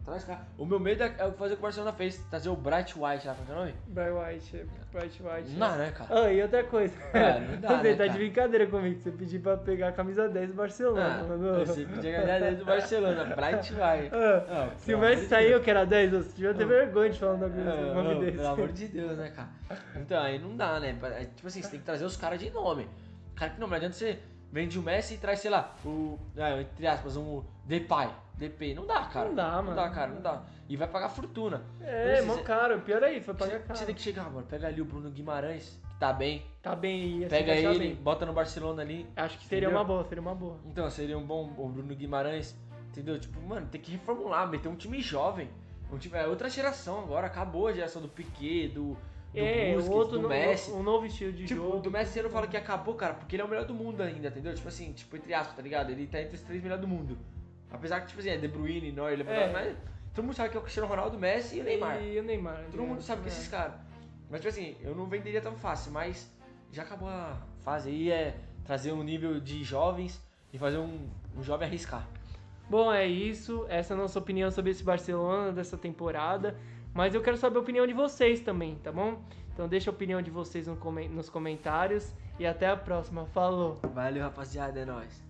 Traz 0.04 0.24
cara. 0.24 0.40
O 0.58 0.66
meu 0.66 0.80
medo 0.80 1.00
é 1.04 1.14
é 1.16 1.24
o 1.26 1.30
que 1.32 1.38
fazer 1.38 1.54
o 1.54 1.56
que 1.56 1.62
o 1.62 1.66
Barcelona 1.66 1.92
fez, 1.92 2.16
trazer 2.28 2.48
o 2.48 2.56
Bright 2.56 2.92
White 2.98 3.24
lá, 3.24 3.34
qual 3.34 3.46
que 3.46 3.52
é 3.52 3.54
o 3.54 3.58
nome? 3.58 3.74
Bright 3.86 4.10
White, 4.10 4.66
Bright 4.92 5.22
White. 5.22 5.50
Não 5.52 5.68
dá, 5.68 5.76
né, 5.76 5.92
cara? 5.92 6.20
Ah, 6.24 6.32
e 6.32 6.42
outra 6.42 6.64
coisa. 6.64 6.92
É, 7.14 7.38
não 7.38 7.60
dá, 7.62 7.68
Você 7.68 7.74
né, 7.90 7.94
tá 7.94 8.02
de 8.02 8.08
cara? 8.08 8.12
brincadeira 8.18 8.66
comigo. 8.66 9.00
Você 9.00 9.10
pediu 9.12 9.40
pra 9.40 9.56
pegar 9.56 9.88
a 9.88 9.92
camisa 9.92 10.28
10 10.28 10.48
do 10.48 10.54
Barcelona, 10.54 11.20
Ah, 11.20 11.22
mano. 11.24 11.64
você 11.64 11.84
podia 11.84 12.20
ganhar 12.20 12.40
dentro 12.40 12.56
do 12.56 12.64
Barcelona, 12.64 13.24
Bright 13.26 13.70
White. 13.74 14.10
Ah, 14.12 14.44
Ah, 14.48 14.70
se 14.76 14.92
o 14.92 14.98
Messi 14.98 15.12
amor 15.12 15.22
de 15.22 15.28
sair, 15.28 15.44
Deus. 15.48 15.58
eu 15.58 15.62
quero 15.62 15.78
a 15.78 15.84
10, 15.84 16.10
você 16.10 16.32
devia 16.32 16.54
ter 16.54 16.64
Ah. 16.64 16.66
vergonha 16.66 17.10
de 17.10 17.18
falar 17.20 17.34
um 17.34 17.38
nome 17.38 17.54
Ah, 17.60 17.94
nome 18.02 18.24
desse. 18.24 18.36
Pelo 18.38 18.48
amor 18.48 18.72
de 18.72 18.88
Deus, 18.88 19.18
né, 19.18 19.30
cara? 19.30 19.48
Então, 19.94 20.20
aí 20.20 20.38
não 20.40 20.56
dá, 20.56 20.80
né? 20.80 20.98
É, 21.00 21.24
Tipo 21.26 21.46
assim, 21.46 21.62
você 21.62 21.70
tem 21.70 21.78
que 21.78 21.86
trazer 21.86 22.04
os 22.04 22.16
caras 22.16 22.40
de 22.40 22.50
nome. 22.50 22.88
Cara 23.36 23.52
que 23.52 23.60
não, 23.60 23.68
não 23.68 23.76
adianta 23.76 23.94
você 23.94 24.18
vende 24.50 24.78
o 24.80 24.82
Messi 24.82 25.14
e 25.14 25.18
traz, 25.18 25.38
sei 25.38 25.50
lá, 25.50 25.74
o. 25.84 26.18
entre 26.60 26.86
aspas, 26.88 27.16
um 27.16 27.44
Depay. 27.64 28.08
Depay. 28.36 28.74
Não 28.74 28.86
dá, 28.86 29.04
cara. 29.04 29.28
Não 29.28 29.34
dá, 29.34 29.50
Não 29.56 29.62
mano. 29.64 29.76
dá, 29.76 29.90
cara, 29.90 30.10
não 30.12 30.20
dá. 30.20 30.42
E 30.68 30.76
vai 30.76 30.88
pagar 30.88 31.08
fortuna. 31.10 31.62
É, 31.80 32.16
Você- 32.16 32.22
mó 32.22 32.36
caro. 32.38 32.80
Pior 32.80 33.02
é 33.02 33.12
isso, 33.12 33.26
vai 33.26 33.36
Você, 33.36 33.44
pagar 33.52 33.62
caro. 33.66 33.78
você 33.78 33.84
tem 33.86 33.94
que 33.94 34.00
chegar, 34.02 34.30
mano. 34.30 34.46
Pega 34.46 34.66
ali 34.68 34.80
o 34.80 34.84
Bruno 34.84 35.10
Guimarães, 35.10 35.78
que 35.90 35.96
tá 35.98 36.12
bem. 36.12 36.42
Tá 36.62 36.74
bem, 36.74 37.22
se 37.22 37.28
Pega 37.28 37.54
ele, 37.54 37.78
bem. 37.78 37.94
bota 37.94 38.24
no 38.26 38.32
Barcelona 38.32 38.82
ali. 38.82 39.06
Acho 39.16 39.38
que 39.38 39.44
seria 39.46 39.66
Entendeu? 39.68 39.78
uma 39.78 39.84
boa, 39.84 40.04
seria 40.04 40.22
uma 40.22 40.34
boa. 40.34 40.56
Então, 40.66 40.88
seria 40.90 41.16
um 41.18 41.24
bom 41.26 41.52
o 41.56 41.68
Bruno 41.68 41.94
Guimarães, 41.94 42.56
entendeu? 42.88 43.18
Tipo, 43.20 43.40
mano, 43.42 43.66
tem 43.70 43.80
que 43.80 43.92
reformular, 43.92 44.48
meter 44.48 44.68
um 44.68 44.76
time 44.76 45.00
jovem. 45.00 45.48
Um 45.92 45.98
time, 45.98 46.16
é 46.16 46.26
outra 46.26 46.48
geração 46.48 47.00
agora, 47.00 47.26
acabou 47.26 47.66
a 47.68 47.72
geração 47.72 48.00
do 48.00 48.08
Piquet, 48.08 48.68
do, 48.68 48.96
é, 49.34 49.74
Busquets, 49.74 49.88
o 49.88 49.92
outro 49.92 50.16
do 50.16 50.22
no- 50.22 50.28
Messi. 50.30 50.70
um 50.72 50.82
novo 50.82 51.04
estilo 51.04 51.32
de 51.34 51.44
Tipo, 51.44 51.60
jogo. 51.62 51.80
do 51.80 51.90
Messi 51.90 52.18
eu 52.18 52.22
não 52.24 52.30
falo 52.30 52.48
que 52.48 52.56
acabou, 52.56 52.94
cara, 52.94 53.12
porque 53.12 53.36
ele 53.36 53.42
é 53.42 53.44
o 53.44 53.48
melhor 53.48 53.66
do 53.66 53.74
mundo 53.74 54.00
ainda, 54.02 54.28
entendeu? 54.28 54.54
Tipo 54.54 54.68
assim, 54.68 54.90
tipo, 54.94 55.14
entre 55.16 55.34
aspas, 55.34 55.54
tá 55.54 55.60
ligado? 55.62 55.90
Ele 55.90 56.06
tá 56.06 56.18
entre 56.20 56.34
os 56.34 56.40
três 56.42 56.62
melhores 56.62 56.80
do 56.80 56.88
mundo. 56.88 57.18
Apesar 57.72 58.00
que, 58.00 58.08
tipo 58.08 58.20
assim, 58.20 58.30
é 58.30 58.36
De 58.36 58.48
Bruyne, 58.48 58.92
Neuer, 58.92 59.16
Lewandowski, 59.18 59.48
É. 59.48 59.52
mas 59.52 59.76
todo 60.14 60.24
mundo 60.24 60.34
sabe 60.34 60.50
que 60.50 60.56
é 60.56 60.60
o 60.60 60.62
Cristiano 60.62 60.88
Ronaldo, 60.88 61.16
o 61.16 61.20
Messi 61.20 61.56
e 61.56 61.60
o 61.60 61.64
Neymar. 61.64 62.02
E 62.02 62.18
o 62.18 62.22
Neymar. 62.22 62.64
Todo 62.70 62.82
mundo 62.82 63.02
sabe 63.02 63.22
que 63.22 63.28
é. 63.28 63.32
esses 63.32 63.48
caras. 63.48 63.74
Mas, 64.30 64.40
tipo 64.40 64.50
assim, 64.50 64.76
eu 64.82 64.94
não 64.94 65.06
venderia 65.06 65.40
tão 65.40 65.54
fácil, 65.56 65.92
mas 65.92 66.30
já 66.70 66.82
acabou 66.82 67.08
a 67.08 67.36
fase 67.60 67.88
aí, 67.90 68.10
é 68.10 68.36
trazer 68.64 68.92
um 68.92 69.02
nível 69.02 69.40
de 69.40 69.62
jovens 69.64 70.22
e 70.52 70.58
fazer 70.58 70.78
um, 70.78 71.08
um 71.36 71.42
jovem 71.42 71.66
arriscar. 71.68 72.06
Bom, 72.68 72.92
é 72.92 73.06
isso. 73.06 73.66
Essa 73.68 73.92
é 73.92 73.96
a 73.96 74.00
nossa 74.00 74.18
opinião 74.18 74.50
sobre 74.50 74.70
esse 74.70 74.82
Barcelona 74.82 75.52
dessa 75.52 75.76
temporada. 75.76 76.56
Mas 76.94 77.14
eu 77.14 77.22
quero 77.22 77.36
saber 77.36 77.56
a 77.58 77.60
opinião 77.60 77.86
de 77.86 77.92
vocês 77.92 78.40
também, 78.40 78.76
tá 78.76 78.92
bom? 78.92 79.22
Então 79.52 79.68
deixa 79.68 79.90
a 79.90 79.92
opinião 79.92 80.22
de 80.22 80.30
vocês 80.30 80.66
nos 80.66 81.28
comentários. 81.28 82.12
E 82.38 82.46
até 82.46 82.68
a 82.68 82.76
próxima. 82.76 83.26
Falou! 83.26 83.78
Valeu, 83.94 84.22
rapaziada, 84.22 84.80
é 84.80 84.84
nóis. 84.84 85.22